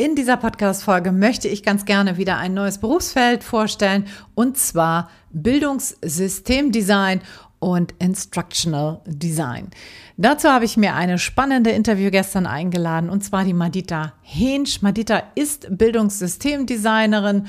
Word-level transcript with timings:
In 0.00 0.16
dieser 0.16 0.38
Podcast-Folge 0.38 1.12
möchte 1.12 1.46
ich 1.46 1.62
ganz 1.62 1.84
gerne 1.84 2.16
wieder 2.16 2.38
ein 2.38 2.54
neues 2.54 2.78
Berufsfeld 2.78 3.44
vorstellen 3.44 4.06
und 4.34 4.56
zwar 4.56 5.10
Bildungssystemdesign 5.30 7.20
und 7.58 7.92
Instructional 7.98 9.02
Design. 9.04 9.68
Dazu 10.16 10.48
habe 10.48 10.64
ich 10.64 10.78
mir 10.78 10.94
eine 10.94 11.18
spannende 11.18 11.68
Interview 11.68 12.10
gestern 12.10 12.46
eingeladen 12.46 13.10
und 13.10 13.22
zwar 13.22 13.44
die 13.44 13.52
Madita 13.52 14.14
Hensch. 14.22 14.80
Madita 14.80 15.22
ist 15.34 15.68
Bildungssystemdesignerin 15.68 17.46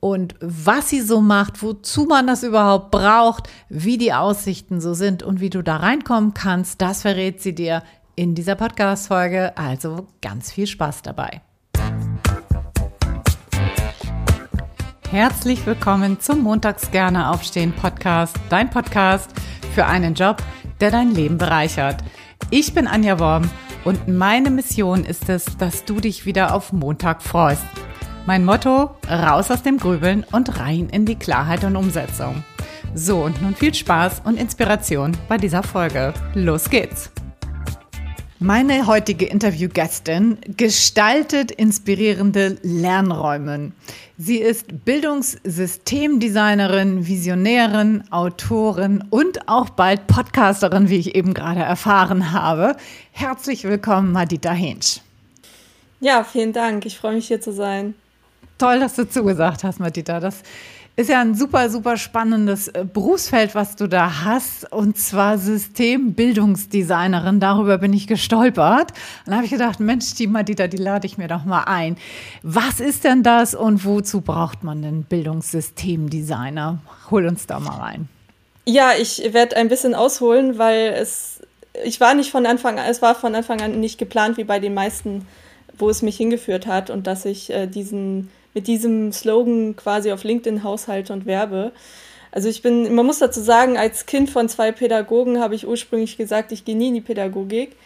und 0.00 0.34
was 0.40 0.90
sie 0.90 1.02
so 1.02 1.20
macht, 1.20 1.62
wozu 1.62 2.06
man 2.06 2.26
das 2.26 2.42
überhaupt 2.42 2.90
braucht, 2.90 3.48
wie 3.68 3.96
die 3.96 4.12
Aussichten 4.12 4.80
so 4.80 4.92
sind 4.92 5.22
und 5.22 5.38
wie 5.38 5.50
du 5.50 5.62
da 5.62 5.76
reinkommen 5.76 6.34
kannst, 6.34 6.82
das 6.82 7.02
verrät 7.02 7.40
sie 7.40 7.54
dir 7.54 7.84
in 8.16 8.34
dieser 8.34 8.56
Podcast-Folge. 8.56 9.56
Also 9.56 10.08
ganz 10.20 10.50
viel 10.50 10.66
Spaß 10.66 11.02
dabei. 11.02 11.42
Herzlich 15.12 15.66
willkommen 15.66 16.20
zum 16.20 16.40
Montags 16.40 16.90
gerne 16.90 17.28
aufstehen 17.28 17.74
Podcast, 17.74 18.34
dein 18.48 18.70
Podcast 18.70 19.30
für 19.74 19.84
einen 19.84 20.14
Job, 20.14 20.42
der 20.80 20.90
dein 20.90 21.10
Leben 21.10 21.36
bereichert. 21.36 22.02
Ich 22.48 22.72
bin 22.72 22.86
Anja 22.86 23.18
Worm 23.18 23.50
und 23.84 24.08
meine 24.08 24.50
Mission 24.50 25.04
ist 25.04 25.28
es, 25.28 25.44
dass 25.58 25.84
du 25.84 26.00
dich 26.00 26.24
wieder 26.24 26.54
auf 26.54 26.72
Montag 26.72 27.20
freust. 27.20 27.66
Mein 28.24 28.46
Motto, 28.46 28.96
raus 29.06 29.50
aus 29.50 29.62
dem 29.62 29.76
Grübeln 29.76 30.24
und 30.32 30.58
rein 30.58 30.88
in 30.88 31.04
die 31.04 31.16
Klarheit 31.16 31.62
und 31.64 31.76
Umsetzung. 31.76 32.42
So, 32.94 33.22
und 33.22 33.42
nun 33.42 33.54
viel 33.54 33.74
Spaß 33.74 34.22
und 34.24 34.40
Inspiration 34.40 35.14
bei 35.28 35.36
dieser 35.36 35.62
Folge. 35.62 36.14
Los 36.32 36.70
geht's! 36.70 37.11
Meine 38.42 38.86
heutige 38.88 39.26
Interviewgästin 39.26 40.38
gestaltet 40.56 41.52
inspirierende 41.52 42.58
Lernräume. 42.62 43.70
Sie 44.18 44.38
ist 44.38 44.84
Bildungssystemdesignerin, 44.84 47.06
Visionärin, 47.06 48.02
Autorin 48.10 49.04
und 49.10 49.48
auch 49.48 49.70
bald 49.70 50.08
Podcasterin, 50.08 50.88
wie 50.88 50.96
ich 50.96 51.14
eben 51.14 51.34
gerade 51.34 51.60
erfahren 51.60 52.32
habe. 52.32 52.74
Herzlich 53.12 53.62
willkommen, 53.62 54.10
Madita 54.10 54.50
Hensch. 54.50 55.02
Ja, 56.00 56.24
vielen 56.24 56.52
Dank. 56.52 56.84
Ich 56.84 56.98
freue 56.98 57.14
mich 57.14 57.28
hier 57.28 57.40
zu 57.40 57.52
sein. 57.52 57.94
Toll, 58.58 58.80
dass 58.80 58.96
du 58.96 59.08
zugesagt 59.08 59.62
hast, 59.62 59.78
Madita. 59.78 60.18
Das 60.18 60.42
ist 60.94 61.08
ja 61.08 61.20
ein 61.20 61.34
super, 61.34 61.70
super 61.70 61.96
spannendes 61.96 62.68
äh, 62.68 62.84
Berufsfeld, 62.84 63.54
was 63.54 63.76
du 63.76 63.88
da 63.88 64.24
hast, 64.24 64.70
und 64.72 64.98
zwar 64.98 65.38
Systembildungsdesignerin. 65.38 67.40
Darüber 67.40 67.78
bin 67.78 67.94
ich 67.94 68.06
gestolpert. 68.06 68.92
Dann 69.24 69.34
habe 69.34 69.46
ich 69.46 69.50
gedacht, 69.50 69.80
Mensch, 69.80 70.14
die 70.14 70.26
Madita, 70.26 70.66
die 70.66 70.76
lade 70.76 71.06
ich 71.06 71.16
mir 71.16 71.28
doch 71.28 71.44
mal 71.44 71.64
ein. 71.64 71.96
Was 72.42 72.80
ist 72.80 73.04
denn 73.04 73.22
das 73.22 73.54
und 73.54 73.86
wozu 73.86 74.20
braucht 74.20 74.64
man 74.64 74.82
denn 74.82 75.04
Bildungssystemdesigner? 75.04 76.80
Hol 77.10 77.26
uns 77.26 77.46
da 77.46 77.58
mal 77.58 77.78
rein. 77.78 78.08
Ja, 78.66 78.90
ich 78.98 79.32
werde 79.32 79.56
ein 79.56 79.68
bisschen 79.68 79.94
ausholen, 79.94 80.58
weil 80.58 80.94
es, 80.98 81.40
ich 81.84 82.00
war 82.00 82.14
nicht 82.14 82.30
von 82.30 82.44
Anfang 82.44 82.78
an, 82.78 82.84
es 82.88 83.00
war 83.00 83.14
von 83.14 83.34
Anfang 83.34 83.62
an 83.62 83.80
nicht 83.80 83.98
geplant, 83.98 84.36
wie 84.36 84.44
bei 84.44 84.60
den 84.60 84.74
meisten, 84.74 85.26
wo 85.76 85.88
es 85.88 86.02
mich 86.02 86.18
hingeführt 86.18 86.66
hat 86.66 86.90
und 86.90 87.06
dass 87.06 87.24
ich 87.24 87.50
äh, 87.50 87.66
diesen 87.66 88.28
mit 88.54 88.66
diesem 88.66 89.12
Slogan 89.12 89.76
quasi 89.76 90.12
auf 90.12 90.24
LinkedIn 90.24 90.62
haushalte 90.62 91.12
und 91.12 91.26
werbe. 91.26 91.72
Also 92.30 92.48
ich 92.48 92.62
bin, 92.62 92.94
man 92.94 93.06
muss 93.06 93.18
dazu 93.18 93.40
sagen, 93.40 93.76
als 93.76 94.06
Kind 94.06 94.30
von 94.30 94.48
zwei 94.48 94.72
Pädagogen 94.72 95.38
habe 95.40 95.54
ich 95.54 95.66
ursprünglich 95.66 96.16
gesagt, 96.16 96.50
ich 96.50 96.64
gehe 96.64 96.76
nie 96.76 96.88
in 96.88 96.94
die 96.94 97.00
Pädagogik. 97.00 97.76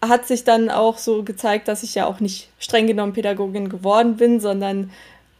Hat 0.00 0.26
sich 0.26 0.42
dann 0.42 0.68
auch 0.68 0.98
so 0.98 1.22
gezeigt, 1.22 1.68
dass 1.68 1.84
ich 1.84 1.94
ja 1.94 2.06
auch 2.06 2.18
nicht 2.18 2.48
streng 2.58 2.88
genommen 2.88 3.12
Pädagogin 3.12 3.68
geworden 3.68 4.16
bin, 4.16 4.40
sondern 4.40 4.90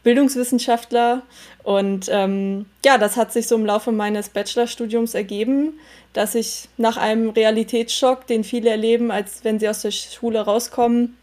Bildungswissenschaftler. 0.03 1.23
Und 1.63 2.07
ähm, 2.09 2.65
ja, 2.85 2.97
das 2.97 3.17
hat 3.17 3.33
sich 3.33 3.47
so 3.47 3.55
im 3.55 3.65
Laufe 3.65 3.91
meines 3.91 4.29
Bachelorstudiums 4.29 5.15
ergeben, 5.15 5.79
dass 6.13 6.33
ich 6.35 6.69
nach 6.77 6.95
einem 6.95 7.29
Realitätsschock, 7.29 8.25
den 8.27 8.45
viele 8.45 8.69
erleben, 8.69 9.11
als 9.11 9.43
wenn 9.43 9.59
sie 9.59 9.67
aus 9.67 9.81
der 9.81 9.91
Schule 9.91 10.39
rauskommen, 10.39 11.17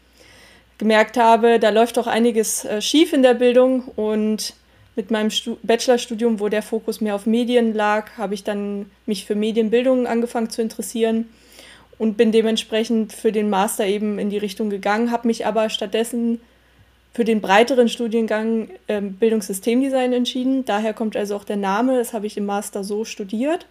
gemerkt 0.81 1.15
habe, 1.15 1.59
da 1.59 1.69
läuft 1.69 1.97
doch 1.97 2.07
einiges 2.07 2.65
äh, 2.65 2.81
schief 2.81 3.13
in 3.13 3.21
der 3.21 3.35
Bildung 3.35 3.83
und 3.95 4.55
mit 4.95 5.11
meinem 5.11 5.29
Stu 5.29 5.57
Bachelorstudium, 5.61 6.39
wo 6.39 6.49
der 6.49 6.63
Fokus 6.63 7.01
mehr 7.01 7.13
auf 7.13 7.27
Medien 7.27 7.75
lag, 7.75 8.17
habe 8.17 8.33
ich 8.33 8.43
dann 8.43 8.89
mich 9.05 9.25
für 9.25 9.35
Medienbildung 9.35 10.07
angefangen 10.07 10.49
zu 10.49 10.59
interessieren 10.59 11.29
und 11.99 12.17
bin 12.17 12.31
dementsprechend 12.31 13.13
für 13.13 13.31
den 13.31 13.51
Master 13.51 13.85
eben 13.85 14.17
in 14.17 14.31
die 14.31 14.39
Richtung 14.39 14.71
gegangen, 14.71 15.11
habe 15.11 15.27
mich 15.27 15.45
aber 15.45 15.69
stattdessen 15.69 16.41
für 17.13 17.25
den 17.25 17.41
breiteren 17.41 17.87
Studiengang 17.87 18.69
äh, 18.87 19.01
Bildungssystemdesign 19.01 20.13
entschieden. 20.13 20.65
Daher 20.65 20.95
kommt 20.95 21.15
also 21.15 21.35
auch 21.35 21.43
der 21.43 21.57
Name, 21.57 21.95
das 21.99 22.11
habe 22.11 22.25
ich 22.25 22.37
im 22.37 22.47
Master 22.47 22.83
so 22.83 23.05
studiert. 23.05 23.67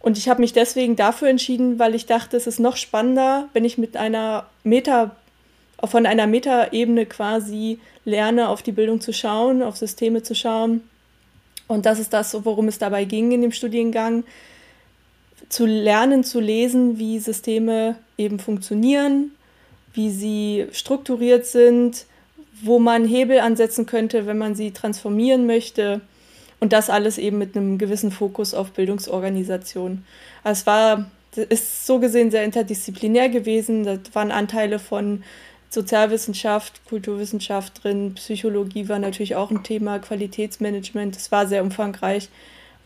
Und 0.00 0.16
ich 0.16 0.30
habe 0.30 0.40
mich 0.40 0.54
deswegen 0.54 0.96
dafür 0.96 1.28
entschieden, 1.28 1.78
weil 1.78 1.94
ich 1.94 2.06
dachte, 2.06 2.38
es 2.38 2.46
ist 2.46 2.58
noch 2.58 2.76
spannender, 2.76 3.50
wenn 3.52 3.66
ich 3.66 3.76
mit 3.76 3.98
einer 3.98 4.46
Meta 4.64 5.14
von 5.84 6.06
einer 6.06 6.26
Metaebene 6.26 7.06
quasi 7.06 7.78
lerne, 8.04 8.48
auf 8.48 8.62
die 8.62 8.72
Bildung 8.72 9.00
zu 9.00 9.12
schauen, 9.12 9.62
auf 9.62 9.76
Systeme 9.76 10.22
zu 10.22 10.34
schauen. 10.34 10.82
Und 11.68 11.86
das 11.86 11.98
ist 11.98 12.12
das, 12.12 12.44
worum 12.44 12.68
es 12.68 12.78
dabei 12.78 13.04
ging 13.04 13.32
in 13.32 13.42
dem 13.42 13.52
Studiengang, 13.52 14.24
zu 15.48 15.66
lernen, 15.66 16.24
zu 16.24 16.40
lesen, 16.40 16.98
wie 16.98 17.18
Systeme 17.18 17.96
eben 18.16 18.38
funktionieren, 18.38 19.32
wie 19.92 20.10
sie 20.10 20.66
strukturiert 20.72 21.46
sind, 21.46 22.06
wo 22.62 22.78
man 22.78 23.04
Hebel 23.06 23.40
ansetzen 23.40 23.86
könnte, 23.86 24.26
wenn 24.26 24.38
man 24.38 24.54
sie 24.54 24.72
transformieren 24.72 25.46
möchte. 25.46 26.00
Und 26.58 26.72
das 26.72 26.88
alles 26.88 27.18
eben 27.18 27.38
mit 27.38 27.56
einem 27.56 27.76
gewissen 27.76 28.10
Fokus 28.10 28.54
auf 28.54 28.72
Bildungsorganisation. 28.72 30.04
Also 30.42 30.60
es 30.60 30.66
war, 30.66 31.10
ist 31.50 31.86
so 31.86 31.98
gesehen 31.98 32.30
sehr 32.30 32.44
interdisziplinär 32.44 33.28
gewesen. 33.28 33.84
Da 33.84 33.98
waren 34.14 34.30
Anteile 34.30 34.78
von 34.78 35.22
Sozialwissenschaft, 35.68 36.84
Kulturwissenschaft 36.88 37.82
drin, 37.82 38.14
Psychologie 38.14 38.88
war 38.88 38.98
natürlich 38.98 39.34
auch 39.34 39.50
ein 39.50 39.64
Thema, 39.64 39.98
Qualitätsmanagement, 39.98 41.16
es 41.16 41.32
war 41.32 41.46
sehr 41.46 41.62
umfangreich 41.62 42.28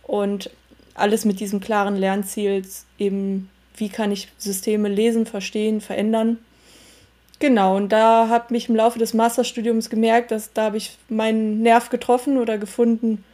und 0.02 0.50
alles 0.94 1.24
mit 1.24 1.40
diesem 1.40 1.60
klaren 1.60 1.96
Lernziel, 1.96 2.64
eben 2.98 3.48
wie 3.76 3.88
kann 3.88 4.12
ich 4.12 4.28
Systeme 4.38 4.88
lesen, 4.88 5.26
verstehen, 5.26 5.80
verändern. 5.80 6.38
Genau, 7.38 7.76
und 7.76 7.90
da 7.90 8.28
habe 8.28 8.54
ich 8.54 8.68
im 8.68 8.76
Laufe 8.76 8.98
des 8.98 9.14
Masterstudiums 9.14 9.88
gemerkt, 9.88 10.30
dass 10.30 10.52
da 10.52 10.64
habe 10.64 10.76
ich 10.76 10.98
meinen 11.08 11.62
Nerv 11.62 11.88
getroffen 11.88 12.36
oder 12.36 12.58
gefunden, 12.58 13.24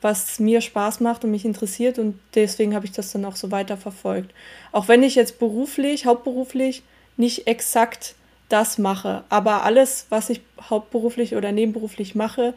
was 0.00 0.40
mir 0.40 0.62
Spaß 0.62 1.00
macht 1.00 1.24
und 1.24 1.30
mich 1.30 1.44
interessiert 1.44 1.98
und 1.98 2.18
deswegen 2.34 2.74
habe 2.74 2.86
ich 2.86 2.92
das 2.92 3.12
dann 3.12 3.26
auch 3.26 3.36
so 3.36 3.50
weiter 3.50 3.76
verfolgt. 3.76 4.32
Auch 4.72 4.88
wenn 4.88 5.02
ich 5.02 5.14
jetzt 5.14 5.38
beruflich, 5.38 6.06
hauptberuflich 6.06 6.82
nicht 7.18 7.46
exakt 7.46 8.14
das 8.50 8.78
mache. 8.78 9.24
Aber 9.30 9.64
alles, 9.64 10.06
was 10.10 10.30
ich 10.30 10.42
hauptberuflich 10.68 11.34
oder 11.36 11.52
nebenberuflich 11.52 12.14
mache, 12.14 12.54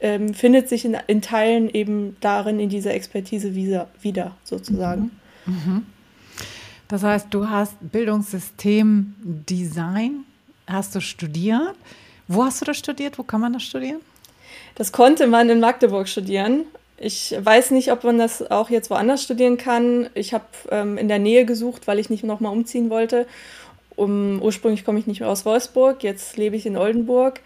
ähm, 0.00 0.34
findet 0.34 0.68
sich 0.68 0.84
in, 0.84 0.96
in, 1.06 1.22
Teilen 1.22 1.70
eben 1.70 2.16
darin, 2.20 2.60
in 2.60 2.68
dieser 2.68 2.94
Expertise 2.94 3.54
wieder, 3.54 3.88
wieder 4.00 4.32
sozusagen. 4.44 5.10
Mhm. 5.46 5.52
Mhm. 5.52 5.86
Das 6.88 7.02
heißt, 7.02 7.28
du 7.30 7.48
hast 7.48 7.76
Bildungssystemdesign, 7.80 10.24
hast 10.66 10.94
du 10.94 11.00
studiert. 11.00 11.74
Wo 12.28 12.44
hast 12.44 12.60
du 12.60 12.64
das 12.64 12.78
studiert? 12.78 13.18
Wo 13.18 13.22
kann 13.22 13.40
man 13.40 13.52
das 13.52 13.64
studieren? 13.64 14.00
Das 14.74 14.92
konnte 14.92 15.26
man 15.26 15.50
in 15.50 15.60
Magdeburg 15.60 16.08
studieren. 16.08 16.64
Ich 16.96 17.34
weiß 17.38 17.72
nicht, 17.72 17.90
ob 17.90 18.04
man 18.04 18.18
das 18.18 18.50
auch 18.50 18.70
jetzt 18.70 18.88
woanders 18.90 19.22
studieren 19.22 19.58
kann. 19.58 20.08
Ich 20.14 20.32
habe 20.32 20.44
ähm, 20.70 20.96
in 20.96 21.08
der 21.08 21.18
Nähe 21.18 21.44
gesucht, 21.44 21.86
weil 21.86 21.98
ich 21.98 22.08
nicht 22.08 22.24
nochmal 22.24 22.52
umziehen 22.52 22.88
wollte 22.88 23.26
um, 23.96 24.40
ursprünglich 24.42 24.84
komme 24.84 24.98
ich 24.98 25.06
nicht 25.06 25.20
mehr 25.20 25.28
aus 25.28 25.44
Wolfsburg, 25.44 26.02
jetzt 26.02 26.36
lebe 26.36 26.56
ich 26.56 26.66
in 26.66 26.76
Oldenburg. 26.76 27.40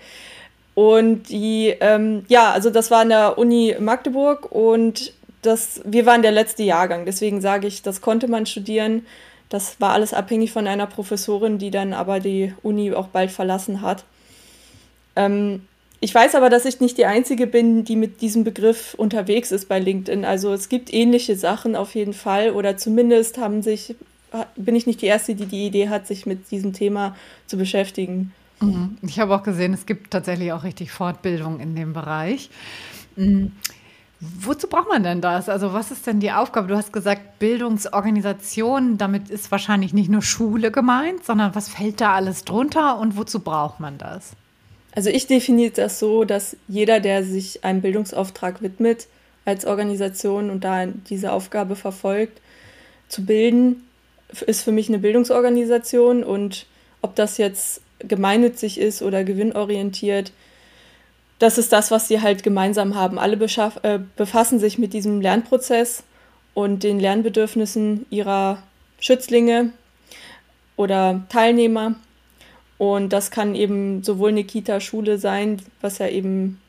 Und 0.75 1.29
die, 1.29 1.75
ähm, 1.81 2.25
ja, 2.29 2.53
also 2.53 2.71
das 2.71 2.91
war 2.91 3.01
an 3.01 3.09
der 3.09 3.37
Uni 3.37 3.75
Magdeburg 3.81 4.53
und 4.53 5.13
das, 5.43 5.81
wir 5.85 6.07
waren 6.07 6.23
der 6.23 6.31
letzte 6.31 6.63
Jahrgang. 6.63 7.05
Deswegen 7.05 7.41
sage 7.41 7.67
ich, 7.67 7.83
das 7.83 8.01
konnte 8.01 8.29
man 8.29 8.47
studieren. 8.47 9.05
Das 9.49 9.81
war 9.81 9.93
alles 9.93 10.15
abhängig 10.15 10.53
von 10.53 10.67
einer 10.67 10.87
Professorin, 10.87 11.59
die 11.59 11.71
dann 11.71 11.93
aber 11.93 12.21
die 12.21 12.55
Uni 12.63 12.93
auch 12.93 13.09
bald 13.09 13.31
verlassen 13.31 13.83
hat. 13.83 14.05
Ähm, 15.17 15.63
ich 16.01 16.15
weiß 16.15 16.37
aber, 16.37 16.49
dass 16.49 16.65
ich 16.65 16.81
nicht 16.81 16.97
die 16.97 17.07
Einzige 17.07 17.49
bin, 17.49 17.83
die 17.83 17.97
mit 17.97 18.21
diesem 18.21 18.45
Begriff 18.45 18.95
unterwegs 18.95 19.51
ist 19.51 19.69
bei 19.69 19.81
LinkedIn. 19.81 20.25
Also 20.25 20.53
es 20.53 20.69
gibt 20.69 20.95
ähnliche 20.95 21.35
Sachen 21.35 21.75
auf 21.75 21.97
jeden 21.97 22.13
Fall 22.15 22.53
oder 22.53 22.77
zumindest 22.77 23.39
haben 23.39 23.63
sich 23.63 23.97
bin 24.57 24.77
ich 24.77 24.87
nicht 24.87 25.03
die 25.03 25.07
Erste, 25.07 25.35
die 25.35 25.47
die 25.47 25.67
Idee 25.67 25.89
hat, 25.89 26.07
sich 26.07 26.27
mit 26.27 26.51
diesem 26.51 26.73
Thema 26.73 27.17
zu 27.47 27.57
beschäftigen. 27.57 28.33
Mhm. 28.61 28.99
Ich 29.03 29.21
habe 29.21 29.35
auch 29.35 29.43
gesehen, 29.43 29.73
es 29.73 29.87
gibt 29.87 30.11
tatsächlich 30.11 30.53
auch 30.53 30.65
richtig 30.65 30.91
Fortbildung 30.91 31.61
in 31.61 31.75
dem 31.75 31.93
Bereich. 31.93 32.51
Mhm. 33.17 33.53
Wozu 34.21 34.67
braucht 34.67 34.89
man 34.89 35.05
denn 35.05 35.21
das? 35.21 35.49
Also 35.49 35.73
was 35.73 35.93
ist 35.93 36.07
denn 36.09 36.19
die 36.19 36.33
Aufgabe? 36.33 36.67
Du 36.67 36.77
hast 36.77 36.93
gesagt 36.93 37.39
Bildungsorganisation, 37.39 38.99
damit 38.99 39.31
ist 39.31 39.53
wahrscheinlich 39.53 39.95
nicht 39.95 40.11
nur 40.11 40.23
Schule 40.23 40.73
gemeint, 40.73 41.25
sondern 41.25 41.55
was 41.55 41.69
fällt 41.69 42.01
da 42.01 42.15
alles 42.15 42.45
drunter 42.45 42.99
und 42.99 43.17
wozu 43.17 43.41
braucht 43.41 43.79
man 43.79 43.97
das? 43.97 44.33
Also 44.93 45.11
ich 45.11 45.29
definiere 45.29 45.71
das 45.71 46.01
so, 46.01 46.25
dass 46.25 46.57
jeder, 46.67 46.99
der 46.99 47.23
sich 47.23 47.65
einem 47.65 47.81
Bildungsauftrag 47.81 48.61
widmet 48.61 49.07
als 49.45 49.65
Organisation 49.65 50.51
und 50.51 50.65
da 50.65 50.87
diese 50.87 51.31
Aufgabe 51.31 51.77
verfolgt, 51.77 52.41
zu 53.09 53.25
bilden, 53.25 53.85
ist 54.47 54.63
für 54.63 54.73
mich 54.73 54.89
eine 54.89 54.99
Bildungsorganisation 54.99 56.25
und 56.25 56.67
ob 57.03 57.15
das 57.15 57.39
jetzt 57.39 57.81
gemeinnützig 57.99 58.79
ist 58.79 59.03
oder 59.03 59.25
gewinnorientiert, 59.25 60.33
das 61.39 61.59
ist 61.59 61.73
das, 61.73 61.91
was 61.91 62.09
sie 62.09 62.21
halt 62.21 62.43
gemeinsam 62.43 62.95
haben. 62.95 63.19
Alle 63.19 63.37
äh, 63.37 63.99
befassen 64.17 64.59
sich 64.59 64.79
mit 64.79 64.93
diesem 64.93 65.21
Lernprozess 65.21 66.03
und 66.55 66.83
den 66.83 66.99
Lernbedürfnissen 66.99 68.07
ihrer 68.11 68.63
Schützlinge 68.99 69.73
oder 70.77 71.25
Teilnehmer. 71.29 71.95
Und 72.77 73.13
das 73.13 73.31
kann 73.31 73.55
eben 73.55 74.03
sowohl 74.03 74.31
eine 74.31 74.45
Kita-Schule 74.45 75.19
sein, 75.19 75.63
was 75.81 75.99
ja 75.99 76.09
eben 76.09 76.61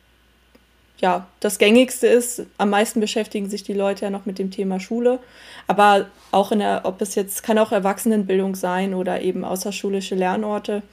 ja, 0.99 1.27
das 1.39 1.57
gängigste 1.57 2.07
ist. 2.07 2.43
Am 2.57 2.69
meisten 2.71 2.99
beschäftigen 2.99 3.49
sich 3.49 3.63
die 3.63 3.73
Leute 3.73 4.05
ja 4.05 4.09
noch 4.11 4.25
mit 4.25 4.37
dem 4.37 4.51
Thema 4.51 4.79
Schule. 4.79 5.19
Aber 5.67 6.07
auch 6.31 6.51
in 6.51 6.59
der, 6.59 6.81
ob 6.83 7.01
es 7.01 7.15
jetzt, 7.15 7.43
kann 7.43 7.57
auch 7.57 7.71
Erwachsenenbildung 7.71 8.55
sein 8.55 8.93
oder 8.93 9.21
eben 9.21 9.43
außerschulische 9.43 10.15
Lernorte. 10.15 10.83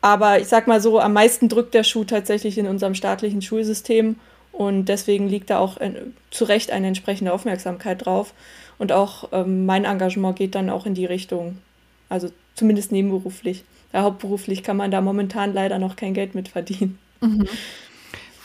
Aber 0.00 0.40
ich 0.40 0.48
sag 0.48 0.66
mal 0.66 0.80
so, 0.80 0.98
am 0.98 1.12
meisten 1.12 1.48
drückt 1.48 1.74
der 1.74 1.84
Schuh 1.84 2.04
tatsächlich 2.04 2.56
in 2.56 2.66
unserem 2.66 2.94
staatlichen 2.94 3.42
Schulsystem. 3.42 4.16
Und 4.52 4.86
deswegen 4.86 5.28
liegt 5.28 5.50
da 5.50 5.58
auch 5.58 5.76
in, 5.76 6.14
zu 6.30 6.44
Recht 6.44 6.70
eine 6.70 6.88
entsprechende 6.88 7.32
Aufmerksamkeit 7.32 8.04
drauf. 8.04 8.32
Und 8.78 8.92
auch 8.92 9.28
ähm, 9.32 9.66
mein 9.66 9.84
Engagement 9.84 10.36
geht 10.36 10.54
dann 10.54 10.70
auch 10.70 10.86
in 10.86 10.94
die 10.94 11.04
Richtung. 11.04 11.58
Also 12.08 12.30
zumindest 12.54 12.92
nebenberuflich. 12.92 13.64
Ja, 13.92 14.02
hauptberuflich 14.02 14.62
kann 14.62 14.76
man 14.76 14.90
da 14.90 15.00
momentan 15.00 15.52
leider 15.52 15.78
noch 15.78 15.96
kein 15.96 16.14
Geld 16.14 16.34
mit 16.34 16.48
verdienen. 16.48 16.98
Mhm. 17.20 17.46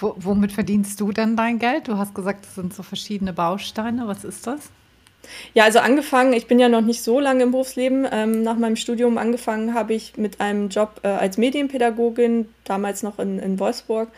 womit 0.02 0.52
verdienst 0.52 1.00
du 1.00 1.14
denn 1.14 1.38
dein 1.38 1.60
Geld? 1.60 1.88
Du 1.88 1.98
hast 1.98 2.14
gesagt, 2.14 2.44
das 2.46 2.56
sind 2.56 2.74
so 2.74 2.84
verschiedene 2.84 3.32
Bausteine. 3.32 4.08
Was 4.08 4.26
ist 4.26 4.46
das? 4.46 4.70
Ja, 5.54 5.64
also 5.64 5.80
angefangen, 5.80 6.34
ich 6.34 6.48
bin 6.48 6.60
ja 6.60 6.70
noch 6.70 6.82
nicht 6.82 7.04
so 7.04 7.20
lange 7.20 7.44
im 7.44 7.52
Berufsleben. 7.52 8.08
Ähm, 8.12 8.44
nach 8.44 8.58
meinem 8.58 8.76
Studium 8.76 9.18
angefangen 9.18 9.74
habe 9.74 9.94
ich 9.94 10.18
mit 10.18 10.42
einem 10.42 10.70
Job 10.70 11.02
äh, 11.04 11.08
als 11.08 11.38
Medienpädagogin, 11.38 12.50
damals 12.64 13.04
noch 13.04 13.20
in, 13.20 13.40
in 13.40 13.60
Wolfsburg. 13.60 14.10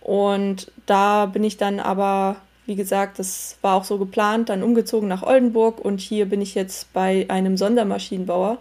Und 0.00 0.70
da 0.86 1.26
bin 1.26 1.42
ich 1.44 1.56
dann 1.56 1.80
aber, 1.80 2.36
wie 2.66 2.76
gesagt, 2.76 3.18
das 3.18 3.56
war 3.62 3.74
auch 3.74 3.84
so 3.84 3.98
geplant, 3.98 4.50
dann 4.50 4.62
umgezogen 4.62 5.08
nach 5.08 5.22
Oldenburg 5.22 5.82
und 5.82 6.00
hier 6.00 6.26
bin 6.26 6.42
ich 6.42 6.54
jetzt 6.54 6.92
bei 6.92 7.24
einem 7.28 7.56
Sondermaschinenbauer, 7.56 8.58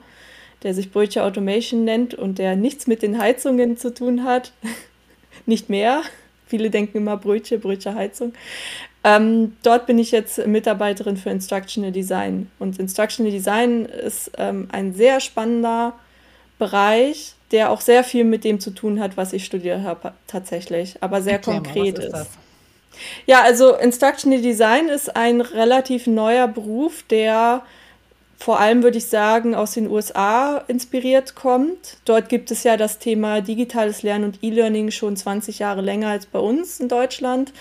der 0.64 0.74
sich 0.74 0.92
Brötchen 0.92 1.22
Automation 1.22 1.84
nennt 1.84 2.14
und 2.14 2.40
der 2.40 2.56
nichts 2.56 2.88
mit 2.88 3.02
den 3.02 3.20
Heizungen 3.20 3.76
zu 3.76 3.94
tun 3.94 4.24
hat. 4.24 4.54
nicht 5.46 5.70
mehr. 5.70 6.02
Viele 6.48 6.70
denken 6.70 6.98
immer 6.98 7.18
Brötchen, 7.18 7.60
Brötchen 7.60 7.96
Heizung. 7.96 8.34
Ähm, 9.04 9.58
dort 9.64 9.86
bin 9.86 10.00
ich 10.00 10.12
jetzt 10.12 10.46
Mitarbeiterin 10.48 11.18
für 11.18 11.30
Instructional 11.30 11.92
Design. 11.92 12.50
Und 12.60 12.80
Instructional 12.80 13.32
Design 13.32 13.86
ist 13.86 14.32
ähm, 14.38 14.70
ein 14.72 14.94
sehr 14.94 15.20
spannender 15.20 15.94
Bereich, 16.58 17.36
der 17.52 17.70
auch 17.70 17.82
sehr 17.82 18.04
viel 18.04 18.24
mit 18.24 18.44
dem 18.44 18.60
zu 18.60 18.72
tun 18.72 19.00
hat, 19.00 19.18
was 19.18 19.34
ich 19.34 19.46
studiert 19.46 19.84
habe, 19.84 20.14
tatsächlich, 20.28 20.96
aber 21.02 21.22
sehr 21.22 21.34
Erklär 21.34 21.56
konkret 21.56 21.98
mal, 21.98 22.04
ist. 22.06 22.14
ist. 22.14 22.32
Ja, 23.26 23.42
also 23.42 23.76
Instructional 23.76 24.42
Design 24.42 24.88
ist 24.88 25.16
ein 25.16 25.42
relativ 25.42 26.08
neuer 26.08 26.48
Beruf, 26.48 27.04
der 27.10 27.64
vor 28.38 28.60
allem, 28.60 28.84
würde 28.84 28.98
ich 28.98 29.08
sagen, 29.08 29.56
aus 29.56 29.72
den 29.72 29.90
USA 29.90 30.58
inspiriert 30.68 31.34
kommt. 31.34 31.98
Dort 32.06 32.28
gibt 32.28 32.52
es 32.52 32.64
ja 32.64 32.76
das 32.76 33.00
Thema 33.00 33.42
digitales 33.42 34.04
Lernen 34.04 34.26
und 34.26 34.44
E-Learning 34.44 34.92
schon 34.92 35.16
20 35.16 35.60
Jahre 35.60 35.82
länger 35.82 36.10
als 36.10 36.26
bei 36.26 36.40
uns 36.40 36.80
in 36.80 36.90
Deutschland. 36.90 37.54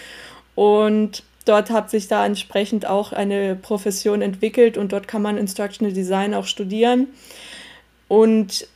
Und 0.54 1.22
dort 1.44 1.70
hat 1.70 1.90
sich 1.90 2.08
da 2.08 2.24
entsprechend 2.24 2.86
auch 2.86 3.12
eine 3.12 3.56
Profession 3.56 4.22
entwickelt 4.22 4.76
und 4.76 4.92
dort 4.92 5.08
kann 5.08 5.22
man 5.22 5.38
Instructional 5.38 5.92
Design 5.92 6.34
auch 6.34 6.46
studieren. 6.46 7.08
Und 8.08 8.66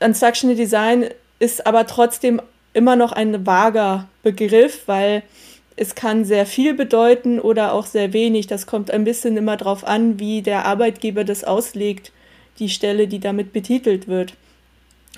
Instructional 0.00 0.56
Design 0.56 1.06
ist 1.38 1.66
aber 1.66 1.86
trotzdem 1.86 2.40
immer 2.72 2.96
noch 2.96 3.12
ein 3.12 3.46
vager 3.46 4.08
Begriff, 4.22 4.82
weil 4.86 5.22
es 5.76 5.94
kann 5.94 6.24
sehr 6.24 6.46
viel 6.46 6.74
bedeuten 6.74 7.40
oder 7.40 7.72
auch 7.72 7.86
sehr 7.86 8.12
wenig. 8.12 8.46
Das 8.46 8.66
kommt 8.66 8.90
ein 8.90 9.04
bisschen 9.04 9.36
immer 9.36 9.56
darauf 9.56 9.86
an, 9.86 10.18
wie 10.18 10.42
der 10.42 10.66
Arbeitgeber 10.66 11.24
das 11.24 11.44
auslegt, 11.44 12.12
die 12.58 12.68
Stelle, 12.68 13.08
die 13.08 13.20
damit 13.20 13.52
betitelt 13.52 14.08
wird. 14.08 14.34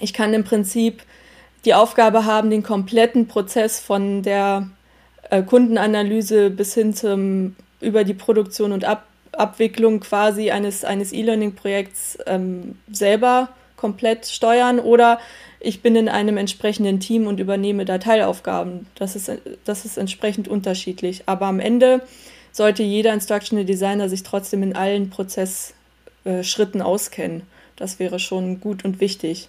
Ich 0.00 0.12
kann 0.12 0.34
im 0.34 0.44
Prinzip 0.44 1.02
die 1.64 1.74
Aufgabe 1.74 2.24
haben, 2.24 2.50
den 2.50 2.62
kompletten 2.62 3.26
Prozess 3.26 3.80
von 3.80 4.22
der 4.22 4.68
äh, 5.30 5.42
Kundenanalyse 5.42 6.50
bis 6.50 6.74
hin 6.74 6.94
zum 6.94 7.56
über 7.80 8.04
die 8.04 8.14
Produktion 8.14 8.72
und 8.72 8.84
Ab 8.84 9.06
Abwicklung 9.32 9.98
quasi 9.98 10.52
eines 10.52 10.84
eines 10.84 11.12
E-Learning-Projekts 11.12 12.18
ähm, 12.26 12.78
selber 12.90 13.48
komplett 13.76 14.26
steuern 14.26 14.78
oder 14.78 15.18
ich 15.64 15.82
bin 15.82 15.96
in 15.96 16.08
einem 16.08 16.36
entsprechenden 16.36 17.00
Team 17.00 17.26
und 17.26 17.40
übernehme 17.40 17.84
da 17.84 17.98
Teilaufgaben. 17.98 18.86
Das 18.94 19.16
ist, 19.16 19.30
das 19.64 19.84
ist 19.84 19.96
entsprechend 19.96 20.46
unterschiedlich. 20.46 21.24
Aber 21.26 21.46
am 21.46 21.58
Ende 21.58 22.02
sollte 22.52 22.82
jeder 22.82 23.12
Instructional 23.12 23.64
Designer 23.64 24.08
sich 24.08 24.22
trotzdem 24.22 24.62
in 24.62 24.76
allen 24.76 25.10
Prozessschritten 25.10 26.80
äh, 26.80 26.84
auskennen. 26.84 27.42
Das 27.76 27.98
wäre 27.98 28.18
schon 28.18 28.60
gut 28.60 28.84
und 28.84 29.00
wichtig. 29.00 29.48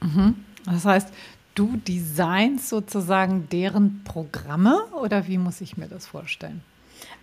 Mhm. 0.00 0.36
Das 0.66 0.84
heißt, 0.84 1.08
du 1.54 1.76
designst 1.76 2.68
sozusagen 2.68 3.48
deren 3.50 4.02
Programme 4.04 4.82
oder 5.00 5.26
wie 5.26 5.38
muss 5.38 5.60
ich 5.60 5.76
mir 5.76 5.88
das 5.88 6.06
vorstellen? 6.06 6.62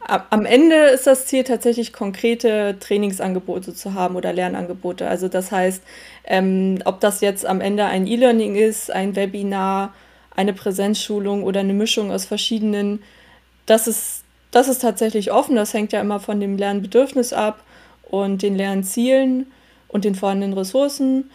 Am 0.08 0.46
Ende 0.46 0.76
ist 0.76 1.08
das 1.08 1.26
Ziel 1.26 1.44
tatsächlich 1.44 1.92
konkrete 1.92 2.78
Trainingsangebote 2.80 3.74
zu 3.74 3.94
haben 3.94 4.16
oder 4.16 4.32
Lernangebote. 4.32 5.08
Also 5.08 5.28
das 5.28 5.52
heißt, 5.52 5.84
ähm, 6.24 6.80
ob 6.86 7.02
das 7.02 7.22
jetzt 7.22 7.46
am 7.46 7.60
Ende 7.60 7.86
ein 7.86 8.08
E-Learning 8.08 8.56
ist, 8.56 8.92
ein 8.92 9.16
Webinar, 9.16 9.94
eine 10.36 10.54
Präsenzschulung 10.54 11.44
oder 11.44 11.60
eine 11.60 11.74
Mischung 11.74 12.12
aus 12.12 12.26
verschiedenen, 12.26 13.04
das 13.66 13.88
ist, 13.88 14.24
das 14.52 14.70
ist 14.70 14.82
tatsächlich 14.82 15.32
offen. 15.32 15.56
Das 15.56 15.74
hängt 15.74 15.92
ja 15.92 16.00
immer 16.00 16.20
von 16.20 16.40
dem 16.40 16.58
Lernbedürfnis 16.58 17.34
ab 17.34 17.62
und 18.10 18.42
den 18.42 18.56
Lernzielen 18.56 19.52
und 19.90 20.06
den 20.06 20.16
vorhandenen 20.16 20.58
Ressourcen. 20.58 21.30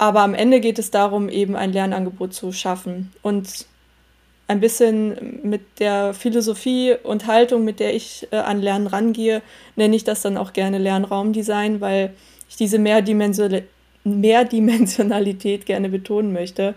Aber 0.00 0.20
am 0.20 0.32
Ende 0.32 0.60
geht 0.60 0.78
es 0.78 0.90
darum, 0.90 1.28
eben 1.28 1.56
ein 1.56 1.74
Lernangebot 1.74 2.32
zu 2.32 2.52
schaffen. 2.52 3.12
Und 3.20 3.66
ein 4.48 4.58
bisschen 4.58 5.40
mit 5.42 5.60
der 5.78 6.14
Philosophie 6.14 6.94
und 7.02 7.26
Haltung, 7.26 7.66
mit 7.66 7.80
der 7.80 7.94
ich 7.94 8.26
äh, 8.30 8.36
an 8.36 8.62
Lernen 8.62 8.86
rangehe, 8.86 9.42
nenne 9.76 9.94
ich 9.94 10.02
das 10.02 10.22
dann 10.22 10.38
auch 10.38 10.54
gerne 10.54 10.78
Lernraumdesign, 10.78 11.82
weil 11.82 12.14
ich 12.48 12.56
diese 12.56 12.78
Mehrdimension 12.78 13.60
Mehrdimensionalität 14.04 15.66
gerne 15.66 15.90
betonen 15.90 16.32
möchte, 16.32 16.74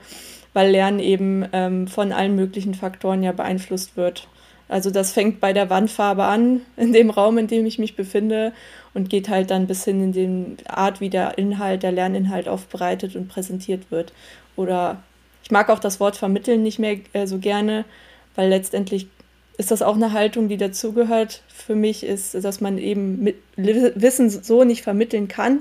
weil 0.51 0.71
Lernen 0.71 0.99
eben 0.99 1.45
ähm, 1.53 1.87
von 1.87 2.11
allen 2.11 2.35
möglichen 2.35 2.73
Faktoren 2.73 3.23
ja 3.23 3.31
beeinflusst 3.31 3.95
wird. 3.95 4.27
Also 4.73 4.89
das 4.89 5.11
fängt 5.11 5.39
bei 5.39 5.53
der 5.53 5.69
Wandfarbe 5.69 6.23
an, 6.23 6.61
in 6.77 6.93
dem 6.93 7.11
Raum, 7.11 7.37
in 7.37 7.45
dem 7.45 7.67
ich 7.67 7.77
mich 7.77 7.95
befinde 7.95 8.53
und 8.95 9.07
geht 9.07 9.29
halt 9.29 9.51
dann 9.51 9.67
bis 9.67 9.85
hin 9.85 10.01
in 10.01 10.11
die 10.57 10.67
Art, 10.67 10.99
wie 10.99 11.11
der 11.11 11.37
Inhalt, 11.37 11.83
der 11.83 11.91
Lerninhalt 11.91 12.47
aufbereitet 12.47 13.15
und 13.15 13.27
präsentiert 13.27 13.91
wird 13.91 14.13
oder 14.55 15.03
ich 15.43 15.51
mag 15.51 15.69
auch 15.69 15.77
das 15.77 15.99
Wort 15.99 16.15
vermitteln 16.15 16.63
nicht 16.63 16.79
mehr 16.79 16.97
äh, 17.13 17.27
so 17.27 17.37
gerne, 17.37 17.85
weil 18.33 18.49
letztendlich 18.49 19.07
ist 19.59 19.69
das 19.69 19.83
auch 19.83 19.95
eine 19.95 20.11
Haltung, 20.11 20.47
die 20.47 20.57
dazugehört. 20.57 21.43
Für 21.49 21.75
mich 21.75 22.03
ist, 22.03 22.33
dass 22.33 22.59
man 22.59 22.79
eben 22.79 23.21
mit 23.21 23.35
Wissen 23.55 24.31
so 24.31 24.63
nicht 24.63 24.81
vermitteln 24.81 25.27
kann, 25.27 25.59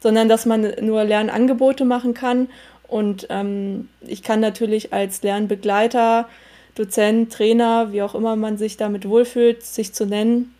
sondern 0.00 0.30
dass 0.30 0.46
man 0.46 0.72
nur 0.80 1.04
Lernangebote 1.04 1.84
machen 1.84 2.14
kann. 2.14 2.48
Und 2.88 3.26
ähm, 3.28 3.90
ich 4.00 4.22
kann 4.22 4.40
natürlich 4.40 4.94
als 4.94 5.22
Lernbegleiter, 5.22 6.28
Dozent, 6.74 7.32
Trainer, 7.32 7.92
wie 7.92 8.02
auch 8.02 8.14
immer 8.14 8.36
man 8.36 8.58
sich 8.58 8.76
damit 8.76 9.08
wohlfühlt, 9.08 9.62
sich 9.62 9.92
zu 9.92 10.06
nennen, 10.06 10.54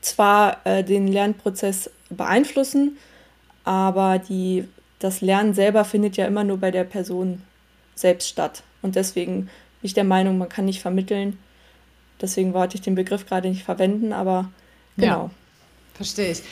zwar 0.00 0.64
äh, 0.64 0.82
den 0.82 1.06
Lernprozess 1.08 1.90
beeinflussen, 2.10 2.98
aber 3.64 4.18
die, 4.18 4.68
das 4.98 5.20
Lernen 5.20 5.54
selber 5.54 5.84
findet 5.84 6.16
ja 6.16 6.26
immer 6.26 6.44
nur 6.44 6.58
bei 6.58 6.70
der 6.70 6.84
Person 6.84 7.42
selbst 7.94 8.28
statt. 8.28 8.62
Und 8.82 8.96
deswegen 8.96 9.44
bin 9.44 9.50
ich 9.82 9.94
der 9.94 10.04
Meinung, 10.04 10.38
man 10.38 10.48
kann 10.48 10.64
nicht 10.64 10.82
vermitteln. 10.82 11.38
Deswegen 12.20 12.52
wollte 12.52 12.76
ich 12.76 12.82
den 12.82 12.94
Begriff 12.94 13.26
gerade 13.26 13.48
nicht 13.48 13.64
verwenden, 13.64 14.12
aber 14.12 14.50
genau. 14.96 15.24
Ja, 15.24 15.30
verstehe 15.94 16.32
ich. 16.32 16.42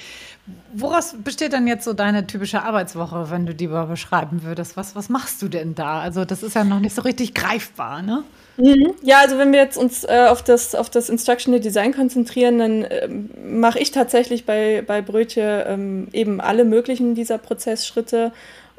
Woraus 0.75 1.15
besteht 1.23 1.53
dann 1.53 1.69
jetzt 1.69 1.85
so 1.85 1.93
deine 1.93 2.27
typische 2.27 2.63
Arbeitswoche, 2.63 3.31
wenn 3.31 3.47
du 3.47 3.55
die 3.55 3.69
mal 3.69 3.87
beschreiben 3.87 4.43
würdest? 4.43 4.77
Was, 4.77 4.97
was 4.97 5.09
machst 5.09 5.41
du 5.41 5.49
denn 5.49 5.77
da? 5.77 6.01
Also 6.01 6.25
das 6.25 6.43
ist 6.43 6.57
ja 6.57 6.65
noch 6.65 6.81
nicht 6.81 6.97
so 6.97 7.03
richtig 7.03 7.33
greifbar, 7.33 8.03
ne? 8.03 8.25
Mhm. 8.57 8.93
Ja, 9.03 9.21
also 9.21 9.39
wenn 9.39 9.53
wir 9.53 9.61
jetzt 9.61 9.77
uns 9.77 10.03
äh, 10.05 10.27
auf, 10.29 10.43
das, 10.43 10.75
auf 10.75 10.91
das 10.91 11.09
Instructional 11.09 11.61
Design 11.61 11.95
konzentrieren, 11.95 12.59
dann 12.59 12.87
ähm, 12.91 13.31
mache 13.61 13.79
ich 13.79 13.93
tatsächlich 13.93 14.45
bei, 14.45 14.83
bei 14.85 15.01
Brötchen 15.01 15.63
ähm, 15.67 16.09
eben 16.13 16.41
alle 16.41 16.65
möglichen 16.65 17.15
dieser 17.15 17.39
Prozessschritte 17.39 18.33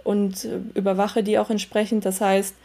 und 0.03 0.45
äh, 0.45 0.59
überwache 0.75 1.23
die 1.23 1.39
auch 1.39 1.49
entsprechend. 1.49 2.05
Das 2.05 2.19
heißt, 2.19 2.55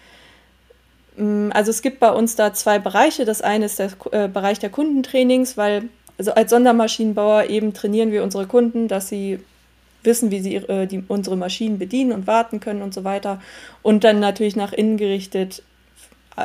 mm, 1.17 1.50
also 1.52 1.71
es 1.71 1.83
gibt 1.83 2.00
bei 2.00 2.11
uns 2.11 2.35
da 2.35 2.52
zwei 2.52 2.78
Bereiche. 2.78 3.25
Das 3.25 3.43
eine 3.43 3.67
ist 3.67 3.78
der 3.78 3.90
äh, 4.11 4.28
Bereich 4.28 4.59
der 4.59 4.71
Kundentrainings, 4.71 5.57
weil 5.57 5.88
also 6.18 6.32
als 6.34 6.50
Sondermaschinenbauer 6.50 7.44
eben 7.44 7.72
trainieren 7.72 8.10
wir 8.10 8.25
unsere 8.25 8.46
Kunden, 8.46 8.88
dass 8.88 9.08
sie 9.08 9.38
wissen, 10.02 10.30
wie 10.30 10.40
sie 10.40 10.56
äh, 10.56 10.87
die, 10.87 11.02
unsere 11.06 11.37
Maschinen 11.37 11.78
bedienen 11.78 12.12
und 12.12 12.26
warten 12.26 12.60
können 12.60 12.82
und 12.82 12.92
so 12.92 13.04
weiter. 13.04 13.40
Und 13.82 14.04
dann 14.04 14.20
natürlich 14.20 14.56
nach 14.56 14.72
innen 14.72 14.96
gerichtet 14.96 15.62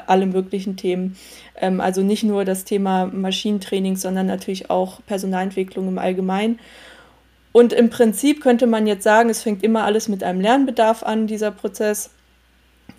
alle 0.08 0.26
möglichen 0.26 0.76
Themen. 0.76 1.18
Ähm, 1.60 1.82
also 1.82 2.02
nicht 2.02 2.24
nur 2.24 2.46
das 2.46 2.66
Thema 2.66 3.06
Maschinentraining, 3.06 3.96
sondern 3.96 4.28
natürlich 4.28 4.70
auch 4.70 5.02
Personalentwicklung 5.06 5.88
im 5.88 5.98
Allgemeinen. 5.98 6.60
Und 7.52 7.74
im 7.74 7.90
Prinzip 7.90 8.42
könnte 8.42 8.66
man 8.66 8.88
jetzt 8.88 9.04
sagen, 9.04 9.30
es 9.30 9.44
fängt 9.44 9.64
immer 9.64 9.84
alles 9.86 10.08
mit 10.08 10.24
einem 10.24 10.42
Lernbedarf 10.42 11.04
an, 11.04 11.28
dieser 11.28 11.52
Prozess. 11.52 12.10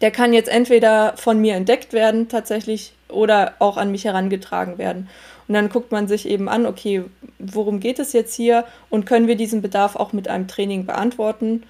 Der 0.01 0.11
kann 0.11 0.33
jetzt 0.33 0.49
entweder 0.49 1.15
von 1.17 1.41
mir 1.41 1.55
entdeckt 1.55 1.93
werden 1.93 2.29
tatsächlich 2.29 2.95
oder 3.09 3.55
auch 3.59 3.77
an 3.77 3.91
mich 3.91 4.05
herangetragen 4.05 4.79
werden. 4.79 5.09
Und 5.47 5.55
dann 5.55 5.69
guckt 5.69 5.93
man 5.93 6.09
sich 6.09 6.29
eben 6.29 6.49
an, 6.49 6.67
okay, 6.67 7.05
worum 7.39 7.81
geht 7.81 7.99
es 7.99 8.13
jetzt 8.13 8.35
hier 8.35 8.65
und 8.91 9.05
können 9.05 9.29
wir 9.29 9.37
diesen 9.37 9.63
Bedarf 9.63 9.97
auch 9.97 10.13
mit 10.13 10.29
einem 10.29 10.49
Training 10.49 10.87
beantworten? 10.87 11.65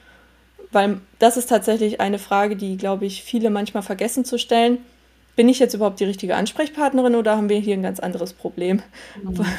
Weil 0.71 1.01
das 1.19 1.37
ist 1.37 1.49
tatsächlich 1.49 2.01
eine 2.01 2.19
Frage, 2.19 2.57
die, 2.57 2.77
glaube 2.77 3.07
ich, 3.07 3.23
viele 3.23 3.51
manchmal 3.51 3.83
vergessen 3.83 4.25
zu 4.25 4.39
stellen 4.39 4.79
bin 5.37 5.49
ich 5.49 5.59
jetzt 5.59 5.75
überhaupt 5.75 6.01
die 6.01 6.05
richtige 6.05 6.37
Ansprechpartnerin 6.37 7.15
oder 7.15 7.37
haben 7.37 7.49
wir 7.49 7.59
hier 7.59 7.75
ein 7.75 7.83
ganz 7.83 8.01
anderes 8.01 8.33
Problem 8.33 8.83
mhm. 9.23 9.45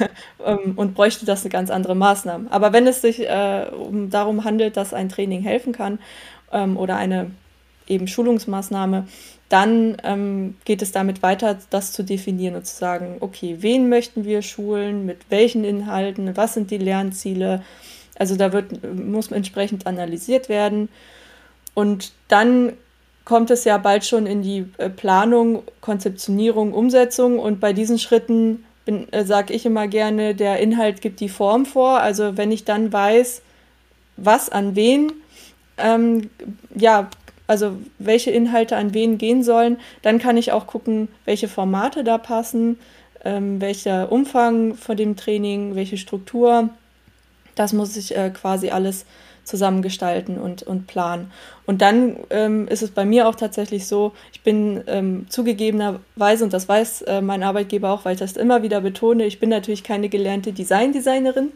Ähm, 0.46 0.74
und 0.76 0.94
bräuchte 0.94 1.26
das 1.26 1.42
eine 1.42 1.50
ganz 1.50 1.72
andere 1.72 1.96
Maßnahme. 1.96 2.52
Aber 2.52 2.72
wenn 2.72 2.86
es 2.86 3.02
sich 3.02 3.22
äh, 3.22 3.66
um, 3.72 4.12
darum 4.12 4.44
handelt, 4.44 4.78
dass 4.78 4.94
ein 4.94 5.10
Training 5.10 5.42
helfen 5.42 5.74
kann 5.74 5.98
ähm, 6.52 6.78
oder 6.78 6.98
eine 6.98 7.32
eben 7.88 8.08
Schulungsmaßnahme, 8.08 9.08
dann 9.50 9.98
ähm, 10.04 10.56
geht 10.66 10.82
es 10.82 10.92
damit 10.92 11.22
weiter, 11.22 11.58
das 11.70 11.92
zu 11.92 12.04
definieren 12.04 12.56
und 12.56 12.66
zu 12.66 12.76
sagen, 12.76 13.18
okay, 13.20 13.58
wen 13.60 13.90
möchten 13.90 14.26
wir 14.26 14.42
schulen, 14.42 15.06
mit 15.06 15.30
welchen 15.30 15.64
Inhalten, 15.64 16.36
was 16.36 16.56
sind 16.56 16.72
die 16.72 16.78
Lernziele. 16.78 17.64
Also 18.18 18.36
da 18.36 18.54
wird, 18.54 18.84
muss 18.96 19.32
entsprechend 19.32 19.86
analysiert 19.86 20.50
werden. 20.50 20.90
Und 21.76 22.14
dann 22.28 22.74
kommt 23.24 23.52
es 23.52 23.66
ja 23.66 23.78
bald 23.78 24.06
schon 24.06 24.26
in 24.26 24.42
die 24.42 24.68
äh, 24.78 24.90
Planung, 24.90 25.64
Konzeptionierung, 25.82 26.74
Umsetzung 26.74 27.40
und 27.40 27.60
bei 27.60 27.74
diesen 27.74 28.00
Schritten 28.00 28.64
äh, 28.86 29.26
sage 29.26 29.54
ich 29.54 29.66
immer 29.66 29.88
gerne, 29.88 30.36
der 30.36 30.60
Inhalt 30.60 31.02
gibt 31.02 31.20
die 31.20 31.30
Form 31.30 31.66
vor. 31.66 32.00
Also 32.00 32.38
wenn 32.38 32.52
ich 32.52 32.66
dann 32.66 32.94
weiß, 32.94 33.42
was 34.18 34.50
an 34.50 34.76
wen, 34.76 35.12
ähm, 35.78 36.30
ja, 36.74 37.10
also 37.48 37.78
welche 38.00 38.32
Inhalte 38.32 38.76
an 38.76 38.94
wen 38.94 39.18
gehen 39.18 39.44
sollen, 39.44 39.78
dann 40.02 40.20
kann 40.20 40.38
ich 40.38 40.52
auch 40.52 40.68
gucken, 40.68 41.08
welche 41.26 41.48
Formate 41.48 42.04
da 42.04 42.18
passen, 42.18 42.80
ähm, 43.24 43.62
welcher 43.62 44.12
Umfang 44.12 44.76
von 44.76 44.98
dem 44.98 45.16
Training, 45.16 45.76
welche 45.76 45.98
Struktur. 45.98 46.70
Das 47.56 47.74
muss 47.74 47.96
ich 47.98 48.16
äh, 48.16 48.30
quasi 48.30 48.70
alles 48.70 49.06
zusammengestalten 49.46 50.38
und, 50.38 50.64
und 50.64 50.88
planen. 50.88 51.32
Und 51.66 51.82
dann 51.82 52.18
ähm, 52.32 52.68
ist 52.68 52.82
es 52.82 52.92
bei 52.92 53.06
mir 53.06 53.28
auch 53.28 53.36
tatsächlich 53.36 53.88
so, 53.88 54.12
ich 54.34 54.42
bin 54.42 54.84
ähm, 54.88 55.28
zugegebenerweise, 55.30 56.44
und 56.44 56.52
das 56.52 56.68
weiß 56.68 57.04
äh, 57.04 57.22
mein 57.22 57.44
Arbeitgeber 57.44 57.92
auch, 57.92 58.06
weil 58.06 58.14
ich 58.14 58.20
das 58.20 58.34
immer 58.34 58.64
wieder 58.64 58.82
betone, 58.82 59.26
ich 59.26 59.40
bin 59.40 59.50
natürlich 59.50 59.84
keine 59.84 60.10
gelernte 60.10 60.52
Designdesignerin. 60.52 61.52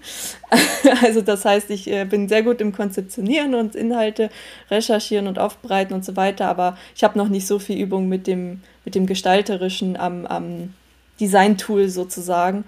also 1.04 1.22
das 1.22 1.46
heißt, 1.46 1.70
ich 1.72 1.92
äh, 1.92 2.06
bin 2.06 2.30
sehr 2.30 2.44
gut 2.44 2.62
im 2.62 2.74
Konzeptionieren 2.74 3.56
und 3.56 3.76
Inhalte 3.76 4.30
recherchieren 4.72 5.28
und 5.28 5.38
aufbereiten 5.38 5.94
und 5.94 6.06
so 6.06 6.16
weiter, 6.16 6.48
aber 6.48 6.78
ich 6.96 7.04
habe 7.04 7.18
noch 7.18 7.30
nicht 7.30 7.48
so 7.48 7.60
viel 7.60 7.80
Übung 7.80 8.08
mit 8.08 8.28
dem, 8.28 8.62
mit 8.86 8.96
dem 8.96 9.06
Gestalterischen 9.06 9.98
am, 9.98 10.26
am 10.26 10.74
Design-Tool 11.20 11.90
sozusagen. 11.90 12.64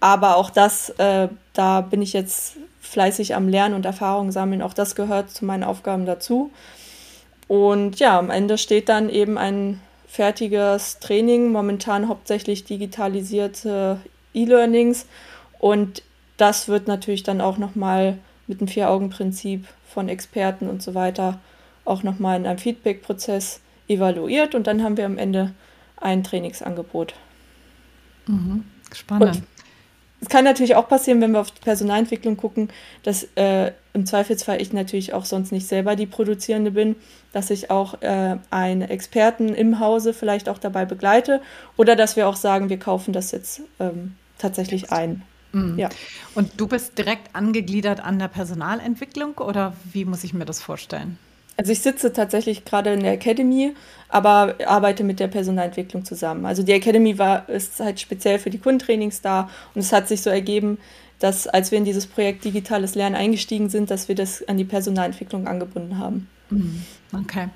Aber 0.00 0.36
auch 0.36 0.50
das, 0.50 0.90
äh, 0.98 1.28
da 1.54 1.80
bin 1.80 2.02
ich 2.02 2.12
jetzt 2.12 2.56
fleißig 2.84 3.34
am 3.34 3.48
Lernen 3.48 3.74
und 3.74 3.86
Erfahrungen 3.86 4.30
sammeln. 4.30 4.62
Auch 4.62 4.74
das 4.74 4.94
gehört 4.94 5.30
zu 5.30 5.44
meinen 5.44 5.64
Aufgaben 5.64 6.06
dazu. 6.06 6.50
Und 7.48 7.98
ja, 7.98 8.18
am 8.18 8.30
Ende 8.30 8.58
steht 8.58 8.88
dann 8.88 9.08
eben 9.08 9.38
ein 9.38 9.80
fertiges 10.06 11.00
Training, 11.00 11.50
momentan 11.50 12.08
hauptsächlich 12.08 12.64
digitalisierte 12.64 13.98
E-Learnings. 14.32 15.06
Und 15.58 16.02
das 16.36 16.68
wird 16.68 16.86
natürlich 16.86 17.22
dann 17.22 17.40
auch 17.40 17.58
nochmal 17.58 18.18
mit 18.46 18.60
dem 18.60 18.68
Vier-Augen-Prinzip 18.68 19.66
von 19.88 20.08
Experten 20.08 20.68
und 20.68 20.82
so 20.82 20.94
weiter 20.94 21.40
auch 21.84 22.02
nochmal 22.02 22.38
in 22.38 22.46
einem 22.46 22.58
Feedback-Prozess 22.58 23.60
evaluiert. 23.88 24.54
Und 24.54 24.66
dann 24.66 24.82
haben 24.82 24.96
wir 24.96 25.06
am 25.06 25.18
Ende 25.18 25.52
ein 25.96 26.24
Trainingsangebot. 26.24 27.14
Mhm. 28.26 28.64
Spannend. 28.92 29.36
Und 29.36 29.42
es 30.24 30.30
kann 30.30 30.44
natürlich 30.44 30.74
auch 30.74 30.88
passieren, 30.88 31.20
wenn 31.20 31.32
wir 31.32 31.40
auf 31.40 31.50
die 31.50 31.60
Personalentwicklung 31.60 32.38
gucken, 32.38 32.70
dass 33.02 33.24
äh, 33.34 33.72
im 33.92 34.06
Zweifelsfall 34.06 34.58
ich 34.58 34.72
natürlich 34.72 35.12
auch 35.12 35.26
sonst 35.26 35.52
nicht 35.52 35.66
selber 35.66 35.96
die 35.96 36.06
Produzierende 36.06 36.70
bin, 36.70 36.96
dass 37.34 37.50
ich 37.50 37.70
auch 37.70 38.00
äh, 38.00 38.38
einen 38.50 38.80
Experten 38.80 39.50
im 39.50 39.80
Hause 39.80 40.14
vielleicht 40.14 40.48
auch 40.48 40.56
dabei 40.56 40.86
begleite 40.86 41.42
oder 41.76 41.94
dass 41.94 42.16
wir 42.16 42.26
auch 42.26 42.36
sagen, 42.36 42.70
wir 42.70 42.78
kaufen 42.78 43.12
das 43.12 43.32
jetzt 43.32 43.60
ähm, 43.78 44.14
tatsächlich 44.38 44.90
ein. 44.90 45.22
Mhm. 45.52 45.78
Ja. 45.78 45.90
Und 46.34 46.58
du 46.58 46.68
bist 46.68 46.96
direkt 46.96 47.36
angegliedert 47.36 48.00
an 48.00 48.18
der 48.18 48.28
Personalentwicklung 48.28 49.36
oder 49.36 49.74
wie 49.92 50.06
muss 50.06 50.24
ich 50.24 50.32
mir 50.32 50.46
das 50.46 50.62
vorstellen? 50.62 51.18
Also 51.56 51.72
ich 51.72 51.80
sitze 51.80 52.12
tatsächlich 52.12 52.64
gerade 52.64 52.92
in 52.92 53.00
der 53.00 53.12
Academy, 53.12 53.74
aber 54.08 54.56
arbeite 54.66 55.04
mit 55.04 55.20
der 55.20 55.28
Personalentwicklung 55.28 56.04
zusammen. 56.04 56.46
Also 56.46 56.62
die 56.62 56.72
Academy 56.72 57.18
war, 57.18 57.48
ist 57.48 57.78
halt 57.80 58.00
speziell 58.00 58.38
für 58.38 58.50
die 58.50 58.58
Kundentrainings 58.58 59.20
da 59.20 59.48
und 59.74 59.80
es 59.80 59.92
hat 59.92 60.08
sich 60.08 60.22
so 60.22 60.30
ergeben, 60.30 60.78
dass 61.20 61.46
als 61.46 61.70
wir 61.70 61.78
in 61.78 61.84
dieses 61.84 62.06
Projekt 62.06 62.44
Digitales 62.44 62.96
Lernen 62.96 63.14
eingestiegen 63.14 63.68
sind, 63.68 63.90
dass 63.90 64.08
wir 64.08 64.14
das 64.14 64.46
an 64.48 64.56
die 64.56 64.64
Personalentwicklung 64.64 65.46
angebunden 65.46 65.98
haben. 65.98 66.28
Mhm. 66.50 66.82
Okay. 67.12 67.48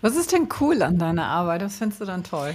Was 0.00 0.16
ist 0.16 0.32
denn 0.32 0.48
cool 0.60 0.82
an 0.82 0.98
deiner 0.98 1.26
Arbeit? 1.26 1.62
Was 1.62 1.76
findest 1.76 2.00
du 2.00 2.04
dann 2.04 2.22
toll? 2.22 2.54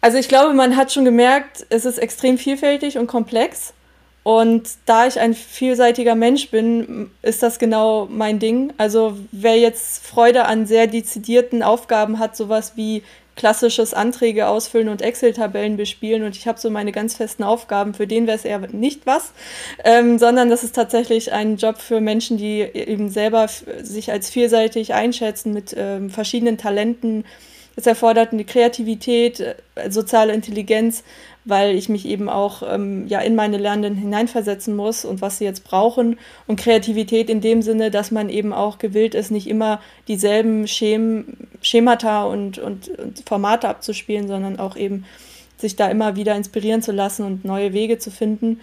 Also 0.00 0.18
ich 0.18 0.28
glaube, 0.28 0.54
man 0.54 0.76
hat 0.76 0.92
schon 0.92 1.04
gemerkt, 1.04 1.66
es 1.68 1.84
ist 1.84 1.98
extrem 1.98 2.38
vielfältig 2.38 2.98
und 2.98 3.06
komplex. 3.06 3.74
Und 4.22 4.68
da 4.84 5.06
ich 5.06 5.18
ein 5.18 5.34
vielseitiger 5.34 6.14
Mensch 6.14 6.50
bin, 6.50 7.10
ist 7.22 7.42
das 7.42 7.58
genau 7.58 8.06
mein 8.10 8.38
Ding. 8.38 8.72
Also 8.76 9.16
wer 9.32 9.56
jetzt 9.56 10.06
Freude 10.06 10.44
an 10.44 10.66
sehr 10.66 10.86
dezidierten 10.86 11.62
Aufgaben 11.62 12.18
hat, 12.18 12.36
sowas 12.36 12.72
wie 12.76 13.02
klassisches 13.40 13.94
Anträge 13.94 14.48
ausfüllen 14.48 14.90
und 14.90 15.00
Excel-Tabellen 15.00 15.78
bespielen 15.78 16.24
und 16.24 16.36
ich 16.36 16.46
habe 16.46 16.60
so 16.60 16.68
meine 16.68 16.92
ganz 16.92 17.14
festen 17.14 17.42
Aufgaben, 17.42 17.94
für 17.94 18.06
den 18.06 18.26
wäre 18.26 18.36
es 18.36 18.44
eher 18.44 18.58
nicht 18.58 19.06
was, 19.06 19.32
ähm, 19.82 20.18
sondern 20.18 20.50
das 20.50 20.62
ist 20.62 20.74
tatsächlich 20.74 21.32
ein 21.32 21.56
Job 21.56 21.78
für 21.78 22.02
Menschen, 22.02 22.36
die 22.36 22.60
eben 22.60 23.08
selber 23.08 23.48
sich 23.80 24.12
als 24.12 24.28
vielseitig 24.28 24.92
einschätzen 24.92 25.54
mit 25.54 25.74
ähm, 25.74 26.10
verschiedenen 26.10 26.58
Talenten. 26.58 27.24
Es 27.76 27.86
erfordert 27.86 28.32
eine 28.34 28.44
Kreativität, 28.44 29.40
äh, 29.40 29.54
soziale 29.88 30.34
Intelligenz, 30.34 31.02
weil 31.44 31.74
ich 31.74 31.88
mich 31.88 32.06
eben 32.06 32.28
auch 32.28 32.62
ähm, 32.68 33.06
ja, 33.06 33.20
in 33.20 33.34
meine 33.34 33.56
Lernenden 33.56 33.96
hineinversetzen 33.96 34.76
muss 34.76 35.04
und 35.04 35.22
was 35.22 35.38
sie 35.38 35.44
jetzt 35.44 35.64
brauchen. 35.64 36.18
Und 36.46 36.60
Kreativität 36.60 37.30
in 37.30 37.40
dem 37.40 37.62
Sinne, 37.62 37.90
dass 37.90 38.10
man 38.10 38.28
eben 38.28 38.52
auch 38.52 38.78
gewillt 38.78 39.14
ist, 39.14 39.30
nicht 39.30 39.48
immer 39.48 39.80
dieselben 40.08 40.66
Schem 40.66 41.24
Schemata 41.62 42.24
und, 42.24 42.58
und, 42.58 42.88
und 42.88 43.22
Formate 43.26 43.68
abzuspielen, 43.68 44.28
sondern 44.28 44.58
auch 44.58 44.76
eben 44.76 45.04
sich 45.56 45.76
da 45.76 45.88
immer 45.88 46.16
wieder 46.16 46.34
inspirieren 46.34 46.82
zu 46.82 46.92
lassen 46.92 47.24
und 47.24 47.44
neue 47.44 47.72
Wege 47.72 47.98
zu 47.98 48.10
finden. 48.10 48.60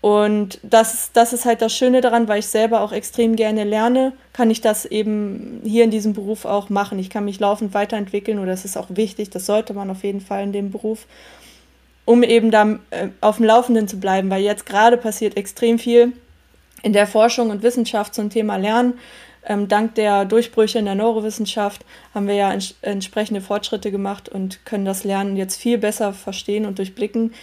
Und 0.00 0.58
das, 0.64 1.12
das 1.12 1.32
ist 1.32 1.44
halt 1.44 1.62
das 1.62 1.72
Schöne 1.72 2.00
daran, 2.00 2.26
weil 2.26 2.40
ich 2.40 2.48
selber 2.48 2.80
auch 2.80 2.90
extrem 2.90 3.36
gerne 3.36 3.62
lerne, 3.62 4.12
kann 4.32 4.50
ich 4.50 4.60
das 4.60 4.84
eben 4.84 5.60
hier 5.62 5.84
in 5.84 5.92
diesem 5.92 6.12
Beruf 6.12 6.44
auch 6.44 6.70
machen. 6.70 6.98
Ich 6.98 7.08
kann 7.08 7.24
mich 7.24 7.38
laufend 7.38 7.72
weiterentwickeln 7.72 8.40
oder 8.40 8.50
das 8.50 8.64
ist 8.64 8.76
auch 8.76 8.88
wichtig, 8.90 9.30
das 9.30 9.46
sollte 9.46 9.74
man 9.74 9.90
auf 9.90 10.02
jeden 10.02 10.20
Fall 10.20 10.42
in 10.42 10.52
dem 10.52 10.72
Beruf 10.72 11.06
um 12.04 12.22
eben 12.22 12.50
da 12.50 12.78
äh, 12.90 13.08
auf 13.20 13.36
dem 13.36 13.46
Laufenden 13.46 13.88
zu 13.88 13.98
bleiben, 13.98 14.30
weil 14.30 14.42
jetzt 14.42 14.66
gerade 14.66 14.96
passiert 14.96 15.36
extrem 15.36 15.78
viel 15.78 16.12
in 16.82 16.92
der 16.92 17.06
Forschung 17.06 17.50
und 17.50 17.62
Wissenschaft 17.62 18.14
zum 18.14 18.30
Thema 18.30 18.56
Lernen. 18.56 18.94
Ähm, 19.44 19.68
dank 19.68 19.96
der 19.96 20.24
Durchbrüche 20.24 20.78
in 20.78 20.84
der 20.84 20.94
Neurowissenschaft 20.94 21.84
haben 22.14 22.28
wir 22.28 22.34
ja 22.34 22.52
ents 22.52 22.74
entsprechende 22.82 23.40
Fortschritte 23.40 23.90
gemacht 23.90 24.28
und 24.28 24.64
können 24.64 24.84
das 24.84 25.02
Lernen 25.04 25.36
jetzt 25.36 25.56
viel 25.60 25.78
besser 25.78 26.12
verstehen 26.12 26.64
und 26.64 26.78
durchblicken. 26.78 27.34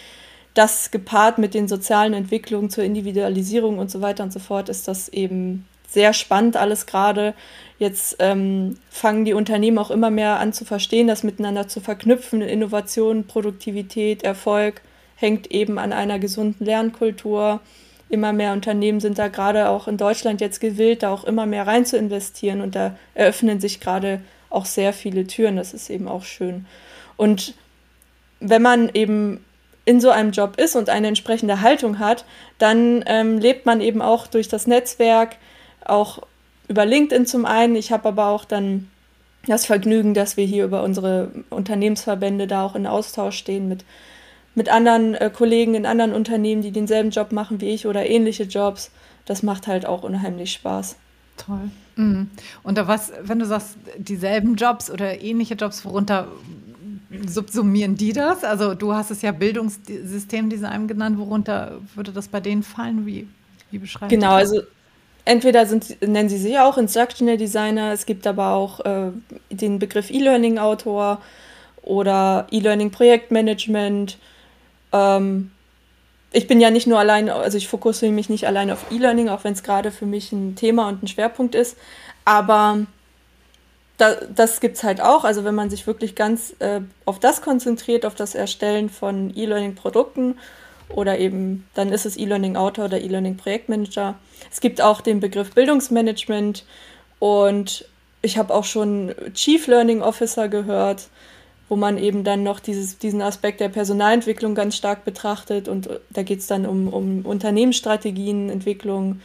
Das 0.53 0.91
gepaart 0.91 1.37
mit 1.37 1.53
den 1.53 1.67
sozialen 1.67 2.13
Entwicklungen 2.13 2.69
zur 2.69 2.83
Individualisierung 2.83 3.79
und 3.79 3.91
so 3.91 4.01
weiter 4.01 4.23
und 4.23 4.31
so 4.31 4.39
fort 4.39 4.69
ist 4.69 4.87
das 4.87 5.09
eben 5.09 5.65
sehr 5.89 6.13
spannend 6.13 6.57
alles 6.57 6.85
gerade. 6.85 7.33
Jetzt 7.77 8.17
ähm, 8.19 8.77
fangen 8.89 9.25
die 9.25 9.33
Unternehmen 9.33 9.77
auch 9.77 9.91
immer 9.91 10.09
mehr 10.09 10.39
an 10.39 10.53
zu 10.53 10.65
verstehen, 10.65 11.07
das 11.07 11.23
miteinander 11.23 11.67
zu 11.67 11.79
verknüpfen. 11.79 12.41
Innovation, 12.41 13.25
Produktivität, 13.25 14.23
Erfolg 14.23 14.81
hängt 15.15 15.51
eben 15.51 15.79
an 15.79 15.91
einer 15.91 16.19
gesunden 16.19 16.65
Lernkultur, 16.65 17.59
immer 18.09 18.33
mehr 18.33 18.53
Unternehmen 18.53 18.99
sind 18.99 19.19
da 19.19 19.27
gerade 19.27 19.69
auch 19.69 19.87
in 19.87 19.97
Deutschland 19.97 20.41
jetzt 20.41 20.59
gewillt, 20.59 21.03
da 21.03 21.11
auch 21.11 21.25
immer 21.25 21.45
mehr 21.45 21.67
rein 21.67 21.85
zu 21.85 21.97
investieren 21.97 22.61
und 22.61 22.75
da 22.75 22.95
eröffnen 23.13 23.59
sich 23.59 23.79
gerade 23.79 24.21
auch 24.49 24.65
sehr 24.65 24.93
viele 24.93 25.27
Türen. 25.27 25.57
Das 25.57 25.73
ist 25.73 25.89
eben 25.89 26.07
auch 26.07 26.23
schön. 26.23 26.65
Und 27.17 27.53
wenn 28.39 28.61
man 28.61 28.89
eben 28.93 29.43
in 29.85 30.01
so 30.01 30.09
einem 30.09 30.31
Job 30.31 30.59
ist 30.59 30.75
und 30.75 30.89
eine 30.89 31.07
entsprechende 31.07 31.61
Haltung 31.61 31.99
hat, 31.99 32.25
dann 32.57 33.03
ähm, 33.07 33.37
lebt 33.37 33.65
man 33.65 33.81
eben 33.81 34.01
auch 34.01 34.27
durch 34.27 34.47
das 34.47 34.67
Netzwerk, 34.67 35.37
auch 35.89 36.23
über 36.67 36.85
LinkedIn 36.85 37.25
zum 37.25 37.45
einen. 37.45 37.75
Ich 37.75 37.91
habe 37.91 38.07
aber 38.09 38.27
auch 38.27 38.45
dann 38.45 38.89
das 39.45 39.65
Vergnügen, 39.65 40.13
dass 40.13 40.37
wir 40.37 40.45
hier 40.45 40.65
über 40.65 40.83
unsere 40.83 41.31
Unternehmensverbände 41.49 42.47
da 42.47 42.65
auch 42.65 42.75
in 42.75 42.85
Austausch 42.87 43.37
stehen 43.37 43.67
mit, 43.67 43.85
mit 44.55 44.69
anderen 44.69 45.15
äh, 45.15 45.31
Kollegen 45.33 45.75
in 45.75 45.85
anderen 45.85 46.13
Unternehmen, 46.13 46.61
die 46.61 46.71
denselben 46.71 47.09
Job 47.09 47.31
machen 47.31 47.61
wie 47.61 47.69
ich 47.69 47.87
oder 47.87 48.07
ähnliche 48.07 48.43
Jobs. 48.43 48.91
Das 49.25 49.43
macht 49.43 49.67
halt 49.67 49.85
auch 49.85 50.03
unheimlich 50.03 50.53
Spaß. 50.53 50.97
Toll. 51.37 51.71
Mhm. 51.95 52.29
Und 52.63 52.77
da 52.77 52.87
was, 52.87 53.13
wenn 53.21 53.39
du 53.39 53.45
sagst, 53.45 53.77
dieselben 53.97 54.55
Jobs 54.55 54.91
oder 54.91 55.21
ähnliche 55.21 55.55
Jobs, 55.55 55.85
worunter 55.85 56.27
subsumieren 57.27 57.95
die 57.95 58.13
das? 58.13 58.43
Also 58.43 58.75
du 58.75 58.93
hast 58.93 59.09
es 59.11 59.21
ja 59.21 59.31
Bildungssystemdesign 59.31 60.87
genannt, 60.87 61.17
worunter 61.17 61.79
würde 61.95 62.11
das 62.11 62.27
bei 62.27 62.39
denen 62.39 62.63
fallen? 62.63 63.05
Wie, 63.05 63.27
wie 63.71 63.79
beschreiben 63.79 64.09
Genau, 64.09 64.33
also 64.33 64.61
entweder 65.25 65.65
sind, 65.65 66.01
nennen 66.01 66.29
sie 66.29 66.37
sich 66.37 66.59
auch 66.59 66.77
Instructional 66.77 67.37
Designer, 67.37 67.93
es 67.93 68.05
gibt 68.05 68.25
aber 68.27 68.53
auch 68.53 68.79
äh, 68.81 69.11
den 69.49 69.79
Begriff 69.79 70.09
E-Learning-Autor 70.09 71.21
oder 71.83 72.47
E-Learning-Projektmanagement. 72.51 74.17
Ähm, 74.91 75.51
ich 76.31 76.47
bin 76.47 76.61
ja 76.61 76.69
nicht 76.69 76.87
nur 76.87 76.99
allein, 76.99 77.29
also 77.29 77.57
ich 77.57 77.67
fokussiere 77.67 78.11
mich 78.11 78.29
nicht 78.29 78.45
allein 78.45 78.71
auf 78.71 78.91
E-Learning, 78.91 79.29
auch 79.29 79.43
wenn 79.43 79.53
es 79.53 79.63
gerade 79.63 79.91
für 79.91 80.05
mich 80.05 80.31
ein 80.31 80.55
Thema 80.55 80.87
und 80.87 81.03
ein 81.03 81.07
Schwerpunkt 81.07 81.55
ist. 81.55 81.77
Aber 82.25 82.85
da, 83.97 84.15
das 84.33 84.61
gibt 84.61 84.77
es 84.77 84.83
halt 84.83 85.01
auch. 85.01 85.23
Also 85.23 85.43
wenn 85.43 85.55
man 85.55 85.69
sich 85.69 85.87
wirklich 85.87 86.15
ganz 86.15 86.55
äh, 86.59 86.81
auf 87.05 87.19
das 87.19 87.41
konzentriert, 87.41 88.05
auf 88.05 88.15
das 88.15 88.35
Erstellen 88.35 88.89
von 88.89 89.35
E-Learning-Produkten 89.35 90.37
oder 90.93 91.19
eben, 91.19 91.67
dann 91.73 91.91
ist 91.91 92.05
es 92.05 92.17
E-Learning-Autor 92.17 92.85
oder 92.85 93.01
E-Learning-Projektmanager. 93.01 94.15
Es 94.51 94.61
gibt 94.61 94.81
auch 94.81 95.01
den 95.01 95.19
Begriff 95.19 95.53
Bildungsmanagement 95.53 96.65
und 97.19 97.85
ich 98.21 98.37
habe 98.37 98.53
auch 98.53 98.65
schon 98.65 99.13
Chief 99.33 99.67
Learning 99.67 100.01
Officer 100.01 100.49
gehört 100.49 101.09
wo 101.69 101.75
man 101.75 101.97
eben 101.97 102.23
dann 102.23 102.43
noch 102.43 102.59
dieses, 102.59 102.97
diesen 102.97 103.21
Aspekt 103.21 103.61
der 103.61 103.69
Personalentwicklung 103.69 104.55
ganz 104.55 104.75
stark 104.75 105.05
betrachtet 105.05 105.67
und 105.67 105.87
da 106.09 106.23
geht 106.23 106.39
es 106.39 106.47
dann 106.47 106.65
um, 106.65 106.91
um 106.91 107.25
Unternehmensstrategien, 107.25 108.49
Entwicklung. 108.49 109.21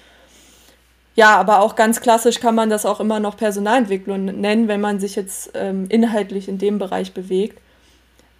Ja, 1.16 1.36
aber 1.36 1.60
auch 1.60 1.74
ganz 1.74 2.02
klassisch 2.02 2.40
kann 2.40 2.54
man 2.54 2.68
das 2.68 2.84
auch 2.84 3.00
immer 3.00 3.18
noch 3.18 3.36
Personalentwicklung 3.36 4.26
nennen, 4.26 4.68
wenn 4.68 4.80
man 4.80 5.00
sich 5.00 5.16
jetzt 5.16 5.52
ähm, 5.54 5.86
inhaltlich 5.88 6.48
in 6.48 6.58
dem 6.58 6.78
Bereich 6.78 7.14
bewegt. 7.14 7.60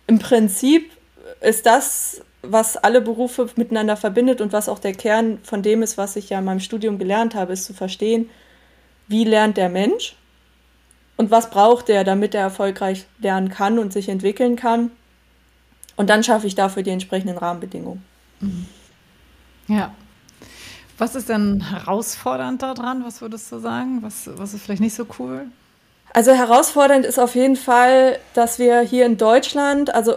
Im 0.06 0.18
Prinzip 0.18 0.90
ist 1.40 1.66
das, 1.66 2.22
was 2.42 2.76
alle 2.76 3.00
Berufe 3.00 3.48
miteinander 3.56 3.96
verbindet 3.96 4.40
und 4.40 4.52
was 4.52 4.68
auch 4.68 4.78
der 4.78 4.92
Kern 4.92 5.38
von 5.42 5.62
dem 5.62 5.82
ist, 5.82 5.96
was 5.96 6.16
ich 6.16 6.30
ja 6.30 6.38
in 6.38 6.44
meinem 6.44 6.60
Studium 6.60 6.98
gelernt 6.98 7.34
habe, 7.34 7.52
ist 7.52 7.64
zu 7.64 7.74
verstehen, 7.74 8.30
wie 9.08 9.24
lernt 9.24 9.56
der 9.56 9.68
Mensch 9.68 10.16
und 11.16 11.30
was 11.30 11.50
braucht 11.50 11.88
er, 11.88 12.04
damit 12.04 12.34
er 12.34 12.42
erfolgreich 12.42 13.06
lernen 13.18 13.48
kann 13.48 13.78
und 13.78 13.92
sich 13.92 14.08
entwickeln 14.08 14.56
kann. 14.56 14.90
Und 15.96 16.10
dann 16.10 16.24
schaffe 16.24 16.46
ich 16.46 16.54
dafür 16.54 16.82
die 16.82 16.90
entsprechenden 16.90 17.38
Rahmenbedingungen. 17.38 18.04
Mhm. 18.40 18.66
Ja. 19.68 19.94
Was 20.98 21.14
ist 21.14 21.28
denn 21.28 21.60
herausfordernd 21.70 22.62
daran? 22.62 23.04
Was 23.04 23.20
würdest 23.20 23.50
du 23.50 23.58
sagen? 23.58 24.02
Was, 24.02 24.28
was 24.36 24.54
ist 24.54 24.62
vielleicht 24.62 24.82
nicht 24.82 24.94
so 24.94 25.06
cool? 25.18 25.46
Also 26.12 26.32
herausfordernd 26.32 27.04
ist 27.04 27.18
auf 27.18 27.34
jeden 27.34 27.56
Fall, 27.56 28.18
dass 28.34 28.58
wir 28.58 28.80
hier 28.80 29.04
in 29.04 29.16
Deutschland, 29.16 29.92
also 29.92 30.14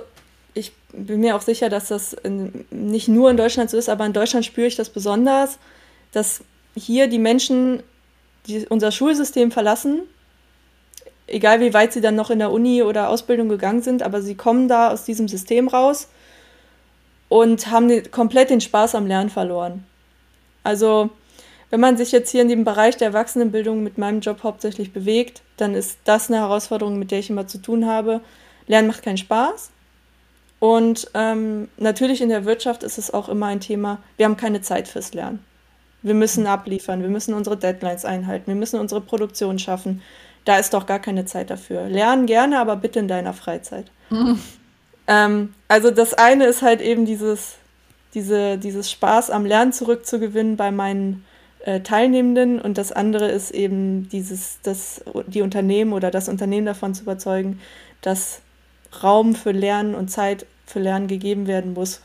bin 0.94 1.20
mir 1.20 1.36
auch 1.36 1.42
sicher, 1.42 1.70
dass 1.70 1.90
das 1.90 2.14
in, 2.14 2.66
nicht 2.72 3.08
nur 3.08 3.30
in 3.30 3.38
Deutschland 3.38 3.70
so 3.70 3.78
ist, 3.78 3.90
aber 3.90 4.06
in 4.06 4.14
Deutschland 4.14 4.46
spüre 4.46 4.68
ich 4.68 4.76
das 4.76 4.90
besonders, 4.90 5.60
dass 6.12 6.42
hier 6.76 7.08
die 7.08 7.20
Menschen 7.20 7.84
die 8.48 8.66
unser 8.68 8.92
Schulsystem 8.92 9.52
verlassen 9.52 10.04
egal 11.28 11.60
wie 11.60 11.74
weit 11.74 11.94
sie 11.94 12.02
dann 12.02 12.16
noch 12.16 12.30
in 12.30 12.40
der 12.40 12.52
Uni 12.52 12.82
oder 12.82 13.10
Ausbildung 13.10 13.50
gegangen 13.50 13.82
sind, 13.82 14.02
aber 14.02 14.22
sie 14.22 14.36
kommen 14.36 14.68
da 14.68 14.92
aus 14.92 15.04
diesem 15.04 15.28
System 15.28 15.68
raus 15.68 16.08
und 17.30 17.68
haben 17.70 18.10
komplett 18.12 18.50
den 18.50 18.62
Spaß 18.62 18.96
am 18.96 19.08
Lernen 19.08 19.30
verloren. 19.30 19.86
Also, 20.64 21.10
wenn 21.70 21.82
man 21.82 21.98
sich 21.98 22.14
jetzt 22.14 22.32
hier 22.32 22.42
in 22.42 22.48
dem 22.48 22.64
Bereich 22.64 22.96
der 22.96 23.08
Erwachsenenbildung 23.08 23.84
mit 23.84 23.98
meinem 23.98 24.22
Job 24.22 24.44
hauptsächlich 24.44 24.94
bewegt, 24.94 25.42
dann 25.58 25.76
ist 25.76 26.00
das 26.06 26.30
eine 26.30 26.40
Herausforderung, 26.40 26.98
mit 26.98 27.12
der 27.12 27.20
ich 27.20 27.30
immer 27.30 27.48
zu 27.48 27.58
tun 27.58 27.86
habe. 27.86 28.22
Lernen 28.68 28.88
macht 28.88 29.04
keinen 29.04 29.18
Spaß. 29.18 29.72
Und 30.60 31.10
ähm, 31.14 31.68
natürlich 31.78 32.22
in 32.22 32.30
der 32.30 32.46
Wirtschaft 32.46 32.84
ist 32.84 32.98
es 32.98 33.14
auch 33.14 33.30
immer 33.30 33.48
ein 33.48 33.60
Thema, 33.60 34.00
wir 34.18 34.26
haben 34.26 34.38
keine 34.38 34.62
Zeit 34.62 34.88
fürs 34.88 35.14
Lernen. 35.14 35.40
Wir 36.02 36.14
müssen 36.14 36.48
abliefern, 36.48 37.02
wir 37.02 37.10
müssen 37.10 37.34
unsere 37.34 37.58
Deadlines 37.58 38.06
einhalten, 38.06 38.48
wir 38.48 38.56
müssen 38.56 38.80
unsere 38.80 39.02
Produktion 39.02 39.60
schaffen, 39.60 40.02
da 40.46 40.58
ist 40.58 40.74
doch 40.74 40.86
gar 40.86 41.00
keine 41.00 41.26
Zeit 41.26 41.50
dafür. 41.50 41.90
Lernen 41.90 42.26
gerne, 42.26 42.60
aber 42.60 42.78
bitte 42.78 43.00
in 43.00 43.08
deiner 43.08 43.34
Freizeit. 43.34 43.92
Mhm. 44.10 44.40
Ähm, 45.10 45.54
also 45.70 45.90
das 45.90 46.14
eine 46.14 46.48
ist 46.48 46.62
halt 46.62 46.82
eben 46.82 47.06
dieses, 47.06 47.56
diese, 48.14 48.58
dieses 48.58 48.92
Spaß 48.92 49.32
am 49.32 49.46
Lernen 49.46 49.72
zurückzugewinnen 49.72 50.58
bei 50.58 50.70
meinen 50.70 51.24
äh, 51.64 51.80
Teilnehmenden 51.80 52.60
und 52.60 52.78
das 52.78 52.92
andere 52.92 53.30
ist 53.30 53.52
eben 53.52 54.10
dieses, 54.10 54.60
das, 54.64 55.02
die 55.28 55.42
Unternehmen 55.42 55.94
oder 55.94 56.12
das 56.12 56.28
Unternehmen 56.28 56.66
davon 56.66 56.94
zu 56.94 57.04
überzeugen, 57.04 57.62
dass 58.02 58.42
Raum 59.04 59.36
für 59.36 59.52
Lernen 59.52 59.96
und 59.96 60.10
Zeit 60.10 60.46
für 60.66 60.80
Lernen 60.80 61.08
gegeben 61.08 61.48
werden 61.48 61.74
muss. 61.74 62.02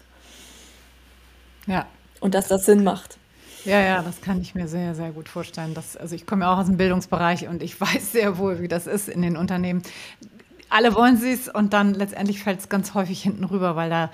Ja. 1.66 1.86
Und 2.20 2.34
dass 2.34 2.48
das 2.48 2.66
Sinn 2.66 2.84
macht. 2.84 3.18
Ja, 3.64 3.80
ja, 3.80 4.02
das 4.02 4.20
kann 4.20 4.40
ich 4.40 4.54
mir 4.54 4.66
sehr, 4.66 4.94
sehr 4.94 5.12
gut 5.12 5.28
vorstellen. 5.28 5.74
Das, 5.74 5.96
also 5.96 6.14
ich 6.14 6.26
komme 6.26 6.44
ja 6.44 6.52
auch 6.52 6.58
aus 6.58 6.66
dem 6.66 6.76
Bildungsbereich 6.76 7.48
und 7.48 7.62
ich 7.62 7.80
weiß 7.80 8.12
sehr 8.12 8.38
wohl, 8.38 8.60
wie 8.60 8.68
das 8.68 8.86
ist 8.86 9.08
in 9.08 9.22
den 9.22 9.36
Unternehmen. 9.36 9.82
Alle 10.68 10.94
wollen 10.94 11.16
sie 11.16 11.32
es 11.32 11.48
und 11.48 11.72
dann 11.72 11.94
letztendlich 11.94 12.42
fällt 12.42 12.60
es 12.60 12.68
ganz 12.68 12.94
häufig 12.94 13.22
hinten 13.22 13.44
rüber, 13.44 13.76
weil 13.76 13.90
der 13.90 14.10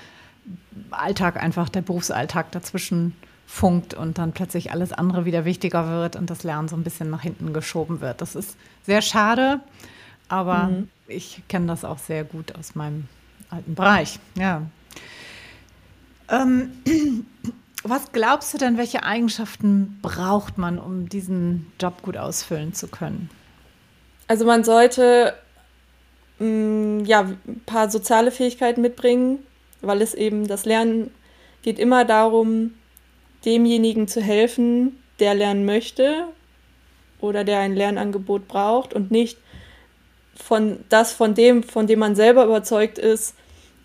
Alltag 0.90 1.42
einfach, 1.42 1.68
der 1.68 1.82
Berufsalltag 1.82 2.50
dazwischen 2.52 3.14
funkt 3.46 3.94
und 3.94 4.18
dann 4.18 4.32
plötzlich 4.32 4.72
alles 4.72 4.92
andere 4.92 5.24
wieder 5.24 5.44
wichtiger 5.44 5.88
wird 5.88 6.16
und 6.16 6.28
das 6.28 6.42
Lernen 6.42 6.68
so 6.68 6.76
ein 6.76 6.84
bisschen 6.84 7.08
nach 7.10 7.22
hinten 7.22 7.52
geschoben 7.52 8.00
wird. 8.00 8.20
Das 8.20 8.34
ist 8.34 8.56
sehr 8.84 9.00
schade, 9.00 9.60
aber 10.28 10.64
mhm. 10.64 10.88
ich 11.06 11.42
kenne 11.48 11.66
das 11.66 11.84
auch 11.84 11.98
sehr 11.98 12.24
gut 12.24 12.54
aus 12.56 12.74
meinem 12.74 13.08
alten 13.50 13.74
Bereich. 13.74 14.18
Ja. 14.36 14.62
Ähm, 16.30 16.72
was 17.82 18.12
glaubst 18.12 18.52
du 18.52 18.58
denn, 18.58 18.76
welche 18.76 19.02
Eigenschaften 19.02 19.98
braucht 20.02 20.58
man, 20.58 20.78
um 20.78 21.08
diesen 21.08 21.72
Job 21.80 22.02
gut 22.02 22.16
ausfüllen 22.16 22.74
zu 22.74 22.88
können? 22.88 23.30
Also 24.26 24.44
man 24.44 24.64
sollte 24.64 25.34
mh, 26.38 26.46
mm, 26.46 27.04
ja, 27.06 27.20
ein 27.20 27.62
paar 27.64 27.90
soziale 27.90 28.30
Fähigkeiten 28.30 28.82
mitbringen, 28.82 29.38
weil 29.80 30.02
es 30.02 30.14
eben 30.14 30.46
das 30.46 30.64
Lernen 30.64 31.10
geht 31.62 31.78
immer 31.78 32.04
darum, 32.04 32.74
demjenigen 33.44 34.08
zu 34.08 34.20
helfen, 34.20 34.98
der 35.18 35.34
lernen 35.34 35.64
möchte 35.64 36.24
oder 37.20 37.44
der 37.44 37.60
ein 37.60 37.74
Lernangebot 37.74 38.48
braucht 38.48 38.94
und 38.94 39.10
nicht 39.10 39.38
von 40.42 40.78
das 40.88 41.12
von 41.12 41.34
dem, 41.34 41.62
von 41.62 41.86
dem 41.86 41.98
man 41.98 42.14
selber 42.14 42.44
überzeugt 42.44 42.98
ist, 42.98 43.34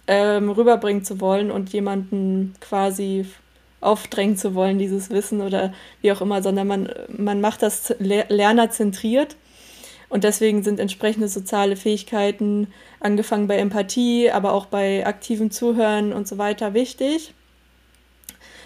ähm, 0.07 0.49
rüberbringen 0.49 1.03
zu 1.03 1.19
wollen 1.19 1.51
und 1.51 1.71
jemanden 1.73 2.53
quasi 2.59 3.25
aufdrängen 3.81 4.37
zu 4.37 4.55
wollen, 4.55 4.79
dieses 4.79 5.09
Wissen 5.09 5.41
oder 5.41 5.73
wie 6.01 6.11
auch 6.11 6.21
immer, 6.21 6.41
sondern 6.41 6.67
man, 6.67 6.89
man 7.09 7.41
macht 7.41 7.61
das 7.61 7.93
lernerzentriert. 7.99 9.35
Und 10.09 10.23
deswegen 10.23 10.63
sind 10.63 10.79
entsprechende 10.79 11.27
soziale 11.27 11.75
Fähigkeiten, 11.75 12.67
angefangen 12.99 13.47
bei 13.47 13.57
Empathie, 13.57 14.29
aber 14.29 14.53
auch 14.53 14.67
bei 14.67 15.05
aktivem 15.05 15.49
Zuhören 15.49 16.13
und 16.13 16.27
so 16.27 16.37
weiter, 16.37 16.73
wichtig. 16.73 17.33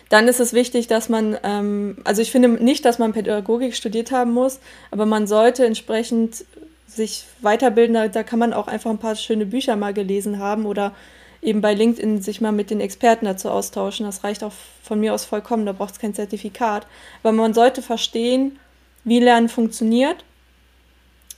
Dann 0.10 0.28
ist 0.28 0.39
es 0.39 0.54
wichtig, 0.54 0.88
dass 0.88 1.10
man, 1.10 1.38
ähm, 1.43 1.97
also 2.04 2.21
ich 2.21 2.32
finde 2.32 2.50
nicht, 2.50 2.86
dass 2.86 3.00
man 3.00 3.13
Pädagogik 3.13 3.76
studiert 3.76 4.12
haben 4.12 4.34
muss, 4.34 4.60
aber 4.91 5.06
man 5.06 5.28
sollte 5.28 5.65
entsprechend 5.65 6.45
sich 6.88 7.26
weiterbilden. 7.41 7.93
Da, 7.93 8.08
da 8.08 8.23
kann 8.23 8.39
man 8.39 8.54
auch 8.54 8.67
einfach 8.67 8.89
ein 8.89 8.97
paar 8.97 9.15
schöne 9.15 9.45
Bücher 9.45 9.76
mal 9.76 9.93
gelesen 9.93 10.39
haben 10.39 10.65
oder 10.65 10.93
eben 11.41 11.62
bei 11.62 11.73
LinkedIn 11.73 12.21
sich 12.21 12.41
mal 12.41 12.52
mit 12.52 12.69
den 12.71 12.82
Experten 12.82 13.26
dazu 13.26 13.50
austauschen. 13.50 14.06
Das 14.06 14.23
reicht 14.23 14.43
auch 14.43 14.54
von 14.82 15.00
mir 15.00 15.13
aus 15.13 15.26
vollkommen, 15.26 15.65
da 15.65 15.73
braucht 15.73 15.93
es 15.93 16.00
kein 16.00 16.13
Zertifikat. 16.13 16.88
Aber 17.21 17.32
man 17.32 17.54
sollte 17.54 17.82
verstehen, 17.82 18.60
wie 19.04 19.19
Lernen 19.19 19.50
funktioniert. 19.50 20.23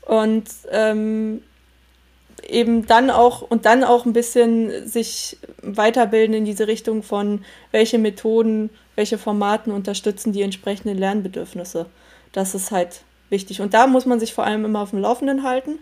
Und 0.05 0.45
ähm, 0.71 1.41
eben 2.47 2.85
dann 2.85 3.09
auch 3.09 3.41
und 3.41 3.65
dann 3.65 3.83
auch 3.83 4.05
ein 4.05 4.13
bisschen 4.13 4.87
sich 4.87 5.37
weiterbilden 5.61 6.33
in 6.35 6.45
diese 6.45 6.67
Richtung 6.67 7.03
von 7.03 7.43
welche 7.71 7.99
Methoden, 7.99 8.69
welche 8.95 9.17
Formaten 9.17 9.71
unterstützen 9.71 10.33
die 10.33 10.41
entsprechenden 10.41 10.97
Lernbedürfnisse. 10.97 11.87
Das 12.31 12.55
ist 12.55 12.71
halt 12.71 13.01
wichtig. 13.29 13.61
Und 13.61 13.73
da 13.73 13.87
muss 13.87 14.05
man 14.05 14.19
sich 14.19 14.33
vor 14.33 14.45
allem 14.45 14.65
immer 14.65 14.81
auf 14.81 14.91
dem 14.91 14.99
Laufenden 14.99 15.43
halten, 15.43 15.79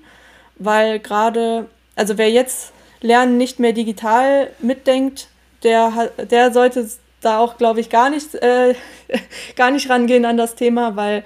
weil 0.58 1.00
gerade, 1.00 1.68
also 1.96 2.18
wer 2.18 2.30
jetzt 2.30 2.74
Lernen 3.02 3.38
nicht 3.38 3.60
mehr 3.60 3.74
digital 3.74 4.50
mitdenkt, 4.60 5.28
der, 5.64 6.12
der 6.30 6.52
sollte 6.52 6.88
da 7.22 7.40
auch, 7.40 7.58
glaube 7.58 7.80
ich, 7.80 7.90
gar 7.90 8.10
nicht, 8.10 8.36
äh, 8.36 8.76
gar 9.56 9.72
nicht 9.72 9.90
rangehen 9.90 10.26
an 10.26 10.38
das 10.38 10.56
Thema, 10.56 10.96
weil 10.96 11.24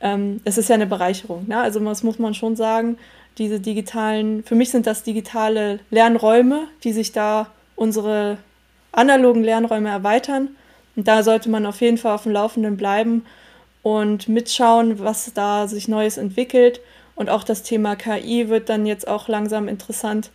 ähm, 0.00 0.40
es 0.44 0.58
ist 0.58 0.68
ja 0.68 0.74
eine 0.74 0.86
Bereicherung. 0.86 1.46
Ne? 1.48 1.58
Also 1.58 1.80
das 1.80 2.02
muss 2.02 2.18
man 2.18 2.34
schon 2.34 2.56
sagen, 2.56 2.98
diese 3.38 3.60
digitalen, 3.60 4.44
für 4.44 4.54
mich 4.54 4.70
sind 4.70 4.86
das 4.86 5.02
digitale 5.02 5.80
Lernräume, 5.90 6.68
die 6.84 6.92
sich 6.92 7.12
da 7.12 7.48
unsere 7.74 8.38
analogen 8.92 9.42
Lernräume 9.42 9.88
erweitern. 9.88 10.50
Und 10.94 11.08
da 11.08 11.22
sollte 11.22 11.48
man 11.48 11.66
auf 11.66 11.80
jeden 11.80 11.98
Fall 11.98 12.14
auf 12.14 12.22
dem 12.22 12.32
Laufenden 12.32 12.76
bleiben 12.76 13.24
und 13.84 14.28
mitschauen, 14.28 14.98
was 14.98 15.32
da 15.34 15.68
sich 15.68 15.86
Neues 15.86 16.16
entwickelt. 16.16 16.80
Und 17.14 17.30
auch 17.30 17.44
das 17.44 17.62
Thema 17.62 17.94
KI 17.94 18.48
wird 18.48 18.68
dann 18.68 18.86
jetzt 18.86 19.06
auch 19.06 19.28
langsam 19.28 19.68
interessant. 19.68 20.30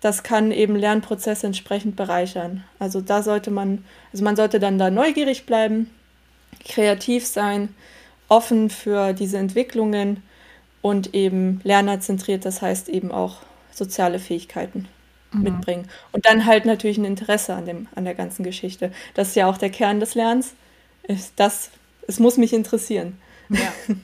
Das 0.00 0.24
kann 0.24 0.50
eben 0.50 0.74
Lernprozesse 0.74 1.46
entsprechend 1.46 1.94
bereichern. 1.94 2.64
Also 2.80 3.00
da 3.00 3.22
sollte 3.22 3.52
man, 3.52 3.84
also 4.12 4.24
man 4.24 4.34
sollte 4.34 4.58
dann 4.58 4.78
da 4.78 4.90
neugierig 4.90 5.46
bleiben, 5.46 5.90
kreativ 6.64 7.26
sein, 7.26 7.68
offen 8.28 8.70
für 8.70 9.12
diese 9.12 9.36
Entwicklungen 9.36 10.22
und 10.80 11.14
eben 11.14 11.60
lernerzentriert, 11.64 12.44
das 12.44 12.62
heißt 12.62 12.88
eben 12.88 13.12
auch 13.12 13.36
soziale 13.70 14.18
Fähigkeiten 14.18 14.88
mhm. 15.30 15.42
mitbringen. 15.42 15.88
Und 16.10 16.24
dann 16.24 16.46
halt 16.46 16.64
natürlich 16.64 16.96
ein 16.96 17.04
Interesse 17.04 17.54
an, 17.54 17.66
dem, 17.66 17.86
an 17.94 18.04
der 18.04 18.14
ganzen 18.14 18.44
Geschichte. 18.44 18.92
Das 19.12 19.28
ist 19.28 19.36
ja 19.36 19.46
auch 19.46 19.58
der 19.58 19.70
Kern 19.70 20.00
des 20.00 20.14
Lernens. 20.14 20.54
Ist 21.02 21.34
das, 21.36 21.70
es 22.06 22.18
muss 22.18 22.36
mich 22.36 22.52
interessieren. 22.52 23.18
Ja. 23.48 23.72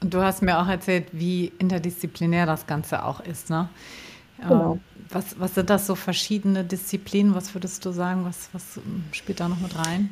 Und 0.00 0.14
du 0.14 0.22
hast 0.22 0.42
mir 0.42 0.58
auch 0.60 0.68
erzählt, 0.68 1.06
wie 1.12 1.52
interdisziplinär 1.58 2.46
das 2.46 2.66
Ganze 2.66 3.04
auch 3.04 3.20
ist, 3.20 3.50
ne? 3.50 3.68
Genau. 4.40 4.74
Ähm, 4.74 4.80
was, 5.10 5.40
was 5.40 5.54
sind 5.54 5.70
das 5.70 5.86
so 5.86 5.94
verschiedene 5.94 6.64
Disziplinen? 6.64 7.34
Was 7.34 7.54
würdest 7.54 7.84
du 7.84 7.90
sagen? 7.90 8.24
Was, 8.24 8.50
was 8.52 8.78
spielt 9.12 9.40
da 9.40 9.48
noch 9.48 9.58
mit 9.58 9.76
rein? 9.76 10.10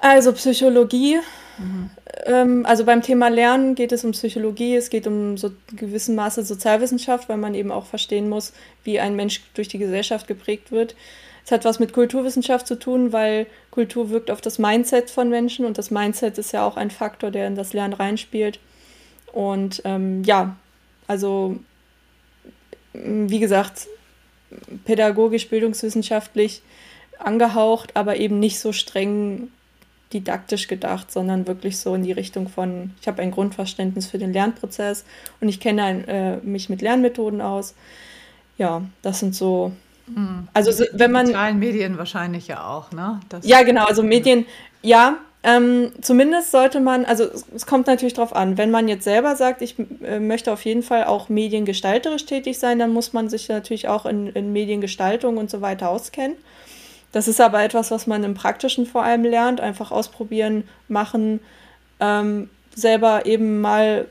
Also 0.00 0.32
Psychologie. 0.32 1.18
Mhm. 1.56 1.90
Ähm, 2.26 2.66
also 2.66 2.84
beim 2.84 3.00
Thema 3.00 3.28
Lernen 3.28 3.74
geht 3.74 3.92
es 3.92 4.04
um 4.04 4.10
Psychologie, 4.10 4.76
es 4.76 4.90
geht 4.90 5.06
um 5.06 5.38
so 5.38 5.52
gewissen 5.74 6.14
Maße 6.14 6.44
Sozialwissenschaft, 6.44 7.28
weil 7.28 7.36
man 7.36 7.54
eben 7.54 7.70
auch 7.70 7.86
verstehen 7.86 8.28
muss, 8.28 8.52
wie 8.82 9.00
ein 9.00 9.16
Mensch 9.16 9.40
durch 9.54 9.68
die 9.68 9.78
Gesellschaft 9.78 10.26
geprägt 10.26 10.72
wird. 10.72 10.94
Es 11.44 11.50
hat 11.50 11.64
was 11.64 11.78
mit 11.78 11.92
Kulturwissenschaft 11.92 12.66
zu 12.66 12.78
tun, 12.78 13.12
weil 13.12 13.46
Kultur 13.70 14.10
wirkt 14.10 14.30
auf 14.30 14.40
das 14.40 14.58
Mindset 14.58 15.10
von 15.10 15.28
Menschen 15.28 15.66
und 15.66 15.76
das 15.76 15.90
Mindset 15.90 16.38
ist 16.38 16.52
ja 16.52 16.66
auch 16.66 16.76
ein 16.76 16.90
Faktor, 16.90 17.30
der 17.30 17.46
in 17.46 17.54
das 17.54 17.72
Lernen 17.74 17.92
reinspielt. 17.92 18.58
Und 19.32 19.82
ähm, 19.84 20.24
ja, 20.24 20.56
also 21.06 21.56
wie 22.94 23.40
gesagt, 23.40 23.88
pädagogisch, 24.84 25.48
bildungswissenschaftlich 25.48 26.62
angehaucht, 27.18 27.96
aber 27.96 28.16
eben 28.16 28.38
nicht 28.38 28.60
so 28.60 28.72
streng 28.72 29.48
didaktisch 30.12 30.68
gedacht, 30.68 31.10
sondern 31.10 31.46
wirklich 31.46 31.78
so 31.78 31.94
in 31.94 32.04
die 32.04 32.12
Richtung 32.12 32.48
von, 32.48 32.92
ich 33.00 33.08
habe 33.08 33.20
ein 33.20 33.32
Grundverständnis 33.32 34.06
für 34.06 34.18
den 34.18 34.32
Lernprozess 34.32 35.04
und 35.40 35.48
ich 35.48 35.58
kenne 35.60 36.06
äh, 36.06 36.46
mich 36.46 36.68
mit 36.68 36.82
Lernmethoden 36.82 37.40
aus. 37.40 37.74
Ja, 38.56 38.82
das 39.02 39.18
sind 39.18 39.34
so. 39.34 39.72
Mhm. 40.06 40.48
Also 40.52 40.84
wenn 40.92 41.12
man. 41.12 41.26
Digitalen 41.26 41.58
Medien 41.58 41.98
wahrscheinlich 41.98 42.48
ja 42.48 42.66
auch, 42.66 42.92
ne? 42.92 43.20
Das 43.28 43.46
ja, 43.46 43.62
genau. 43.62 43.84
Also 43.84 44.02
Medien, 44.02 44.46
ja. 44.82 45.16
Ähm, 45.46 45.92
zumindest 46.00 46.52
sollte 46.52 46.80
man, 46.80 47.04
also 47.04 47.26
es 47.54 47.66
kommt 47.66 47.86
natürlich 47.86 48.14
darauf 48.14 48.34
an, 48.34 48.56
wenn 48.56 48.70
man 48.70 48.88
jetzt 48.88 49.04
selber 49.04 49.36
sagt, 49.36 49.60
ich 49.60 49.76
äh, 50.02 50.18
möchte 50.18 50.50
auf 50.50 50.64
jeden 50.64 50.82
Fall 50.82 51.04
auch 51.04 51.28
mediengestalterisch 51.28 52.24
tätig 52.24 52.58
sein, 52.58 52.78
dann 52.78 52.94
muss 52.94 53.12
man 53.12 53.28
sich 53.28 53.50
natürlich 53.50 53.86
auch 53.86 54.06
in, 54.06 54.28
in 54.28 54.54
Mediengestaltung 54.54 55.36
und 55.36 55.50
so 55.50 55.60
weiter 55.60 55.90
auskennen. 55.90 56.36
Das 57.12 57.28
ist 57.28 57.42
aber 57.42 57.62
etwas, 57.62 57.90
was 57.90 58.06
man 58.06 58.24
im 58.24 58.32
Praktischen 58.32 58.86
vor 58.86 59.04
allem 59.04 59.22
lernt, 59.22 59.60
einfach 59.60 59.92
ausprobieren, 59.92 60.64
machen, 60.88 61.40
ähm, 62.00 62.48
selber 62.74 63.26
eben 63.26 63.60
mal 63.60 64.06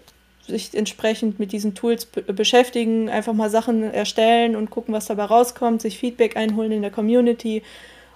sich 0.47 0.73
entsprechend 0.73 1.39
mit 1.39 1.51
diesen 1.51 1.73
Tools 1.73 2.05
beschäftigen, 2.05 3.09
einfach 3.09 3.33
mal 3.33 3.49
Sachen 3.49 3.83
erstellen 3.83 4.55
und 4.55 4.69
gucken, 4.69 4.93
was 4.93 5.05
dabei 5.05 5.25
rauskommt, 5.25 5.81
sich 5.81 5.97
Feedback 5.97 6.35
einholen 6.35 6.71
in 6.71 6.81
der 6.81 6.91
Community 6.91 7.63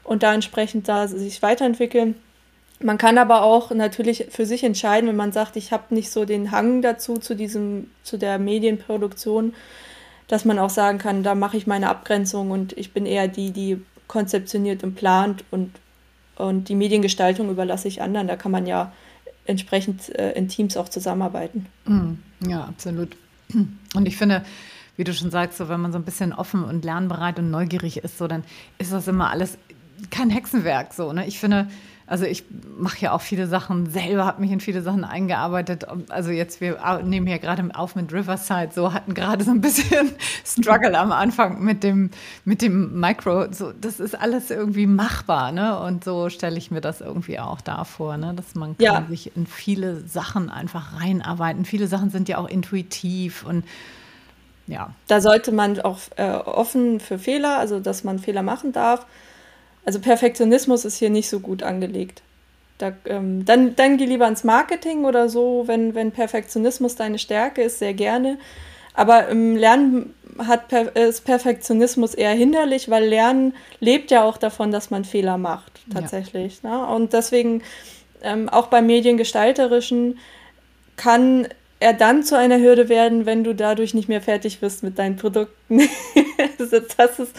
und 0.04 0.24
da 0.24 0.34
entsprechend 0.34 0.88
da 0.88 1.08
sich 1.08 1.42
weiterentwickeln. 1.42 2.16
Man 2.80 2.98
kann 2.98 3.18
aber 3.18 3.44
auch 3.44 3.72
natürlich 3.72 4.28
für 4.30 4.46
sich 4.46 4.64
entscheiden, 4.64 5.10
wenn 5.10 5.16
man 5.16 5.32
sagt, 5.32 5.56
ich 5.56 5.72
habe 5.72 5.96
nicht 5.96 6.12
so 6.12 6.26
den 6.26 6.52
Hang 6.52 6.82
dazu 6.82 7.18
zu 7.18 7.36
diesem 7.36 7.90
zu 8.04 8.18
der 8.18 8.38
Medienproduktion, 8.38 9.54
dass 10.28 10.46
man 10.46 10.60
auch 10.60 10.70
sagen 10.70 10.98
kann, 10.98 11.24
da 11.24 11.34
mache 11.34 11.58
ich 11.58 11.66
meine 11.66 11.90
Abgrenzung 11.90 12.52
und 12.52 12.78
ich 12.78 12.94
bin 12.94 13.06
eher 13.06 13.28
die, 13.28 13.52
die 13.52 13.82
konzeptioniert 14.08 14.84
und 14.84 14.96
plant 14.96 15.44
und, 15.50 15.72
und 16.36 16.70
die 16.70 16.76
Mediengestaltung 16.76 17.50
überlasse 17.50 17.88
ich 17.88 18.02
anderen. 18.02 18.28
Da 18.28 18.36
kann 18.36 18.52
man 18.52 18.68
ja 18.68 18.92
entsprechend 19.48 20.14
äh, 20.18 20.32
in 20.34 20.48
Teams 20.48 20.78
auch 20.78 20.90
zusammenarbeiten. 20.90 21.66
Mm, 21.86 22.14
ja, 22.48 22.66
absolut. 22.66 23.16
Und 23.96 24.06
ich 24.06 24.18
finde, 24.18 24.44
wie 24.98 25.04
du 25.04 25.14
schon 25.14 25.32
sagst, 25.32 25.58
so 25.58 25.70
wenn 25.70 25.80
man 25.80 25.92
so 25.92 25.98
ein 25.98 26.04
bisschen 26.04 26.34
offen 26.34 26.64
und 26.64 26.84
lernbereit 26.84 27.40
und 27.40 27.50
neugierig 27.50 27.98
ist, 27.98 28.18
so 28.18 28.28
dann 28.28 28.44
ist 28.78 28.92
das 28.92 29.08
immer 29.08 29.30
alles 29.30 29.58
kein 30.12 30.30
Hexenwerk. 30.30 30.94
So, 30.94 31.14
ne? 31.14 31.26
Ich 31.28 31.40
finde, 31.40 31.68
also 32.10 32.24
ich 32.24 32.46
mache 32.78 33.02
ja 33.02 33.12
auch 33.12 33.20
viele 33.20 33.48
Sachen 33.48 33.90
selber, 33.90 34.26
habe 34.26 34.40
mich 34.40 34.52
in 34.52 34.62
viele 34.62 34.82
Sachen 34.82 35.04
eingearbeitet. 35.04 35.86
Also 36.08 36.32
jetzt, 36.32 36.62
wir 36.62 36.80
nehmen 37.04 37.28
hier 37.28 37.38
gerade 37.38 37.68
auf 37.76 37.96
mit 37.96 38.14
Riverside, 38.14 38.70
so 38.74 38.94
hatten 38.94 39.14
gerade 39.14 39.44
so 39.44 39.52
ein 39.52 39.60
bisschen 39.60 40.12
Struggle 40.46 40.98
am 40.98 41.12
Anfang 41.12 41.62
mit 41.62 41.84
dem, 41.84 42.10
mit 42.46 42.62
dem 42.62 42.98
Micro. 42.98 43.52
So, 43.52 43.74
das 43.74 44.00
ist 44.00 44.20
alles 44.20 44.50
irgendwie 44.52 44.88
machbar, 44.88 45.52
ne? 45.52 45.78
Und 45.80 46.06
so 46.06 46.30
stelle 46.30 46.58
ich 46.58 46.72
mir 46.72 46.80
das 46.80 47.02
irgendwie 47.02 47.40
auch 47.40 47.60
da 47.60 47.84
vor, 47.84 48.16
ne? 48.16 48.34
Dass 48.34 48.56
man 48.56 48.76
ja. 48.80 49.04
sich 49.10 49.36
in 49.36 49.46
viele 49.46 50.00
Sachen 50.08 50.50
einfach 50.50 51.02
reinarbeiten. 51.02 51.66
Viele 51.66 51.88
Sachen 51.88 52.10
sind 52.10 52.30
ja 52.30 52.38
auch 52.38 52.48
intuitiv 52.48 53.46
und 53.46 53.66
ja. 54.66 54.94
Da 55.08 55.20
sollte 55.20 55.52
man 55.52 55.82
auch 55.82 56.00
äh, 56.16 56.30
offen 56.30 57.02
für 57.02 57.20
Fehler, 57.20 57.58
also 57.58 57.82
dass 57.82 58.06
man 58.06 58.18
Fehler 58.18 58.44
machen 58.44 58.72
darf 58.72 59.06
also 59.88 60.02
Perfektionismus 60.02 60.84
ist 60.84 60.98
hier 60.98 61.10
nicht 61.10 61.30
so 61.30 61.40
gut 61.40 61.64
angelegt. 61.64 62.22
Da, 62.78 62.92
ähm, 63.06 63.46
dann, 63.46 63.74
dann 63.78 63.96
geh 63.96 64.04
lieber 64.04 64.28
ins 64.28 64.44
Marketing 64.44 65.06
oder 65.06 65.30
so, 65.30 65.64
wenn, 65.66 65.96
wenn 65.96 66.12
Perfektionismus 66.12 66.98
deine 66.98 67.18
Stärke 67.18 67.62
ist, 67.64 67.80
sehr 67.80 67.94
gerne. 67.94 68.38
Aber 68.94 69.30
im 69.30 69.56
Lernen 69.56 70.14
hat 70.40 70.74
ist 70.74 71.24
Perfektionismus 71.24 72.16
eher 72.16 72.34
hinderlich, 72.34 72.90
weil 72.90 73.06
Lernen 73.06 73.54
lebt 73.80 74.12
ja 74.12 74.26
auch 74.26 74.36
davon, 74.36 74.72
dass 74.72 74.90
man 74.90 75.06
Fehler 75.06 75.38
macht, 75.38 75.80
tatsächlich. 75.94 76.60
Ja. 76.64 76.86
Ne? 76.86 76.94
Und 76.94 77.14
deswegen 77.14 77.64
ähm, 78.24 78.50
auch 78.50 78.68
beim 78.68 78.88
Mediengestalterischen 78.88 80.20
kann 80.98 81.48
er 81.80 81.94
dann 81.94 82.24
zu 82.24 82.38
einer 82.38 82.60
Hürde 82.60 82.90
werden, 82.90 83.26
wenn 83.26 83.44
du 83.44 83.54
dadurch 83.54 83.94
nicht 83.94 84.10
mehr 84.10 84.22
fertig 84.22 84.62
wirst 84.62 84.84
mit 84.84 84.98
deinen 84.98 85.16
Produkten. 85.16 85.80
das, 86.58 86.72
ist, 87.20 87.36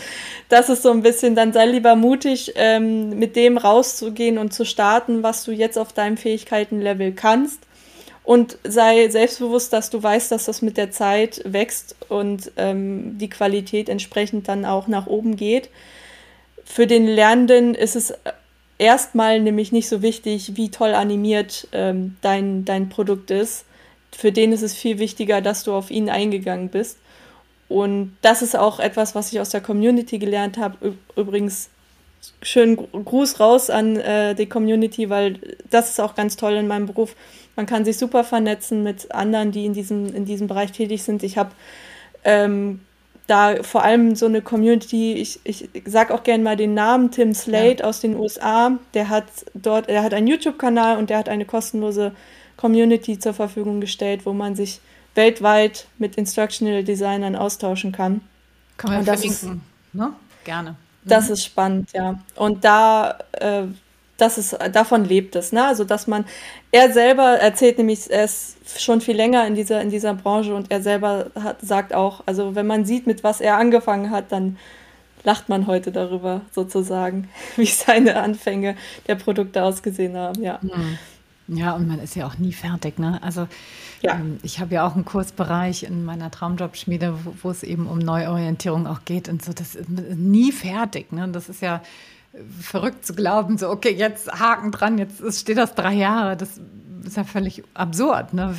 das 0.48 0.68
ist 0.68 0.82
so 0.82 0.90
ein 0.92 1.02
bisschen, 1.02 1.34
dann 1.34 1.52
sei 1.52 1.66
lieber 1.66 1.96
mutig, 1.96 2.52
ähm, 2.54 3.18
mit 3.18 3.34
dem 3.34 3.58
rauszugehen 3.58 4.38
und 4.38 4.52
zu 4.52 4.64
starten, 4.64 5.22
was 5.22 5.44
du 5.44 5.50
jetzt 5.50 5.76
auf 5.76 5.92
deinem 5.92 6.16
Fähigkeitenlevel 6.16 7.12
kannst. 7.12 7.60
Und 8.22 8.58
sei 8.62 9.08
selbstbewusst, 9.08 9.72
dass 9.72 9.88
du 9.88 10.02
weißt, 10.02 10.30
dass 10.30 10.44
das 10.44 10.60
mit 10.60 10.76
der 10.76 10.90
Zeit 10.90 11.40
wächst 11.44 11.96
und 12.08 12.52
ähm, 12.58 13.16
die 13.18 13.30
Qualität 13.30 13.88
entsprechend 13.88 14.48
dann 14.48 14.66
auch 14.66 14.86
nach 14.86 15.06
oben 15.06 15.34
geht. 15.34 15.70
Für 16.62 16.86
den 16.86 17.06
Lernenden 17.06 17.74
ist 17.74 17.96
es 17.96 18.12
erstmal 18.76 19.40
nämlich 19.40 19.72
nicht 19.72 19.88
so 19.88 20.02
wichtig, 20.02 20.56
wie 20.56 20.70
toll 20.70 20.90
animiert 20.90 21.68
ähm, 21.72 22.16
dein, 22.20 22.66
dein 22.66 22.90
Produkt 22.90 23.30
ist 23.30 23.64
für 24.12 24.32
den 24.32 24.52
ist 24.52 24.62
es 24.62 24.74
viel 24.74 24.98
wichtiger, 24.98 25.40
dass 25.40 25.64
du 25.64 25.72
auf 25.74 25.90
ihn 25.90 26.10
eingegangen 26.10 26.68
bist. 26.68 26.98
Und 27.68 28.16
das 28.22 28.42
ist 28.42 28.56
auch 28.56 28.80
etwas, 28.80 29.14
was 29.14 29.32
ich 29.32 29.40
aus 29.40 29.50
der 29.50 29.60
Community 29.60 30.18
gelernt 30.18 30.56
habe. 30.56 30.96
Übrigens, 31.16 31.68
schönen 32.42 32.76
Gruß 32.76 33.40
raus 33.40 33.70
an 33.70 33.96
äh, 33.96 34.34
die 34.34 34.48
Community, 34.48 35.10
weil 35.10 35.38
das 35.70 35.90
ist 35.90 36.00
auch 36.00 36.14
ganz 36.14 36.36
toll 36.36 36.54
in 36.54 36.66
meinem 36.66 36.86
Beruf. 36.86 37.14
Man 37.56 37.66
kann 37.66 37.84
sich 37.84 37.98
super 37.98 38.24
vernetzen 38.24 38.82
mit 38.82 39.12
anderen, 39.12 39.52
die 39.52 39.66
in 39.66 39.74
diesem, 39.74 40.14
in 40.14 40.24
diesem 40.24 40.46
Bereich 40.46 40.72
tätig 40.72 41.02
sind. 41.02 41.22
Ich 41.22 41.36
habe 41.36 41.50
ähm, 42.24 42.80
da 43.26 43.62
vor 43.62 43.84
allem 43.84 44.16
so 44.16 44.26
eine 44.26 44.40
Community, 44.40 45.14
ich, 45.14 45.40
ich 45.44 45.68
sage 45.84 46.14
auch 46.14 46.22
gerne 46.22 46.42
mal 46.42 46.56
den 46.56 46.74
Namen 46.74 47.10
Tim 47.10 47.34
Slade 47.34 47.78
ja. 47.80 47.84
aus 47.84 48.00
den 48.00 48.16
USA. 48.16 48.78
Der 48.94 49.10
hat 49.10 49.26
dort, 49.54 49.88
er 49.88 50.02
hat 50.02 50.14
einen 50.14 50.26
YouTube-Kanal 50.26 50.96
und 50.96 51.10
der 51.10 51.18
hat 51.18 51.28
eine 51.28 51.44
kostenlose 51.44 52.12
Community 52.58 53.18
zur 53.18 53.32
Verfügung 53.32 53.80
gestellt, 53.80 54.26
wo 54.26 54.34
man 54.34 54.54
sich 54.54 54.80
weltweit 55.14 55.86
mit 55.98 56.16
Instructional 56.16 56.84
Designern 56.84 57.34
austauschen 57.34 57.92
kann. 57.92 58.20
Kann 58.76 58.92
man 58.92 59.04
verlinken, 59.04 59.30
ist, 59.30 59.94
ne? 59.94 60.12
Gerne. 60.44 60.76
Das 61.04 61.26
mhm. 61.26 61.32
ist 61.32 61.44
spannend, 61.44 61.92
ja. 61.92 62.20
Und 62.36 62.64
da, 62.64 63.18
äh, 63.32 63.62
das 64.16 64.38
ist, 64.38 64.56
davon 64.72 65.04
lebt 65.04 65.36
es, 65.36 65.52
ne? 65.52 65.66
Also, 65.66 65.84
dass 65.84 66.06
man, 66.06 66.24
er 66.70 66.92
selber 66.92 67.38
erzählt 67.38 67.78
nämlich, 67.78 68.10
er 68.10 68.24
ist 68.24 68.56
schon 68.78 69.00
viel 69.00 69.16
länger 69.16 69.46
in 69.46 69.54
dieser, 69.54 69.80
in 69.80 69.90
dieser 69.90 70.14
Branche 70.14 70.54
und 70.54 70.70
er 70.70 70.82
selber 70.82 71.30
hat, 71.34 71.60
sagt 71.62 71.94
auch, 71.94 72.22
also, 72.26 72.54
wenn 72.54 72.66
man 72.66 72.84
sieht, 72.84 73.06
mit 73.06 73.24
was 73.24 73.40
er 73.40 73.56
angefangen 73.56 74.10
hat, 74.10 74.30
dann 74.30 74.58
lacht 75.24 75.48
man 75.48 75.66
heute 75.66 75.90
darüber, 75.92 76.42
sozusagen, 76.52 77.28
wie 77.56 77.66
seine 77.66 78.20
Anfänge 78.20 78.76
der 79.06 79.14
Produkte 79.14 79.62
ausgesehen 79.62 80.16
haben, 80.16 80.42
ja. 80.42 80.58
Mhm. 80.62 80.98
Ja, 81.48 81.72
und 81.72 81.88
man 81.88 81.98
ist 81.98 82.14
ja 82.14 82.26
auch 82.26 82.36
nie 82.36 82.52
fertig. 82.52 82.98
Ne? 82.98 83.22
Also 83.22 83.48
ja. 84.02 84.14
ähm, 84.14 84.38
ich 84.42 84.60
habe 84.60 84.74
ja 84.74 84.86
auch 84.86 84.94
einen 84.94 85.06
Kursbereich 85.06 85.82
in 85.82 86.04
meiner 86.04 86.30
Traumjobschmiede, 86.30 87.14
wo, 87.24 87.34
wo, 87.42 87.50
es 87.50 87.62
eben 87.62 87.86
um 87.86 87.98
Neuorientierung 87.98 88.86
auch 88.86 89.00
geht 89.06 89.28
und 89.28 89.42
so. 89.42 89.52
Das 89.52 89.74
ist 89.74 89.88
nie 89.88 90.52
fertig. 90.52 91.10
Ne? 91.10 91.28
Das 91.28 91.48
ist 91.48 91.62
ja 91.62 91.82
verrückt 92.60 93.06
zu 93.06 93.14
glauben, 93.14 93.56
so 93.58 93.70
okay, 93.70 93.94
jetzt 93.94 94.30
Haken 94.30 94.70
dran, 94.70 94.98
jetzt 94.98 95.22
steht 95.40 95.56
das 95.56 95.74
drei 95.74 95.94
Jahre. 95.94 96.36
Das 96.36 96.60
ist 97.04 97.16
ja 97.16 97.24
völlig 97.24 97.62
absurd. 97.74 98.34
Ne? 98.34 98.54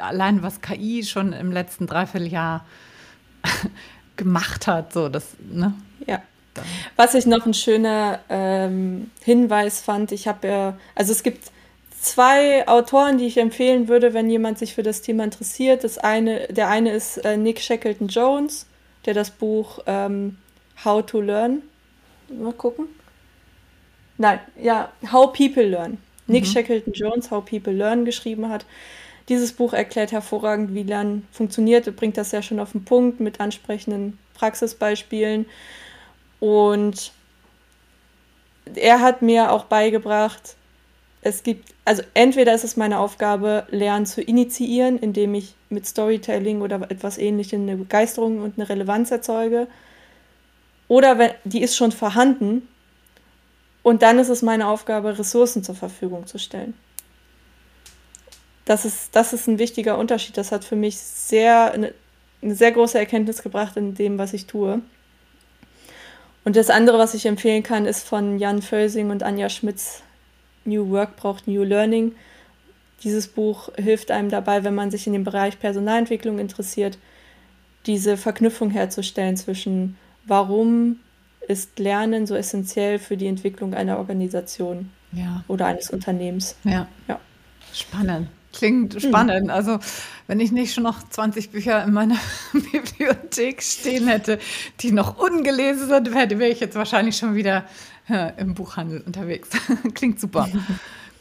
Allein 0.00 0.42
was 0.42 0.62
KI 0.62 1.04
schon 1.04 1.32
im 1.34 1.52
letzten 1.52 1.86
Dreivierteljahr 1.86 2.64
gemacht 4.16 4.66
hat, 4.66 4.92
so 4.92 5.08
das, 5.08 5.36
ne? 5.50 5.74
Ja. 6.06 6.22
Was 6.96 7.14
ich 7.14 7.26
noch 7.26 7.46
ein 7.46 7.54
schöner 7.54 8.18
ähm, 8.28 9.10
Hinweis 9.22 9.80
fand, 9.80 10.12
ich 10.12 10.26
habe 10.26 10.48
ja, 10.48 10.78
also 10.94 11.12
es 11.12 11.22
gibt 11.22 11.52
zwei 12.00 12.66
Autoren, 12.66 13.18
die 13.18 13.26
ich 13.26 13.36
empfehlen 13.36 13.88
würde, 13.88 14.14
wenn 14.14 14.30
jemand 14.30 14.58
sich 14.58 14.74
für 14.74 14.82
das 14.82 15.02
Thema 15.02 15.24
interessiert. 15.24 15.84
Das 15.84 15.98
eine, 15.98 16.48
der 16.48 16.68
eine 16.68 16.92
ist 16.92 17.18
äh, 17.18 17.36
Nick 17.36 17.60
Shackleton 17.60 18.08
Jones, 18.08 18.66
der 19.04 19.14
das 19.14 19.30
Buch 19.30 19.80
ähm, 19.86 20.38
How 20.84 21.04
to 21.04 21.20
Learn. 21.20 21.62
Mal 22.28 22.52
gucken. 22.52 22.86
Nein, 24.18 24.40
ja, 24.60 24.90
How 25.12 25.32
People 25.32 25.66
Learn. 25.66 25.98
Nick 26.26 26.44
mhm. 26.44 26.48
Shackleton 26.48 26.92
Jones, 26.92 27.30
How 27.30 27.44
People 27.44 27.72
Learn 27.72 28.04
geschrieben 28.04 28.48
hat. 28.48 28.64
Dieses 29.28 29.52
Buch 29.52 29.72
erklärt 29.72 30.12
hervorragend, 30.12 30.74
wie 30.74 30.82
Lernen 30.82 31.26
funktioniert. 31.30 31.86
Er 31.86 31.92
bringt 31.92 32.16
das 32.16 32.32
ja 32.32 32.42
schon 32.42 32.58
auf 32.58 32.72
den 32.72 32.84
Punkt 32.84 33.20
mit 33.20 33.40
ansprechenden 33.40 34.18
Praxisbeispielen. 34.34 35.46
Und 36.40 37.12
er 38.74 39.00
hat 39.00 39.22
mir 39.22 39.52
auch 39.52 39.64
beigebracht, 39.64 40.56
es 41.22 41.42
gibt, 41.42 41.74
also 41.84 42.02
entweder 42.14 42.54
ist 42.54 42.64
es 42.64 42.76
meine 42.76 42.98
Aufgabe, 42.98 43.66
Lernen 43.70 44.06
zu 44.06 44.22
initiieren, 44.22 44.98
indem 44.98 45.34
ich 45.34 45.54
mit 45.68 45.86
Storytelling 45.86 46.62
oder 46.62 46.90
etwas 46.90 47.18
ähnlichem 47.18 47.62
eine 47.62 47.76
Begeisterung 47.76 48.40
und 48.40 48.58
eine 48.58 48.68
Relevanz 48.68 49.10
erzeuge. 49.10 49.66
Oder 50.88 51.18
wenn, 51.18 51.32
die 51.44 51.62
ist 51.62 51.76
schon 51.76 51.92
vorhanden 51.92 52.66
und 53.82 54.02
dann 54.02 54.18
ist 54.18 54.30
es 54.30 54.40
meine 54.40 54.66
Aufgabe, 54.66 55.18
Ressourcen 55.18 55.62
zur 55.62 55.74
Verfügung 55.74 56.26
zu 56.26 56.38
stellen. 56.38 56.74
Das 58.64 58.84
ist, 58.84 59.14
das 59.14 59.32
ist 59.32 59.46
ein 59.46 59.58
wichtiger 59.58 59.98
Unterschied. 59.98 60.36
Das 60.36 60.52
hat 60.52 60.64
für 60.64 60.76
mich 60.76 60.98
sehr, 60.98 61.72
eine, 61.72 61.92
eine 62.40 62.54
sehr 62.54 62.72
große 62.72 62.98
Erkenntnis 62.98 63.42
gebracht 63.42 63.76
in 63.76 63.94
dem, 63.94 64.16
was 64.16 64.32
ich 64.32 64.46
tue. 64.46 64.80
Und 66.44 66.56
das 66.56 66.70
andere, 66.70 66.98
was 66.98 67.12
ich 67.12 67.26
empfehlen 67.26 67.62
kann, 67.62 67.84
ist 67.84 68.06
von 68.06 68.38
Jan 68.38 68.62
Völsing 68.62 69.10
und 69.10 69.22
Anja 69.22 69.50
Schmitz 69.50 70.02
New 70.64 70.90
Work 70.90 71.16
braucht 71.16 71.48
New 71.48 71.62
Learning. 71.62 72.12
Dieses 73.02 73.28
Buch 73.28 73.70
hilft 73.76 74.10
einem 74.10 74.28
dabei, 74.28 74.64
wenn 74.64 74.74
man 74.74 74.90
sich 74.90 75.06
in 75.06 75.12
dem 75.12 75.24
Bereich 75.24 75.58
Personalentwicklung 75.58 76.38
interessiert, 76.38 76.98
diese 77.86 78.16
Verknüpfung 78.16 78.70
herzustellen 78.70 79.36
zwischen 79.36 79.96
warum 80.26 81.00
ist 81.48 81.78
Lernen 81.78 82.26
so 82.26 82.34
essentiell 82.34 82.98
für 82.98 83.16
die 83.16 83.26
Entwicklung 83.26 83.74
einer 83.74 83.98
Organisation 83.98 84.90
ja. 85.12 85.42
oder 85.48 85.66
eines 85.66 85.90
Unternehmens. 85.90 86.56
Ja. 86.64 86.86
ja. 87.08 87.18
Spannend. 87.72 88.28
Klingt 88.52 88.94
hm. 88.94 89.00
spannend. 89.00 89.44
Mhm. 89.44 89.50
Also, 89.50 89.78
wenn 90.26 90.40
ich 90.40 90.52
nicht 90.52 90.74
schon 90.74 90.84
noch 90.84 91.08
20 91.08 91.50
Bücher 91.50 91.82
in 91.84 91.92
meiner 91.92 92.16
Bibliothek 92.52 93.62
stehen 93.62 94.08
hätte, 94.08 94.38
die 94.80 94.92
noch 94.92 95.18
ungelesen 95.18 95.88
sind, 95.88 96.12
wäre 96.12 96.48
ich 96.48 96.60
jetzt 96.60 96.76
wahrscheinlich 96.76 97.16
schon 97.16 97.34
wieder 97.34 97.64
im 98.36 98.54
Buchhandel 98.54 99.00
unterwegs. 99.00 99.48
Klingt 99.94 100.20
super. 100.20 100.48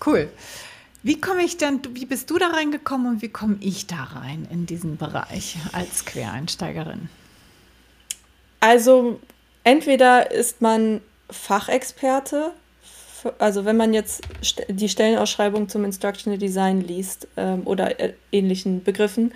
Cool. 0.06 0.30
Wie 1.02 1.20
komme 1.20 1.44
ich 1.44 1.58
denn, 1.58 1.80
wie 1.94 2.06
bist 2.06 2.30
du 2.30 2.38
da 2.38 2.48
reingekommen 2.48 3.08
und 3.08 3.22
wie 3.22 3.30
komme 3.30 3.58
ich 3.62 3.88
da 3.88 4.04
rein 4.04 4.48
in 4.52 4.66
diesen 4.66 4.98
Bereich 4.98 5.58
als 5.72 6.04
Quereinsteigerin? 6.04 7.10
Also 8.60 9.22
entweder 9.64 10.32
ist 10.32 10.62
man 10.62 11.00
Fachexperte, 11.30 12.52
also 13.38 13.64
wenn 13.64 13.78
man 13.78 13.94
jetzt 13.94 14.24
die 14.68 14.90
Stellenausschreibung 14.90 15.70
zum 15.70 15.86
Instructional 15.86 16.38
Design 16.38 16.82
liest 16.82 17.28
ähm, 17.38 17.62
oder 17.66 18.00
äh, 18.00 18.14
ähnlichen 18.34 18.84
Begriffen, 18.84 19.34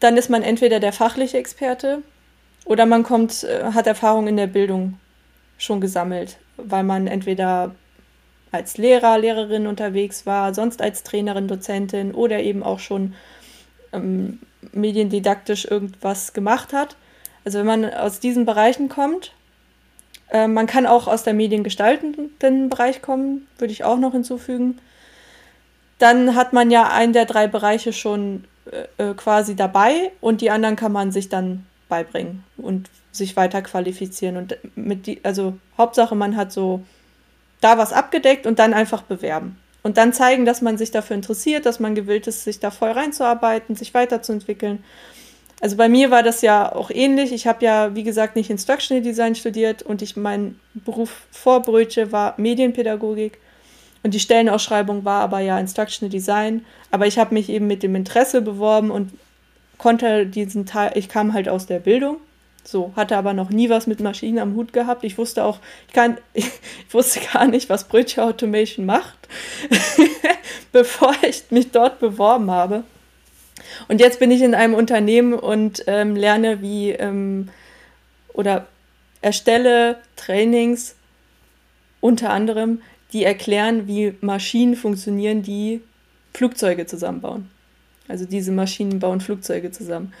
dann 0.00 0.16
ist 0.16 0.30
man 0.30 0.42
entweder 0.42 0.80
der 0.80 0.92
fachliche 0.94 1.36
Experte 1.36 2.02
oder 2.64 2.86
man 2.86 3.02
kommt, 3.02 3.44
äh, 3.44 3.72
hat 3.72 3.86
Erfahrung 3.86 4.26
in 4.26 4.38
der 4.38 4.46
Bildung 4.46 4.98
schon 5.58 5.82
gesammelt 5.82 6.38
weil 6.56 6.84
man 6.84 7.06
entweder 7.06 7.74
als 8.52 8.76
Lehrer, 8.76 9.18
Lehrerin 9.18 9.66
unterwegs 9.66 10.26
war, 10.26 10.54
sonst 10.54 10.82
als 10.82 11.02
Trainerin, 11.02 11.48
Dozentin 11.48 12.14
oder 12.14 12.40
eben 12.40 12.62
auch 12.62 12.78
schon 12.78 13.14
ähm, 13.92 14.40
mediendidaktisch 14.72 15.64
irgendwas 15.64 16.34
gemacht 16.34 16.72
hat. 16.72 16.96
Also 17.44 17.58
wenn 17.58 17.66
man 17.66 17.92
aus 17.92 18.20
diesen 18.20 18.44
Bereichen 18.44 18.88
kommt, 18.88 19.32
äh, 20.30 20.46
man 20.46 20.66
kann 20.66 20.86
auch 20.86 21.08
aus 21.08 21.24
der 21.24 21.34
mediengestaltenden 21.34 22.68
Bereich 22.68 23.02
kommen, 23.02 23.46
würde 23.58 23.72
ich 23.72 23.84
auch 23.84 23.98
noch 23.98 24.12
hinzufügen. 24.12 24.78
Dann 25.98 26.34
hat 26.34 26.52
man 26.52 26.70
ja 26.70 26.90
einen 26.90 27.14
der 27.14 27.24
drei 27.24 27.46
Bereiche 27.46 27.92
schon 27.92 28.44
äh, 28.98 29.10
äh 29.10 29.14
quasi 29.14 29.56
dabei 29.56 30.12
und 30.20 30.42
die 30.42 30.50
anderen 30.50 30.76
kann 30.76 30.92
man 30.92 31.10
sich 31.10 31.28
dann 31.30 31.66
beibringen 31.88 32.44
und 32.62 32.90
sich 33.12 33.36
weiter 33.36 33.62
qualifizieren. 33.62 34.36
Und 34.36 34.56
mit 34.74 35.06
die, 35.06 35.20
also 35.24 35.54
Hauptsache, 35.76 36.14
man 36.14 36.36
hat 36.36 36.52
so 36.52 36.82
da 37.60 37.78
was 37.78 37.92
abgedeckt 37.92 38.46
und 38.46 38.58
dann 38.58 38.74
einfach 38.74 39.02
bewerben. 39.02 39.56
Und 39.82 39.96
dann 39.96 40.12
zeigen, 40.12 40.44
dass 40.44 40.62
man 40.62 40.78
sich 40.78 40.90
dafür 40.90 41.16
interessiert, 41.16 41.66
dass 41.66 41.80
man 41.80 41.94
gewillt 41.94 42.26
ist, 42.26 42.44
sich 42.44 42.60
da 42.60 42.70
voll 42.70 42.92
reinzuarbeiten, 42.92 43.74
sich 43.74 43.94
weiterzuentwickeln. 43.94 44.82
Also 45.60 45.76
bei 45.76 45.88
mir 45.88 46.10
war 46.10 46.22
das 46.22 46.42
ja 46.42 46.72
auch 46.72 46.90
ähnlich. 46.90 47.32
Ich 47.32 47.46
habe 47.46 47.64
ja, 47.64 47.94
wie 47.94 48.02
gesagt, 48.02 48.36
nicht 48.36 48.50
Instructional 48.50 49.02
Design 49.02 49.34
studiert 49.34 49.82
und 49.82 50.02
ich 50.02 50.16
mein 50.16 50.58
Beruf 50.74 51.26
vor 51.30 51.62
Brötche 51.62 52.12
war 52.12 52.34
Medienpädagogik. 52.36 53.38
Und 54.04 54.14
die 54.14 54.20
Stellenausschreibung 54.20 55.04
war 55.04 55.22
aber 55.22 55.40
ja 55.40 55.58
Instructional 55.58 56.10
Design. 56.10 56.64
Aber 56.90 57.06
ich 57.06 57.18
habe 57.18 57.34
mich 57.34 57.48
eben 57.48 57.66
mit 57.66 57.82
dem 57.84 57.94
Interesse 57.94 58.42
beworben 58.42 58.90
und 58.90 59.12
konnte 59.78 60.26
diesen 60.26 60.66
Teil, 60.66 60.92
ich 60.94 61.08
kam 61.08 61.32
halt 61.32 61.48
aus 61.48 61.66
der 61.66 61.78
Bildung 61.78 62.18
so, 62.64 62.92
hatte 62.96 63.16
aber 63.16 63.32
noch 63.32 63.50
nie 63.50 63.68
was 63.68 63.86
mit 63.86 64.00
Maschinen 64.00 64.38
am 64.38 64.54
Hut 64.54 64.72
gehabt. 64.72 65.04
Ich 65.04 65.18
wusste 65.18 65.44
auch, 65.44 65.58
ich, 65.88 65.94
kann, 65.94 66.18
ich 66.34 66.46
wusste 66.90 67.20
gar 67.32 67.46
nicht, 67.46 67.68
was 67.68 67.88
Brötchen 67.88 68.22
Automation 68.22 68.86
macht, 68.86 69.28
bevor 70.72 71.14
ich 71.22 71.44
mich 71.50 71.70
dort 71.70 71.98
beworben 71.98 72.50
habe. 72.50 72.84
Und 73.88 74.00
jetzt 74.00 74.18
bin 74.18 74.30
ich 74.30 74.42
in 74.42 74.54
einem 74.54 74.74
Unternehmen 74.74 75.34
und 75.34 75.84
ähm, 75.86 76.16
lerne, 76.16 76.62
wie 76.62 76.90
ähm, 76.90 77.48
oder 78.32 78.66
erstelle 79.20 79.98
Trainings 80.16 80.96
unter 82.00 82.30
anderem, 82.30 82.82
die 83.12 83.24
erklären, 83.24 83.86
wie 83.86 84.14
Maschinen 84.20 84.74
funktionieren, 84.74 85.42
die 85.42 85.80
Flugzeuge 86.34 86.86
zusammenbauen. 86.86 87.50
Also 88.08 88.24
diese 88.24 88.52
Maschinen 88.52 88.98
bauen 88.98 89.20
Flugzeuge 89.20 89.70
zusammen. 89.70 90.12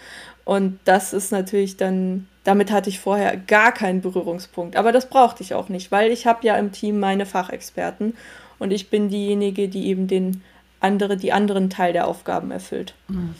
Und 0.44 0.78
das 0.84 1.12
ist 1.12 1.32
natürlich 1.32 1.76
dann, 1.76 2.28
damit 2.44 2.70
hatte 2.70 2.90
ich 2.90 3.00
vorher 3.00 3.36
gar 3.36 3.72
keinen 3.72 4.00
Berührungspunkt. 4.00 4.76
Aber 4.76 4.92
das 4.92 5.08
brauchte 5.08 5.42
ich 5.42 5.54
auch 5.54 5.68
nicht, 5.68 5.92
weil 5.92 6.10
ich 6.10 6.26
habe 6.26 6.46
ja 6.46 6.56
im 6.56 6.72
Team 6.72 6.98
meine 6.98 7.26
Fachexperten 7.26 8.14
und 8.58 8.72
ich 8.72 8.90
bin 8.90 9.08
diejenige, 9.08 9.68
die 9.68 9.86
eben 9.86 10.08
den 10.08 10.42
andere, 10.80 11.16
die 11.16 11.32
anderen 11.32 11.70
Teil 11.70 11.92
der 11.92 12.06
Aufgaben 12.06 12.50
erfüllt. 12.50 12.94
Mhm. 13.08 13.34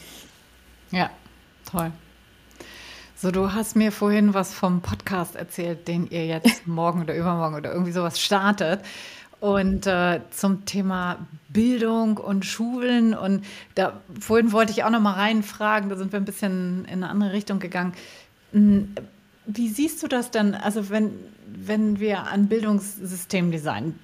Ja, 0.91 1.09
toll. 1.69 1.91
So, 3.15 3.31
du 3.31 3.53
hast 3.53 3.75
mir 3.75 3.91
vorhin 3.91 4.33
was 4.33 4.53
vom 4.53 4.81
Podcast 4.81 5.35
erzählt, 5.35 5.87
den 5.87 6.09
ihr 6.09 6.25
jetzt 6.25 6.67
morgen 6.67 7.01
oder 7.01 7.15
übermorgen 7.15 7.55
oder 7.55 7.71
irgendwie 7.71 7.91
sowas 7.91 8.19
startet. 8.19 8.81
Und 9.39 9.87
äh, 9.87 10.21
zum 10.31 10.65
Thema 10.65 11.19
Bildung 11.49 12.17
und 12.17 12.45
Schulen 12.45 13.13
und 13.13 13.43
da 13.75 14.01
vorhin 14.19 14.53
wollte 14.53 14.71
ich 14.71 14.85
auch 14.85 14.89
noch 14.89 15.01
mal 15.01 15.13
reinfragen, 15.13 15.89
da 15.89 15.97
sind 15.97 16.13
wir 16.13 16.19
ein 16.19 16.25
bisschen 16.25 16.85
in 16.85 17.03
eine 17.03 17.09
andere 17.09 17.33
Richtung 17.33 17.59
gegangen. 17.59 17.93
Hm, 18.53 18.95
wie 19.45 19.67
siehst 19.67 20.01
du 20.01 20.07
das 20.07 20.31
denn? 20.31 20.55
Also 20.55 20.89
wenn, 20.89 21.11
wenn 21.47 21.99
wir 21.99 22.27
an 22.27 22.47
Bildungssystemdesign 22.47 23.99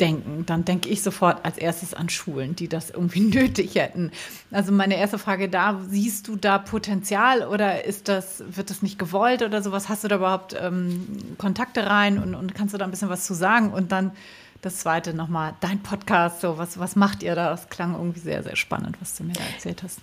denken, 0.00 0.44
dann 0.46 0.64
denke 0.64 0.88
ich 0.88 1.02
sofort 1.02 1.44
als 1.44 1.58
erstes 1.58 1.94
an 1.94 2.08
Schulen, 2.08 2.56
die 2.56 2.68
das 2.68 2.90
irgendwie 2.90 3.20
nötig 3.38 3.76
hätten. 3.76 4.10
Also 4.50 4.72
meine 4.72 4.96
erste 4.96 5.18
Frage 5.18 5.48
da, 5.48 5.80
siehst 5.88 6.28
du 6.28 6.36
da 6.36 6.58
Potenzial 6.58 7.46
oder 7.46 7.84
ist 7.84 8.08
das, 8.08 8.42
wird 8.48 8.70
das 8.70 8.82
nicht 8.82 8.98
gewollt 8.98 9.42
oder 9.42 9.62
sowas? 9.62 9.88
Hast 9.88 10.04
du 10.04 10.08
da 10.08 10.16
überhaupt 10.16 10.56
ähm, 10.60 11.36
Kontakte 11.38 11.86
rein 11.86 12.18
und, 12.18 12.34
und 12.34 12.54
kannst 12.54 12.74
du 12.74 12.78
da 12.78 12.84
ein 12.84 12.90
bisschen 12.90 13.08
was 13.08 13.24
zu 13.24 13.34
sagen? 13.34 13.72
Und 13.72 13.92
dann 13.92 14.12
das 14.60 14.78
zweite 14.78 15.14
nochmal, 15.14 15.54
dein 15.60 15.80
Podcast, 15.80 16.40
so 16.40 16.58
was, 16.58 16.78
was 16.78 16.96
macht 16.96 17.22
ihr 17.22 17.34
da? 17.36 17.50
Das 17.50 17.68
klang 17.68 17.94
irgendwie 17.94 18.20
sehr, 18.20 18.42
sehr 18.42 18.56
spannend, 18.56 18.96
was 19.00 19.14
du 19.14 19.22
mir 19.22 19.34
da 19.34 19.44
erzählt 19.54 19.82
hast. 19.84 20.00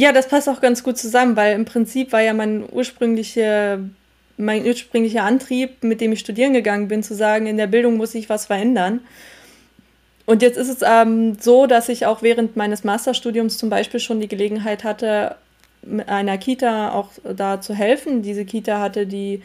Ja, 0.00 0.12
das 0.12 0.28
passt 0.28 0.48
auch 0.48 0.60
ganz 0.60 0.84
gut 0.84 0.96
zusammen, 0.96 1.34
weil 1.34 1.56
im 1.56 1.64
Prinzip 1.64 2.12
war 2.12 2.20
ja 2.20 2.32
mein 2.32 2.64
ursprünglicher, 2.70 3.80
mein 4.36 4.64
ursprünglicher 4.64 5.24
Antrieb, 5.24 5.82
mit 5.82 6.00
dem 6.00 6.12
ich 6.12 6.20
studieren 6.20 6.52
gegangen 6.52 6.86
bin, 6.86 7.02
zu 7.02 7.16
sagen, 7.16 7.48
in 7.48 7.56
der 7.56 7.66
Bildung 7.66 7.96
muss 7.96 8.12
sich 8.12 8.28
was 8.28 8.46
verändern. 8.46 9.00
Und 10.24 10.40
jetzt 10.40 10.56
ist 10.56 10.68
es 10.68 10.82
ähm, 10.86 11.36
so, 11.40 11.66
dass 11.66 11.88
ich 11.88 12.06
auch 12.06 12.22
während 12.22 12.54
meines 12.54 12.84
Masterstudiums 12.84 13.58
zum 13.58 13.70
Beispiel 13.70 13.98
schon 13.98 14.20
die 14.20 14.28
Gelegenheit 14.28 14.84
hatte, 14.84 15.34
einer 16.06 16.38
Kita 16.38 16.92
auch 16.92 17.08
da 17.24 17.60
zu 17.60 17.74
helfen. 17.74 18.22
Diese 18.22 18.44
Kita 18.44 18.78
hatte 18.78 19.04
die, 19.04 19.42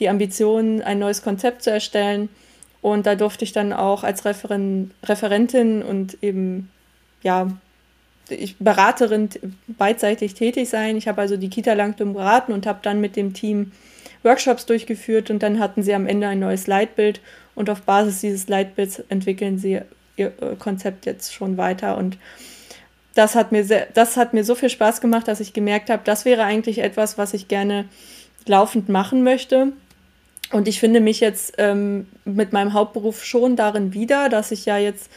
die 0.00 0.10
Ambition, 0.10 0.82
ein 0.82 0.98
neues 0.98 1.22
Konzept 1.22 1.62
zu 1.62 1.70
erstellen. 1.70 2.28
Und 2.82 3.06
da 3.06 3.14
durfte 3.14 3.44
ich 3.44 3.52
dann 3.52 3.72
auch 3.72 4.04
als 4.04 4.26
Referen 4.26 4.90
Referentin 5.02 5.82
und 5.82 6.22
eben, 6.22 6.70
ja, 7.22 7.48
ich 8.28 8.56
Beraterin 8.58 9.28
beidseitig 9.66 10.34
tätig 10.34 10.68
sein. 10.68 10.96
Ich 10.96 11.08
habe 11.08 11.20
also 11.20 11.36
die 11.36 11.50
Kita 11.50 11.74
lang 11.74 11.96
beraten 11.96 12.52
und 12.52 12.66
habe 12.66 12.80
dann 12.82 13.00
mit 13.00 13.16
dem 13.16 13.34
Team 13.34 13.72
Workshops 14.22 14.66
durchgeführt 14.66 15.30
und 15.30 15.42
dann 15.42 15.58
hatten 15.58 15.82
sie 15.82 15.94
am 15.94 16.06
Ende 16.06 16.28
ein 16.28 16.40
neues 16.40 16.66
Leitbild 16.66 17.20
und 17.54 17.68
auf 17.70 17.82
Basis 17.82 18.20
dieses 18.20 18.48
Leitbilds 18.48 19.00
entwickeln 19.08 19.58
sie 19.58 19.80
ihr 20.16 20.32
Konzept 20.58 21.06
jetzt 21.06 21.34
schon 21.34 21.56
weiter 21.56 21.98
und 21.98 22.16
das 23.14 23.34
hat 23.34 23.52
mir 23.52 23.64
sehr, 23.64 23.86
das 23.94 24.16
hat 24.16 24.34
mir 24.34 24.44
so 24.44 24.54
viel 24.54 24.70
Spaß 24.70 25.00
gemacht, 25.00 25.28
dass 25.28 25.40
ich 25.40 25.52
gemerkt 25.52 25.90
habe, 25.90 26.02
das 26.04 26.24
wäre 26.24 26.44
eigentlich 26.44 26.78
etwas, 26.78 27.16
was 27.16 27.34
ich 27.34 27.48
gerne 27.48 27.86
laufend 28.46 28.88
machen 28.88 29.22
möchte. 29.22 29.72
Und 30.52 30.68
ich 30.68 30.78
finde 30.80 31.00
mich 31.00 31.20
jetzt 31.20 31.54
ähm, 31.58 32.06
mit 32.24 32.52
meinem 32.52 32.74
Hauptberuf 32.74 33.24
schon 33.24 33.56
darin 33.56 33.94
wieder, 33.94 34.28
dass 34.28 34.50
ich 34.50 34.66
ja 34.66 34.78
jetzt 34.78 35.10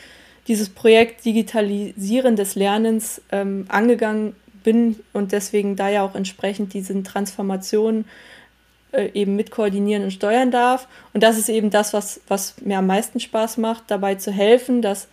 dieses 0.48 0.70
Projekt 0.70 1.26
Digitalisieren 1.26 2.36
des 2.36 2.56
Lernens 2.56 3.22
ähm, 3.32 3.66
angegangen 3.68 4.36
bin 4.64 5.00
und 5.14 5.32
deswegen 5.32 5.76
da 5.76 5.90
ja 5.90 6.04
auch 6.04 6.16
entsprechend 6.16 6.74
diese 6.74 7.02
Transformation 7.04 8.06
äh, 8.92 9.10
eben 9.14 9.36
mit 9.36 9.52
koordinieren 9.52 10.04
und 10.04 10.12
steuern 10.12 10.52
darf. 10.52 10.88
Und 11.14 11.24
das 11.24 11.38
ist 11.38 11.50
eben 11.50 11.70
das, 11.70 11.94
was, 11.94 12.22
was 12.28 12.56
mir 12.62 12.80
am 12.80 12.88
meisten 12.88 13.20
Spaß 13.20 13.58
macht, 13.58 13.84
dabei 13.88 14.16
zu 14.16 14.32
helfen, 14.32 14.82
dass 14.82 15.08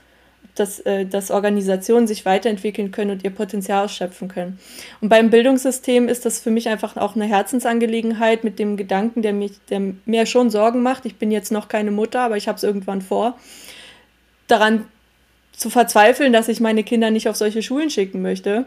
dass, 0.55 0.81
äh, 0.81 1.05
dass 1.05 1.31
Organisationen 1.31 2.07
sich 2.07 2.25
weiterentwickeln 2.25 2.93
können 2.93 3.11
und 3.11 3.25
ihr 3.25 3.31
Potenzial 3.31 3.85
ausschöpfen 3.85 4.29
können. 4.29 4.59
Und 5.01 5.09
beim 5.09 5.31
Bildungssystem 5.31 6.09
ist 6.09 6.25
das 6.25 6.41
für 6.41 6.51
mich 6.51 6.69
einfach 6.69 6.97
auch 6.97 7.17
eine 7.17 7.25
Herzensangelegenheit 7.25 8.45
mit 8.45 8.59
dem 8.59 8.77
Gedanken, 8.77 9.23
der, 9.23 9.33
mich, 9.33 9.53
der 9.71 9.81
mir 10.05 10.27
schon 10.27 10.51
Sorgen 10.51 10.83
macht. 10.83 11.07
Ich 11.07 11.17
bin 11.17 11.31
jetzt 11.31 11.51
noch 11.51 11.69
keine 11.69 11.91
Mutter, 11.91 12.21
aber 12.21 12.37
ich 12.37 12.47
habe 12.49 12.57
es 12.57 12.63
irgendwann 12.63 13.03
vor, 13.03 13.37
daran 14.47 14.87
zu 15.57 15.71
verzweifeln, 15.71 16.33
dass 16.33 16.49
ich 16.49 16.61
meine 16.61 16.85
Kinder 16.85 17.11
nicht 17.11 17.29
auf 17.29 17.37
solche 17.37 17.63
Schulen 17.63 17.91
schicken 17.91 18.23
möchte. 18.23 18.67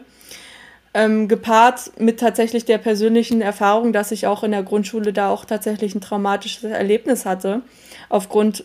Ähm, 0.94 1.28
gepaart 1.28 2.00
mit 2.00 2.18
tatsächlich 2.18 2.64
der 2.64 2.78
persönlichen 2.78 3.42
Erfahrung, 3.42 3.92
dass 3.92 4.10
ich 4.10 4.26
auch 4.26 4.42
in 4.42 4.52
der 4.52 4.62
Grundschule 4.62 5.12
da 5.12 5.30
auch 5.30 5.44
tatsächlich 5.44 5.94
ein 5.94 6.00
traumatisches 6.00 6.64
Erlebnis 6.64 7.26
hatte, 7.26 7.60
aufgrund 8.08 8.64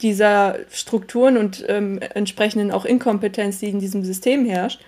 dieser 0.00 0.56
Strukturen 0.70 1.36
und 1.36 1.64
ähm, 1.68 2.00
entsprechenden 2.14 2.70
auch 2.70 2.86
Inkompetenz, 2.86 3.58
die 3.58 3.68
in 3.68 3.78
diesem 3.78 4.04
System 4.04 4.46
herrscht. 4.46 4.80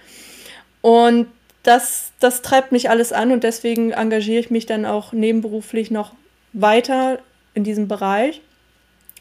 Und 0.81 1.27
das, 1.63 2.13
das 2.19 2.43
treibt 2.43 2.73
mich 2.73 2.91
alles 2.91 3.13
an 3.13 3.31
und 3.31 3.45
deswegen 3.45 3.93
engagiere 3.93 4.41
ich 4.41 4.51
mich 4.51 4.67
dann 4.67 4.87
auch 4.87 5.13
nebenberuflich 5.13 5.91
noch 5.91 6.13
weiter 6.55 7.19
in 7.55 7.65
diesem 7.65 7.87
Bereich. 7.87 8.41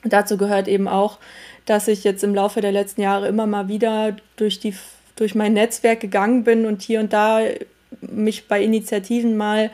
Und 0.04 0.14
dazu 0.14 0.38
gehört 0.38 0.68
eben 0.68 0.88
auch, 0.88 1.20
dass 1.66 1.88
ich 1.88 2.04
jetzt 2.04 2.24
im 2.24 2.36
Laufe 2.36 2.62
der 2.62 2.72
letzten 2.72 3.02
Jahre 3.02 3.28
immer 3.28 3.48
mal 3.48 3.68
wieder 3.68 4.16
durch, 4.36 4.60
die, 4.60 4.76
durch 5.16 5.36
mein 5.36 5.54
Netzwerk 5.54 6.00
gegangen 6.00 6.44
bin 6.44 6.66
und 6.66 6.82
hier 6.82 7.00
und 7.00 7.14
da 7.14 7.42
mich 8.02 8.48
bei 8.48 8.64
Initiativen 8.64 9.38
mal 9.38 9.72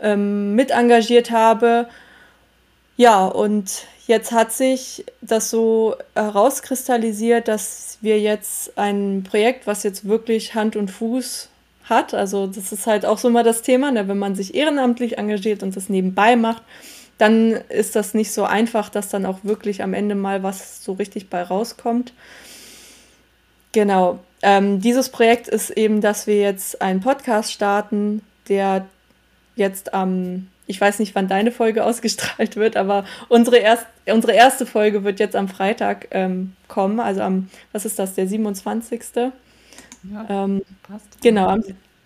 ähm, 0.00 0.54
mit 0.54 0.70
engagiert 0.70 1.30
habe. 1.30 1.88
Ja, 2.96 3.26
und 3.26 3.86
Jetzt 4.06 4.32
hat 4.32 4.52
sich 4.52 5.04
das 5.22 5.48
so 5.48 5.96
herauskristallisiert, 6.14 7.48
dass 7.48 7.98
wir 8.02 8.20
jetzt 8.20 8.76
ein 8.76 9.24
Projekt, 9.28 9.66
was 9.66 9.82
jetzt 9.82 10.06
wirklich 10.06 10.54
Hand 10.54 10.76
und 10.76 10.90
Fuß 10.90 11.48
hat, 11.84 12.14
also 12.14 12.46
das 12.46 12.72
ist 12.72 12.86
halt 12.86 13.04
auch 13.04 13.18
so 13.18 13.30
mal 13.30 13.44
das 13.44 13.62
Thema, 13.62 13.90
ne? 13.92 14.08
wenn 14.08 14.18
man 14.18 14.34
sich 14.34 14.54
ehrenamtlich 14.54 15.18
engagiert 15.18 15.62
und 15.62 15.76
das 15.76 15.88
nebenbei 15.88 16.36
macht, 16.36 16.62
dann 17.18 17.52
ist 17.68 17.96
das 17.96 18.14
nicht 18.14 18.32
so 18.32 18.44
einfach, 18.44 18.88
dass 18.88 19.08
dann 19.08 19.26
auch 19.26 19.38
wirklich 19.42 19.82
am 19.82 19.94
Ende 19.94 20.14
mal 20.14 20.42
was 20.42 20.84
so 20.84 20.92
richtig 20.94 21.30
bei 21.30 21.42
rauskommt. 21.42 22.12
Genau. 23.72 24.18
Ähm, 24.42 24.80
dieses 24.80 25.08
Projekt 25.08 25.48
ist 25.48 25.70
eben, 25.70 26.00
dass 26.00 26.26
wir 26.26 26.40
jetzt 26.40 26.82
einen 26.82 27.00
Podcast 27.00 27.52
starten, 27.52 28.22
der 28.48 28.86
jetzt 29.56 29.94
am 29.94 30.48
ich 30.66 30.80
weiß 30.80 30.98
nicht, 30.98 31.14
wann 31.14 31.28
deine 31.28 31.52
Folge 31.52 31.84
ausgestrahlt 31.84 32.56
wird, 32.56 32.76
aber 32.76 33.04
unsere, 33.28 33.58
erst, 33.58 33.86
unsere 34.06 34.32
erste 34.32 34.66
Folge 34.66 35.04
wird 35.04 35.20
jetzt 35.20 35.36
am 35.36 35.48
Freitag 35.48 36.08
ähm, 36.10 36.54
kommen. 36.68 37.00
Also 37.00 37.22
am, 37.22 37.50
was 37.72 37.84
ist 37.84 37.98
das, 37.98 38.14
der 38.14 38.26
27. 38.26 39.02
Ja, 40.12 40.26
ähm, 40.28 40.62
passt. 40.82 41.20
Genau, 41.22 41.48
am, 41.48 41.64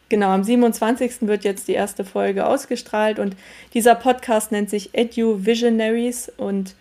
genau, 0.08 0.28
am 0.28 0.44
27. 0.44 1.22
wird 1.22 1.44
jetzt 1.44 1.68
die 1.68 1.72
erste 1.72 2.04
Folge 2.04 2.46
ausgestrahlt 2.46 3.18
und 3.18 3.36
dieser 3.74 3.94
Podcast 3.94 4.52
nennt 4.52 4.70
sich 4.70 4.90
Edu 4.94 5.44
Visionaries 5.44 6.30
und 6.36 6.74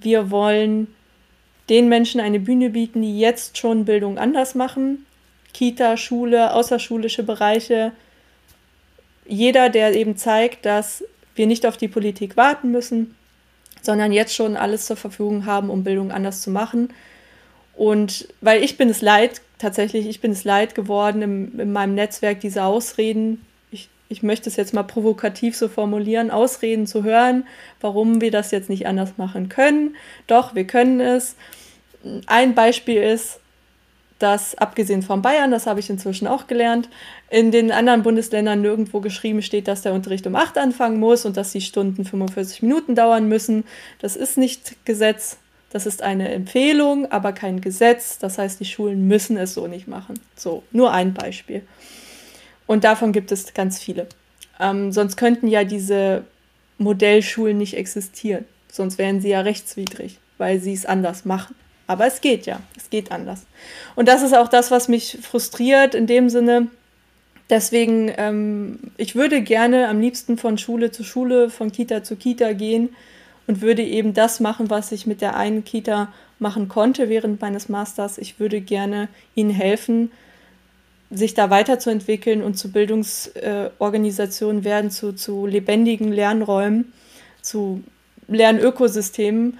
wir 0.00 0.30
wollen 0.30 0.88
den 1.68 1.88
Menschen 1.88 2.20
eine 2.20 2.40
Bühne 2.40 2.70
bieten, 2.70 3.02
die 3.02 3.18
jetzt 3.18 3.58
schon 3.58 3.84
Bildung 3.84 4.18
anders 4.18 4.54
machen. 4.54 5.04
Kita, 5.52 5.96
Schule, 5.96 6.54
außerschulische 6.54 7.22
Bereiche, 7.22 7.92
jeder, 9.26 9.68
der 9.68 9.94
eben 9.94 10.16
zeigt, 10.16 10.64
dass 10.64 11.04
wir 11.34 11.46
nicht 11.46 11.66
auf 11.66 11.76
die 11.76 11.88
Politik 11.88 12.36
warten 12.36 12.70
müssen, 12.70 13.14
sondern 13.82 14.12
jetzt 14.12 14.34
schon 14.34 14.56
alles 14.56 14.86
zur 14.86 14.96
Verfügung 14.96 15.46
haben, 15.46 15.70
um 15.70 15.84
Bildung 15.84 16.10
anders 16.10 16.42
zu 16.42 16.50
machen. 16.50 16.92
Und 17.74 18.28
weil 18.40 18.64
ich 18.64 18.76
bin 18.76 18.88
es 18.88 19.02
leid, 19.02 19.40
tatsächlich, 19.58 20.06
ich 20.06 20.20
bin 20.20 20.32
es 20.32 20.44
leid 20.44 20.74
geworden, 20.74 21.22
im, 21.22 21.60
in 21.60 21.72
meinem 21.72 21.94
Netzwerk 21.94 22.40
diese 22.40 22.64
Ausreden, 22.64 23.44
ich, 23.70 23.88
ich 24.08 24.22
möchte 24.22 24.48
es 24.48 24.56
jetzt 24.56 24.74
mal 24.74 24.84
provokativ 24.84 25.56
so 25.56 25.68
formulieren, 25.68 26.30
Ausreden 26.30 26.86
zu 26.86 27.04
hören, 27.04 27.46
warum 27.80 28.20
wir 28.20 28.30
das 28.30 28.50
jetzt 28.50 28.70
nicht 28.70 28.86
anders 28.86 29.18
machen 29.18 29.48
können. 29.48 29.96
Doch, 30.26 30.54
wir 30.54 30.66
können 30.66 31.00
es. 31.00 31.36
Ein 32.26 32.54
Beispiel 32.54 33.02
ist, 33.02 33.40
dass 34.18 34.56
abgesehen 34.56 35.02
von 35.02 35.22
Bayern, 35.22 35.50
das 35.50 35.66
habe 35.66 35.80
ich 35.80 35.90
inzwischen 35.90 36.26
auch 36.26 36.46
gelernt, 36.46 36.88
in 37.30 37.52
den 37.52 37.70
anderen 37.70 38.02
Bundesländern 38.02 38.60
nirgendwo 38.60 39.00
geschrieben 39.00 39.42
steht, 39.42 39.68
dass 39.68 39.82
der 39.82 39.92
Unterricht 39.92 40.26
um 40.26 40.34
8 40.34 40.58
anfangen 40.58 40.98
muss 40.98 41.24
und 41.24 41.36
dass 41.36 41.52
die 41.52 41.60
Stunden 41.60 42.04
45 42.04 42.62
Minuten 42.62 42.94
dauern 42.94 43.28
müssen. 43.28 43.64
Das 44.00 44.16
ist 44.16 44.38
nicht 44.38 44.84
Gesetz, 44.84 45.38
das 45.70 45.84
ist 45.84 46.02
eine 46.02 46.30
Empfehlung, 46.30 47.10
aber 47.12 47.32
kein 47.32 47.60
Gesetz. 47.60 48.18
Das 48.18 48.38
heißt, 48.38 48.60
die 48.60 48.64
Schulen 48.64 49.06
müssen 49.06 49.36
es 49.36 49.54
so 49.54 49.66
nicht 49.66 49.86
machen. 49.86 50.18
So, 50.34 50.62
nur 50.72 50.92
ein 50.92 51.12
Beispiel. 51.12 51.62
Und 52.66 52.84
davon 52.84 53.12
gibt 53.12 53.32
es 53.32 53.52
ganz 53.54 53.78
viele. 53.78 54.06
Ähm, 54.58 54.92
sonst 54.92 55.16
könnten 55.16 55.46
ja 55.46 55.64
diese 55.64 56.24
Modellschulen 56.78 57.58
nicht 57.58 57.76
existieren. 57.76 58.44
Sonst 58.70 58.98
wären 58.98 59.20
sie 59.20 59.28
ja 59.28 59.40
rechtswidrig, 59.40 60.18
weil 60.38 60.60
sie 60.60 60.72
es 60.72 60.86
anders 60.86 61.24
machen. 61.24 61.54
Aber 61.86 62.06
es 62.06 62.20
geht 62.20 62.46
ja, 62.46 62.60
es 62.76 62.90
geht 62.90 63.12
anders. 63.12 63.46
Und 63.94 64.08
das 64.08 64.22
ist 64.22 64.34
auch 64.34 64.48
das, 64.48 64.70
was 64.70 64.88
mich 64.88 65.18
frustriert 65.22 65.94
in 65.94 66.06
dem 66.06 66.28
Sinne. 66.28 66.68
Deswegen, 67.50 68.12
ähm, 68.18 68.78
ich 68.98 69.14
würde 69.14 69.42
gerne 69.42 69.88
am 69.88 70.00
liebsten 70.00 70.36
von 70.36 70.58
Schule 70.58 70.90
zu 70.90 71.02
Schule, 71.02 71.48
von 71.48 71.72
Kita 71.72 72.04
zu 72.04 72.16
Kita 72.16 72.52
gehen 72.52 72.90
und 73.48 73.60
würde 73.60 73.82
eben 73.82 74.14
das 74.14 74.38
machen, 74.38 74.70
was 74.70 74.92
ich 74.92 75.08
mit 75.08 75.20
der 75.20 75.36
einen 75.36 75.64
Kita 75.64 76.12
machen 76.38 76.68
konnte 76.68 77.08
während 77.08 77.40
meines 77.40 77.68
Masters. 77.68 78.18
Ich 78.18 78.38
würde 78.38 78.60
gerne 78.60 79.08
ihnen 79.34 79.50
helfen, 79.50 80.12
sich 81.10 81.34
da 81.34 81.50
weiterzuentwickeln 81.50 82.42
und 82.42 82.54
zu 82.54 82.70
Bildungsorganisationen 82.70 84.62
äh, 84.62 84.64
werden, 84.64 84.92
zu, 84.92 85.12
zu 85.14 85.46
lebendigen 85.46 86.12
Lernräumen, 86.12 86.92
zu 87.42 87.82
Lernökosystemen 88.28 89.58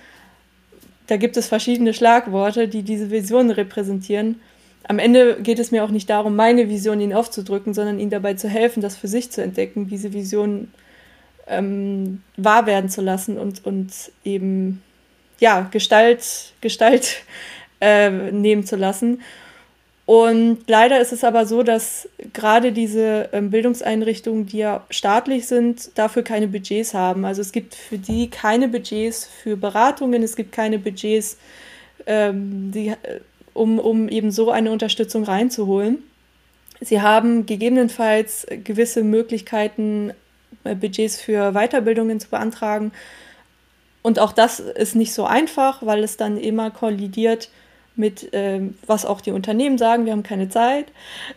da 1.08 1.16
gibt 1.16 1.36
es 1.38 1.48
verschiedene 1.48 1.94
Schlagworte, 1.94 2.68
die 2.68 2.82
diese 2.82 3.10
Vision 3.10 3.50
repräsentieren. 3.50 4.40
Am 4.84 4.98
Ende 4.98 5.38
geht 5.42 5.58
es 5.58 5.70
mir 5.70 5.82
auch 5.82 5.90
nicht 5.90 6.08
darum, 6.08 6.36
meine 6.36 6.68
Vision 6.68 7.00
ihnen 7.00 7.14
aufzudrücken, 7.14 7.74
sondern 7.74 7.98
ihnen 7.98 8.10
dabei 8.10 8.34
zu 8.34 8.48
helfen, 8.48 8.82
das 8.82 8.94
für 8.96 9.08
sich 9.08 9.30
zu 9.30 9.42
entdecken, 9.42 9.88
diese 9.88 10.12
Vision 10.12 10.68
ähm, 11.48 12.22
wahr 12.36 12.66
werden 12.66 12.90
zu 12.90 13.00
lassen 13.00 13.38
und, 13.38 13.64
und 13.64 13.92
eben 14.24 14.82
ja, 15.38 15.68
Gestalt, 15.70 16.52
Gestalt 16.60 17.22
äh, 17.80 18.10
nehmen 18.30 18.64
zu 18.64 18.76
lassen. 18.76 19.20
Und 20.08 20.60
leider 20.68 21.02
ist 21.02 21.12
es 21.12 21.22
aber 21.22 21.44
so, 21.44 21.62
dass 21.62 22.08
gerade 22.32 22.72
diese 22.72 23.28
ähm, 23.32 23.50
Bildungseinrichtungen, 23.50 24.46
die 24.46 24.56
ja 24.56 24.86
staatlich 24.88 25.46
sind, 25.46 25.90
dafür 25.98 26.22
keine 26.22 26.48
Budgets 26.48 26.94
haben. 26.94 27.26
Also 27.26 27.42
es 27.42 27.52
gibt 27.52 27.74
für 27.74 27.98
die 27.98 28.30
keine 28.30 28.68
Budgets 28.68 29.26
für 29.26 29.58
Beratungen, 29.58 30.22
es 30.22 30.34
gibt 30.34 30.52
keine 30.52 30.78
Budgets, 30.78 31.36
ähm, 32.06 32.72
die, 32.72 32.88
äh, 32.88 33.20
um, 33.52 33.78
um 33.78 34.08
eben 34.08 34.30
so 34.30 34.50
eine 34.50 34.70
Unterstützung 34.70 35.24
reinzuholen. 35.24 35.98
Sie 36.80 37.02
haben 37.02 37.44
gegebenenfalls 37.44 38.46
gewisse 38.64 39.04
Möglichkeiten, 39.04 40.14
Budgets 40.64 41.20
für 41.20 41.52
Weiterbildungen 41.52 42.20
zu 42.20 42.28
beantragen. 42.28 42.92
Und 44.02 44.18
auch 44.18 44.32
das 44.32 44.60
ist 44.60 44.94
nicht 44.94 45.12
so 45.12 45.24
einfach, 45.24 45.84
weil 45.84 46.02
es 46.04 46.16
dann 46.16 46.36
immer 46.36 46.70
kollidiert 46.70 47.50
mit, 47.96 48.28
ähm, 48.32 48.78
was 48.86 49.04
auch 49.04 49.20
die 49.20 49.32
Unternehmen 49.32 49.76
sagen, 49.76 50.06
wir 50.06 50.12
haben 50.12 50.22
keine 50.22 50.48
Zeit. 50.48 50.86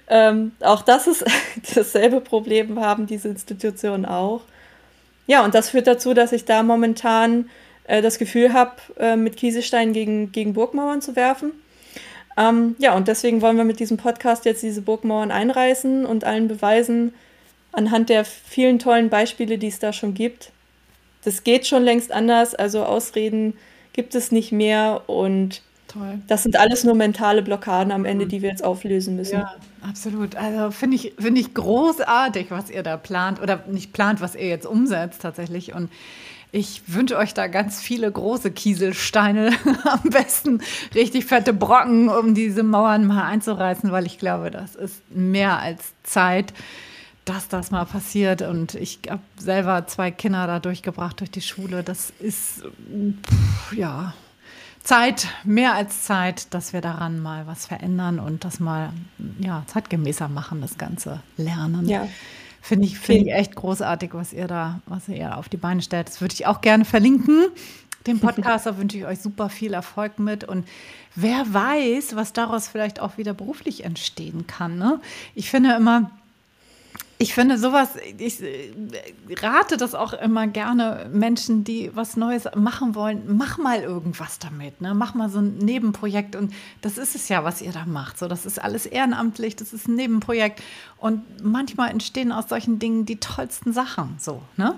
Ähm, 0.08 0.52
auch 0.62 0.84
das 0.84 1.08
ist 1.08 1.26
dasselbe 1.76 2.22
Problem, 2.22 2.80
haben 2.80 3.08
diese 3.08 3.30
Institutionen 3.30 4.06
auch. 4.06 4.42
Ja, 5.28 5.44
und 5.44 5.56
das 5.56 5.70
führt 5.70 5.88
dazu, 5.88 6.14
dass 6.14 6.32
ich 6.32 6.46
da 6.46 6.62
momentan 6.62 7.50
äh, 7.86 8.02
das 8.02 8.20
Gefühl 8.20 8.54
habe, 8.54 8.74
äh, 9.00 9.16
mit 9.16 9.38
Kieselstein 9.38 9.92
gegen, 9.92 10.32
gegen 10.32 10.54
Burgmauern 10.54 11.02
zu 11.02 11.16
werfen. 11.16 11.52
Ähm, 12.38 12.76
ja, 12.80 12.96
und 12.96 13.08
deswegen 13.08 13.42
wollen 13.42 13.58
wir 13.58 13.64
mit 13.64 13.80
diesem 13.80 13.98
Podcast 13.98 14.46
jetzt 14.46 14.64
diese 14.64 14.82
Burgmauern 14.82 15.32
einreißen 15.32 16.06
und 16.06 16.24
allen 16.24 16.48
beweisen, 16.48 17.14
anhand 17.72 18.10
der 18.10 18.26
vielen 18.26 18.80
tollen 18.80 19.10
Beispiele, 19.10 19.58
die 19.58 19.68
es 19.68 19.80
da 19.80 19.94
schon 19.94 20.14
gibt. 20.14 20.52
Das 21.24 21.44
geht 21.44 21.68
schon 21.68 21.84
längst 21.84 22.12
anders, 22.12 22.56
also 22.56 22.84
Ausreden 22.84 23.54
gibt 23.94 24.16
es 24.16 24.32
nicht 24.32 24.52
mehr 24.52 25.04
und 25.08 25.62
Toll. 25.92 26.22
Das 26.28 26.44
sind 26.44 26.58
alles 26.58 26.86
nur 26.86 26.96
mentale 26.96 27.42
Blockaden 27.42 27.92
am 27.92 28.06
Ende, 28.06 28.26
mhm. 28.26 28.30
die 28.30 28.42
wir 28.42 28.50
jetzt 28.50 28.64
auflösen 28.64 29.18
müssen. 29.18 29.40
Ja, 29.40 29.56
absolut. 29.82 30.36
Also 30.36 30.72
finde 30.72 30.96
ich, 30.96 31.14
find 31.20 31.38
ich 31.38 31.54
großartig, 31.54 32.50
was 32.50 32.70
ihr 32.70 32.82
da 32.82 32.96
plant 32.96 33.42
oder 33.42 33.64
nicht 33.68 33.92
plant, 33.92 34.22
was 34.22 34.36
ihr 34.36 34.48
jetzt 34.48 34.66
umsetzt 34.66 35.22
tatsächlich. 35.22 35.74
Und 35.74 35.92
ich 36.54 36.84
wünsche 36.88 37.18
euch 37.18 37.34
da 37.34 37.48
ganz 37.48 37.82
viele 37.82 38.10
große 38.10 38.52
Kieselsteine, 38.52 39.52
am 39.84 40.10
besten 40.10 40.62
richtig 40.96 41.26
fette 41.26 41.52
Brocken, 41.52 42.08
um 42.08 42.36
diese 42.36 42.64
Mauern 42.64 43.06
mal 43.06 43.26
einzureißen, 43.26 43.92
weil 43.92 44.06
ich 44.06 44.18
glaube, 44.18 44.50
das 44.50 44.76
ist 44.76 45.02
mehr 45.14 45.60
als 45.60 45.94
Zeit, 46.04 46.54
dass 47.26 47.48
das 47.48 47.72
mal 47.72 47.86
passiert. 47.86 48.42
Und 48.42 48.76
ich 48.76 49.00
habe 49.10 49.22
selber 49.38 49.88
zwei 49.88 50.12
Kinder 50.12 50.48
da 50.48 50.60
durchgebracht 50.60 51.20
durch 51.20 51.32
die 51.32 51.42
Schule. 51.42 51.84
Das 51.84 52.12
ist, 52.20 52.64
pff, 52.64 53.74
ja, 53.74 54.14
Zeit, 54.84 55.28
mehr 55.44 55.76
als 55.76 56.04
Zeit, 56.04 56.54
dass 56.54 56.74
wir 56.74 56.82
daran 56.82 57.20
mal 57.20 57.46
was 57.46 57.68
verändern 57.68 58.20
und 58.20 58.44
das 58.44 58.60
mal 58.60 58.92
ja, 59.40 59.64
zeitgemäßer 59.68 60.28
machen, 60.28 60.62
das 60.62 60.78
ganze 60.78 61.22
Lernen. 61.38 61.88
Ja. 61.88 62.08
Finde 62.64 62.88
ich, 62.88 63.00
find 63.00 63.28
ich 63.28 63.34
echt 63.34 63.56
großartig, 63.56 64.14
was 64.14 64.34
ihr 64.34 64.48
da, 64.48 64.82
was 64.86 65.08
ihr 65.08 65.38
auf 65.38 65.50
die 65.50 65.58
Beine 65.58 65.82
stellt. 65.82 66.08
Das 66.08 66.22
würde 66.22 66.34
ich 66.34 66.46
auch 66.46 66.62
gerne 66.62 66.86
verlinken. 66.86 67.48
Dem 68.08 68.20
Podcaster 68.20 68.78
wünsche 68.78 68.98
ich 68.98 69.06
euch 69.06 69.20
super 69.20 69.50
viel 69.50 69.74
Erfolg 69.74 70.18
mit 70.18 70.44
und 70.44 70.68
wer 71.16 71.54
weiß, 71.54 72.16
was 72.16 72.34
daraus 72.34 72.68
vielleicht 72.68 73.00
auch 73.00 73.18
wieder 73.18 73.34
beruflich 73.34 73.84
entstehen 73.84 74.48
kann. 74.48 74.78
Ne? 74.80 75.00
Ich 75.36 75.52
finde 75.52 75.76
immer, 75.76 76.10
ich 77.22 77.34
finde 77.36 77.58
sowas, 77.58 77.90
ich 78.18 78.42
äh, 78.42 78.72
rate 79.42 79.78
das 79.78 79.94
auch 79.94 80.14
immer 80.14 80.48
gerne 80.48 81.08
Menschen, 81.14 81.64
die 81.64 81.92
was 81.94 82.18
Neues 82.18 82.46
machen 82.56 82.96
wollen. 82.96 83.24
Mach 83.28 83.58
mal 83.58 83.82
irgendwas 83.82 84.40
damit, 84.40 84.82
ne? 84.82 84.94
Mach 84.96 85.14
mal 85.14 85.30
so 85.30 85.40
ein 85.40 85.58
Nebenprojekt 85.58 86.36
und 86.36 86.52
das 86.82 86.98
ist 86.98 87.16
es 87.16 87.30
ja, 87.30 87.44
was 87.44 87.62
ihr 87.62 87.72
da 87.72 87.86
macht. 87.86 88.18
So, 88.18 88.28
das 88.28 88.46
ist 88.46 88.60
alles 88.60 88.88
ehrenamtlich, 88.88 89.56
das 89.56 89.72
ist 89.72 89.88
ein 89.88 89.96
Nebenprojekt 89.96 90.64
und 90.98 91.22
manchmal 91.44 91.92
entstehen 91.92 92.32
aus 92.32 92.50
solchen 92.50 92.80
Dingen 92.80 93.06
die 93.06 93.18
tollsten 93.18 93.72
Sachen. 93.72 94.16
So, 94.20 94.42
ne? 94.58 94.76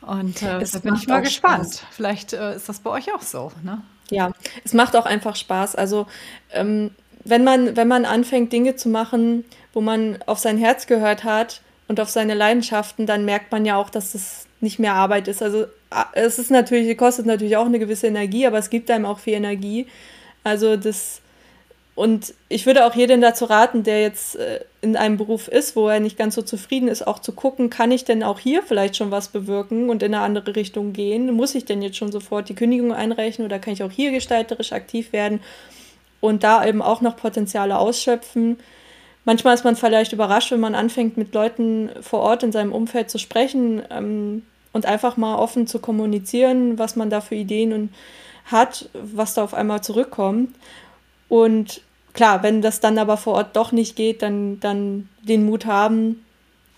Und 0.00 0.42
äh, 0.42 0.64
da 0.64 0.78
bin 0.80 0.96
ich 0.96 1.06
mal 1.06 1.22
gespannt. 1.22 1.66
Spaß. 1.66 1.84
Vielleicht 1.90 2.32
äh, 2.32 2.56
ist 2.56 2.68
das 2.68 2.80
bei 2.80 2.90
euch 2.90 3.14
auch 3.14 3.22
so, 3.22 3.52
ne? 3.62 3.82
Ja, 4.10 4.32
es 4.64 4.72
macht 4.72 4.96
auch 4.96 5.06
einfach 5.06 5.36
Spaß. 5.36 5.76
Also 5.76 6.08
ähm, 6.50 6.90
wenn 7.24 7.44
man, 7.44 7.76
wenn 7.76 7.86
man 7.86 8.04
anfängt, 8.04 8.52
Dinge 8.52 8.76
zu 8.76 8.88
machen, 8.88 9.44
wo 9.72 9.80
man 9.80 10.18
auf 10.26 10.38
sein 10.38 10.58
Herz 10.58 10.86
gehört 10.86 11.24
hat 11.24 11.60
und 11.88 12.00
auf 12.00 12.10
seine 12.10 12.34
Leidenschaften, 12.34 13.06
dann 13.06 13.24
merkt 13.24 13.52
man 13.52 13.64
ja 13.64 13.76
auch, 13.76 13.90
dass 13.90 14.12
das 14.12 14.46
nicht 14.60 14.78
mehr 14.78 14.94
Arbeit 14.94 15.28
ist. 15.28 15.42
Also 15.42 15.66
es 16.12 16.38
ist 16.38 16.50
natürlich, 16.50 16.96
kostet 16.96 17.26
natürlich 17.26 17.56
auch 17.56 17.66
eine 17.66 17.78
gewisse 17.78 18.06
Energie, 18.06 18.46
aber 18.46 18.58
es 18.58 18.70
gibt 18.70 18.90
einem 18.90 19.06
auch 19.06 19.18
viel 19.18 19.34
Energie. 19.34 19.86
Also 20.44 20.76
das 20.76 21.20
und 22.00 22.32
ich 22.48 22.64
würde 22.64 22.86
auch 22.86 22.94
jedem 22.94 23.20
dazu 23.20 23.44
raten, 23.44 23.82
der 23.82 24.00
jetzt 24.00 24.36
äh, 24.36 24.60
in 24.80 24.96
einem 24.96 25.18
Beruf 25.18 25.48
ist, 25.48 25.76
wo 25.76 25.88
er 25.88 26.00
nicht 26.00 26.16
ganz 26.16 26.34
so 26.34 26.40
zufrieden 26.40 26.88
ist, 26.88 27.06
auch 27.06 27.18
zu 27.18 27.32
gucken, 27.32 27.68
kann 27.68 27.90
ich 27.90 28.04
denn 28.04 28.22
auch 28.22 28.38
hier 28.38 28.62
vielleicht 28.62 28.96
schon 28.96 29.10
was 29.10 29.28
bewirken 29.28 29.90
und 29.90 30.02
in 30.02 30.14
eine 30.14 30.24
andere 30.24 30.56
Richtung 30.56 30.94
gehen? 30.94 31.30
Muss 31.34 31.54
ich 31.54 31.66
denn 31.66 31.82
jetzt 31.82 31.98
schon 31.98 32.10
sofort 32.10 32.48
die 32.48 32.54
Kündigung 32.54 32.94
einreichen 32.94 33.44
oder 33.44 33.58
kann 33.58 33.74
ich 33.74 33.82
auch 33.82 33.90
hier 33.90 34.12
gestalterisch 34.12 34.72
aktiv 34.72 35.12
werden 35.12 35.40
und 36.20 36.42
da 36.42 36.64
eben 36.64 36.80
auch 36.80 37.02
noch 37.02 37.16
Potenziale 37.16 37.78
ausschöpfen? 37.78 38.56
Manchmal 39.24 39.54
ist 39.54 39.64
man 39.64 39.76
vielleicht 39.76 40.12
überrascht, 40.12 40.50
wenn 40.50 40.60
man 40.60 40.74
anfängt, 40.74 41.16
mit 41.16 41.34
Leuten 41.34 41.90
vor 42.00 42.20
Ort 42.20 42.42
in 42.42 42.52
seinem 42.52 42.72
Umfeld 42.72 43.10
zu 43.10 43.18
sprechen 43.18 43.82
ähm, 43.90 44.42
und 44.72 44.86
einfach 44.86 45.16
mal 45.16 45.36
offen 45.36 45.66
zu 45.66 45.78
kommunizieren, 45.78 46.78
was 46.78 46.96
man 46.96 47.10
da 47.10 47.20
für 47.20 47.34
Ideen 47.34 47.72
und 47.72 47.90
hat, 48.46 48.88
was 48.94 49.34
da 49.34 49.44
auf 49.44 49.54
einmal 49.54 49.82
zurückkommt. 49.82 50.54
Und 51.28 51.82
klar, 52.14 52.42
wenn 52.42 52.62
das 52.62 52.80
dann 52.80 52.98
aber 52.98 53.16
vor 53.16 53.34
Ort 53.34 53.56
doch 53.56 53.72
nicht 53.72 53.96
geht, 53.96 54.22
dann, 54.22 54.58
dann 54.60 55.08
den 55.22 55.44
Mut 55.44 55.66
haben, 55.66 56.24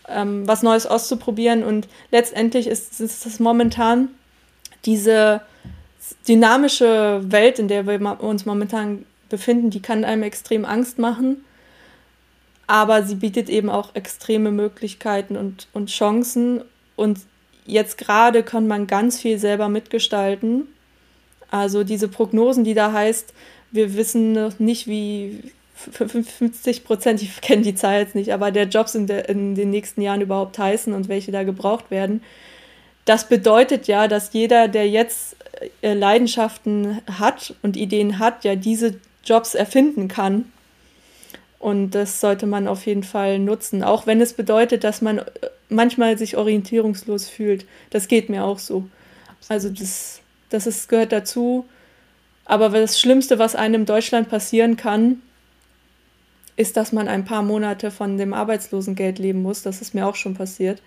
ähm, 0.09 0.47
was 0.47 0.62
Neues 0.62 0.86
auszuprobieren. 0.86 1.62
Und 1.62 1.88
letztendlich 2.11 2.66
ist, 2.66 3.01
ist 3.01 3.24
es 3.24 3.40
momentan 3.40 4.09
diese 4.84 5.43
dynamische 6.26 7.20
Welt, 7.24 7.59
in 7.59 7.68
der 7.68 7.86
wir 7.86 8.20
uns 8.22 8.45
momentan 8.45 9.07
befinden, 9.28 9.70
die 9.70 9.80
kann 9.80 10.05
einem 10.05 10.24
extrem 10.24 10.64
Angst 10.64 10.99
machen 10.99 11.45
aber 12.66 13.02
sie 13.02 13.16
bietet 13.16 13.48
eben 13.48 13.70
auch 13.70 13.94
extreme 13.94 14.50
Möglichkeiten 14.50 15.36
und, 15.36 15.68
und 15.72 15.90
Chancen. 15.90 16.62
Und 16.96 17.20
jetzt 17.66 17.98
gerade 17.98 18.42
kann 18.42 18.66
man 18.66 18.86
ganz 18.86 19.20
viel 19.20 19.38
selber 19.38 19.68
mitgestalten. 19.68 20.68
Also 21.50 21.84
diese 21.84 22.08
Prognosen, 22.08 22.64
die 22.64 22.74
da 22.74 22.92
heißt, 22.92 23.34
wir 23.72 23.94
wissen 23.94 24.32
noch 24.32 24.58
nicht, 24.58 24.86
wie 24.86 25.52
50 25.74 26.84
Prozent, 26.84 27.22
ich 27.22 27.40
kenne 27.40 27.62
die 27.62 27.74
Zahl 27.74 28.00
jetzt 28.00 28.14
nicht, 28.14 28.32
aber 28.32 28.50
der 28.50 28.64
Jobs 28.64 28.94
in, 28.94 29.06
der, 29.06 29.28
in 29.28 29.54
den 29.54 29.70
nächsten 29.70 30.00
Jahren 30.00 30.20
überhaupt 30.20 30.58
heißen 30.58 30.92
und 30.92 31.08
welche 31.08 31.32
da 31.32 31.42
gebraucht 31.42 31.90
werden. 31.90 32.22
Das 33.04 33.28
bedeutet 33.28 33.88
ja, 33.88 34.06
dass 34.06 34.32
jeder, 34.32 34.68
der 34.68 34.88
jetzt 34.88 35.36
äh, 35.80 35.94
Leidenschaften 35.94 37.00
hat 37.18 37.54
und 37.62 37.76
Ideen 37.76 38.20
hat, 38.20 38.44
ja 38.44 38.54
diese 38.54 38.94
Jobs 39.24 39.54
erfinden 39.54 40.06
kann 40.06 40.51
und 41.62 41.92
das 41.92 42.20
sollte 42.20 42.46
man 42.46 42.66
auf 42.66 42.86
jeden 42.86 43.04
Fall 43.04 43.38
nutzen, 43.38 43.84
auch 43.84 44.04
wenn 44.04 44.20
es 44.20 44.32
bedeutet, 44.32 44.82
dass 44.82 45.00
man 45.00 45.18
äh, 45.18 45.24
manchmal 45.68 46.18
sich 46.18 46.36
orientierungslos 46.36 47.28
fühlt. 47.28 47.66
Das 47.90 48.08
geht 48.08 48.28
mir 48.28 48.42
auch 48.44 48.58
so. 48.58 48.88
Also 49.48 49.70
das, 49.70 50.22
das 50.50 50.66
ist, 50.66 50.88
gehört 50.88 51.12
dazu. 51.12 51.64
Aber 52.46 52.70
das 52.70 52.98
Schlimmste, 52.98 53.38
was 53.38 53.54
einem 53.54 53.82
in 53.82 53.86
Deutschland 53.86 54.28
passieren 54.28 54.76
kann, 54.76 55.22
ist, 56.56 56.76
dass 56.76 56.90
man 56.90 57.06
ein 57.06 57.24
paar 57.24 57.42
Monate 57.42 57.92
von 57.92 58.18
dem 58.18 58.34
Arbeitslosengeld 58.34 59.20
leben 59.20 59.40
muss. 59.40 59.62
Das 59.62 59.80
ist 59.80 59.94
mir 59.94 60.08
auch 60.08 60.16
schon 60.16 60.34
passiert 60.34 60.82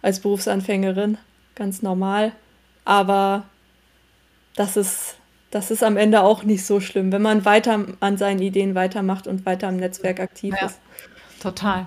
als 0.00 0.20
Berufsanfängerin. 0.20 1.18
Ganz 1.56 1.82
normal. 1.82 2.32
Aber 2.86 3.44
das 4.56 4.78
ist 4.78 5.16
das 5.50 5.70
ist 5.70 5.82
am 5.82 5.96
Ende 5.96 6.22
auch 6.22 6.44
nicht 6.44 6.64
so 6.64 6.80
schlimm, 6.80 7.12
wenn 7.12 7.22
man 7.22 7.44
weiter 7.44 7.84
an 8.00 8.16
seinen 8.16 8.40
Ideen 8.40 8.74
weitermacht 8.74 9.26
und 9.26 9.46
weiter 9.46 9.68
im 9.68 9.76
Netzwerk 9.76 10.20
aktiv 10.20 10.54
ja, 10.60 10.66
ist. 10.66 10.78
Total. 11.42 11.86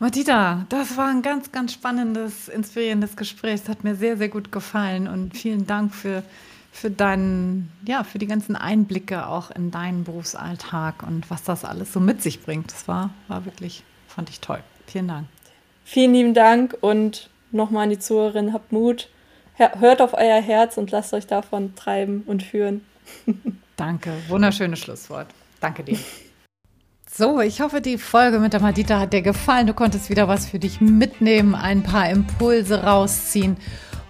Martita, 0.00 0.66
das 0.68 0.96
war 0.96 1.08
ein 1.08 1.22
ganz, 1.22 1.52
ganz 1.52 1.72
spannendes, 1.72 2.48
inspirierendes 2.48 3.16
Gespräch. 3.16 3.60
Es 3.62 3.68
hat 3.68 3.84
mir 3.84 3.94
sehr, 3.94 4.16
sehr 4.16 4.28
gut 4.28 4.50
gefallen 4.50 5.06
und 5.06 5.36
vielen 5.36 5.64
Dank 5.68 5.94
für, 5.94 6.24
für 6.72 6.90
deinen, 6.90 7.70
ja, 7.86 8.02
für 8.02 8.18
die 8.18 8.26
ganzen 8.26 8.56
Einblicke 8.56 9.28
auch 9.28 9.52
in 9.52 9.70
deinen 9.70 10.02
Berufsalltag 10.02 11.04
und 11.06 11.30
was 11.30 11.44
das 11.44 11.64
alles 11.64 11.92
so 11.92 12.00
mit 12.00 12.20
sich 12.20 12.42
bringt. 12.42 12.72
Das 12.72 12.88
war, 12.88 13.10
war 13.28 13.44
wirklich, 13.44 13.84
fand 14.08 14.28
ich 14.28 14.40
toll. 14.40 14.58
Vielen 14.88 15.06
Dank. 15.06 15.28
Vielen 15.84 16.14
lieben 16.14 16.34
Dank 16.34 16.76
und 16.80 17.30
nochmal 17.52 17.84
an 17.84 17.90
die 17.90 17.98
Zuhörerin, 18.00 18.52
habt 18.52 18.72
Mut 18.72 19.08
hört 19.78 20.00
auf 20.00 20.14
euer 20.14 20.40
Herz 20.40 20.76
und 20.76 20.90
lasst 20.90 21.12
euch 21.14 21.26
davon 21.26 21.74
treiben 21.74 22.22
und 22.26 22.42
führen. 22.42 22.84
Danke, 23.76 24.12
wunderschönes 24.28 24.80
Schlusswort. 24.80 25.28
Danke 25.60 25.82
dir. 25.82 25.98
So, 27.10 27.40
ich 27.40 27.60
hoffe, 27.60 27.80
die 27.80 27.98
Folge 27.98 28.38
mit 28.38 28.54
der 28.54 28.60
Madita 28.60 28.98
hat 28.98 29.12
dir 29.12 29.20
gefallen. 29.20 29.66
Du 29.66 29.74
konntest 29.74 30.08
wieder 30.08 30.28
was 30.28 30.46
für 30.46 30.58
dich 30.58 30.80
mitnehmen, 30.80 31.54
ein 31.54 31.82
paar 31.82 32.08
Impulse 32.08 32.84
rausziehen. 32.84 33.58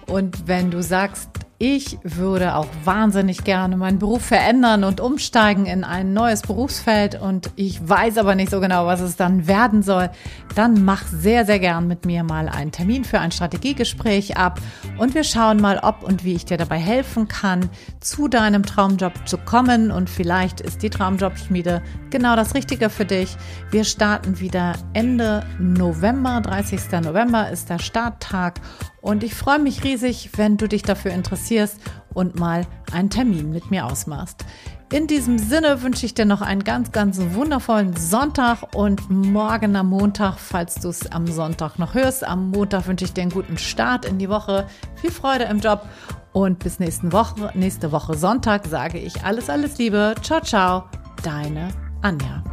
Und 0.06 0.46
wenn 0.46 0.70
du 0.70 0.82
sagst, 0.82 1.28
Ich 1.64 1.96
würde 2.02 2.56
auch 2.56 2.66
wahnsinnig 2.82 3.44
gerne 3.44 3.76
meinen 3.76 4.00
Beruf 4.00 4.24
verändern 4.24 4.82
und 4.82 5.00
umsteigen 5.00 5.66
in 5.66 5.84
ein 5.84 6.12
neues 6.12 6.42
Berufsfeld 6.42 7.14
und 7.20 7.50
ich 7.54 7.88
weiß 7.88 8.18
aber 8.18 8.34
nicht 8.34 8.50
so 8.50 8.58
genau, 8.58 8.86
was 8.86 9.00
es 9.00 9.14
dann 9.14 9.46
werden 9.46 9.84
soll. 9.84 10.10
Dann 10.56 10.84
mach 10.84 11.04
sehr, 11.06 11.46
sehr 11.46 11.60
gern 11.60 11.86
mit 11.86 12.04
mir 12.04 12.24
mal 12.24 12.48
einen 12.48 12.72
Termin 12.72 13.04
für 13.04 13.20
ein 13.20 13.30
Strategiegespräch 13.30 14.36
ab 14.36 14.60
und 14.98 15.14
wir 15.14 15.22
schauen 15.22 15.60
mal, 15.60 15.78
ob 15.78 16.02
und 16.02 16.24
wie 16.24 16.34
ich 16.34 16.46
dir 16.46 16.56
dabei 16.56 16.78
helfen 16.78 17.28
kann, 17.28 17.70
zu 18.00 18.26
deinem 18.26 18.64
Traumjob 18.64 19.28
zu 19.28 19.38
kommen 19.38 19.92
und 19.92 20.10
vielleicht 20.10 20.60
ist 20.60 20.82
die 20.82 20.90
Traumjobschmiede 20.90 21.80
genau 22.10 22.34
das 22.34 22.56
Richtige 22.56 22.90
für 22.90 23.04
dich. 23.04 23.36
Wir 23.70 23.84
starten 23.84 24.40
wieder 24.40 24.72
Ende 24.94 25.46
November, 25.60 26.40
30. 26.40 26.90
November 27.04 27.50
ist 27.50 27.70
der 27.70 27.78
Starttag 27.78 28.60
und 29.02 29.22
ich 29.22 29.34
freue 29.34 29.58
mich 29.58 29.84
riesig, 29.84 30.30
wenn 30.36 30.56
du 30.56 30.66
dich 30.66 30.82
dafür 30.82 31.10
interessierst 31.10 31.78
und 32.14 32.38
mal 32.38 32.66
einen 32.92 33.10
Termin 33.10 33.50
mit 33.50 33.70
mir 33.70 33.84
ausmachst. 33.84 34.46
In 34.92 35.06
diesem 35.06 35.38
Sinne 35.38 35.82
wünsche 35.82 36.04
ich 36.06 36.14
dir 36.14 36.26
noch 36.26 36.42
einen 36.42 36.64
ganz, 36.64 36.92
ganz 36.92 37.18
wundervollen 37.32 37.96
Sonntag 37.96 38.74
und 38.74 39.10
morgen 39.10 39.74
am 39.74 39.88
Montag, 39.88 40.38
falls 40.38 40.74
du 40.76 40.90
es 40.90 41.10
am 41.10 41.26
Sonntag 41.26 41.78
noch 41.78 41.94
hörst, 41.94 42.24
am 42.24 42.50
Montag 42.50 42.86
wünsche 42.86 43.06
ich 43.06 43.12
dir 43.12 43.22
einen 43.22 43.30
guten 43.30 43.58
Start 43.58 44.04
in 44.04 44.18
die 44.18 44.28
Woche. 44.28 44.66
Viel 44.96 45.10
Freude 45.10 45.44
im 45.44 45.60
Job 45.60 45.88
und 46.32 46.58
bis 46.58 46.78
nächsten 46.78 47.10
Woche, 47.12 47.50
nächste 47.54 47.90
Woche 47.90 48.14
Sonntag 48.16 48.66
sage 48.66 48.98
ich 48.98 49.24
alles, 49.24 49.48
alles 49.48 49.78
Liebe. 49.78 50.14
Ciao, 50.22 50.40
ciao, 50.40 50.84
deine 51.22 51.70
Anja. 52.02 52.44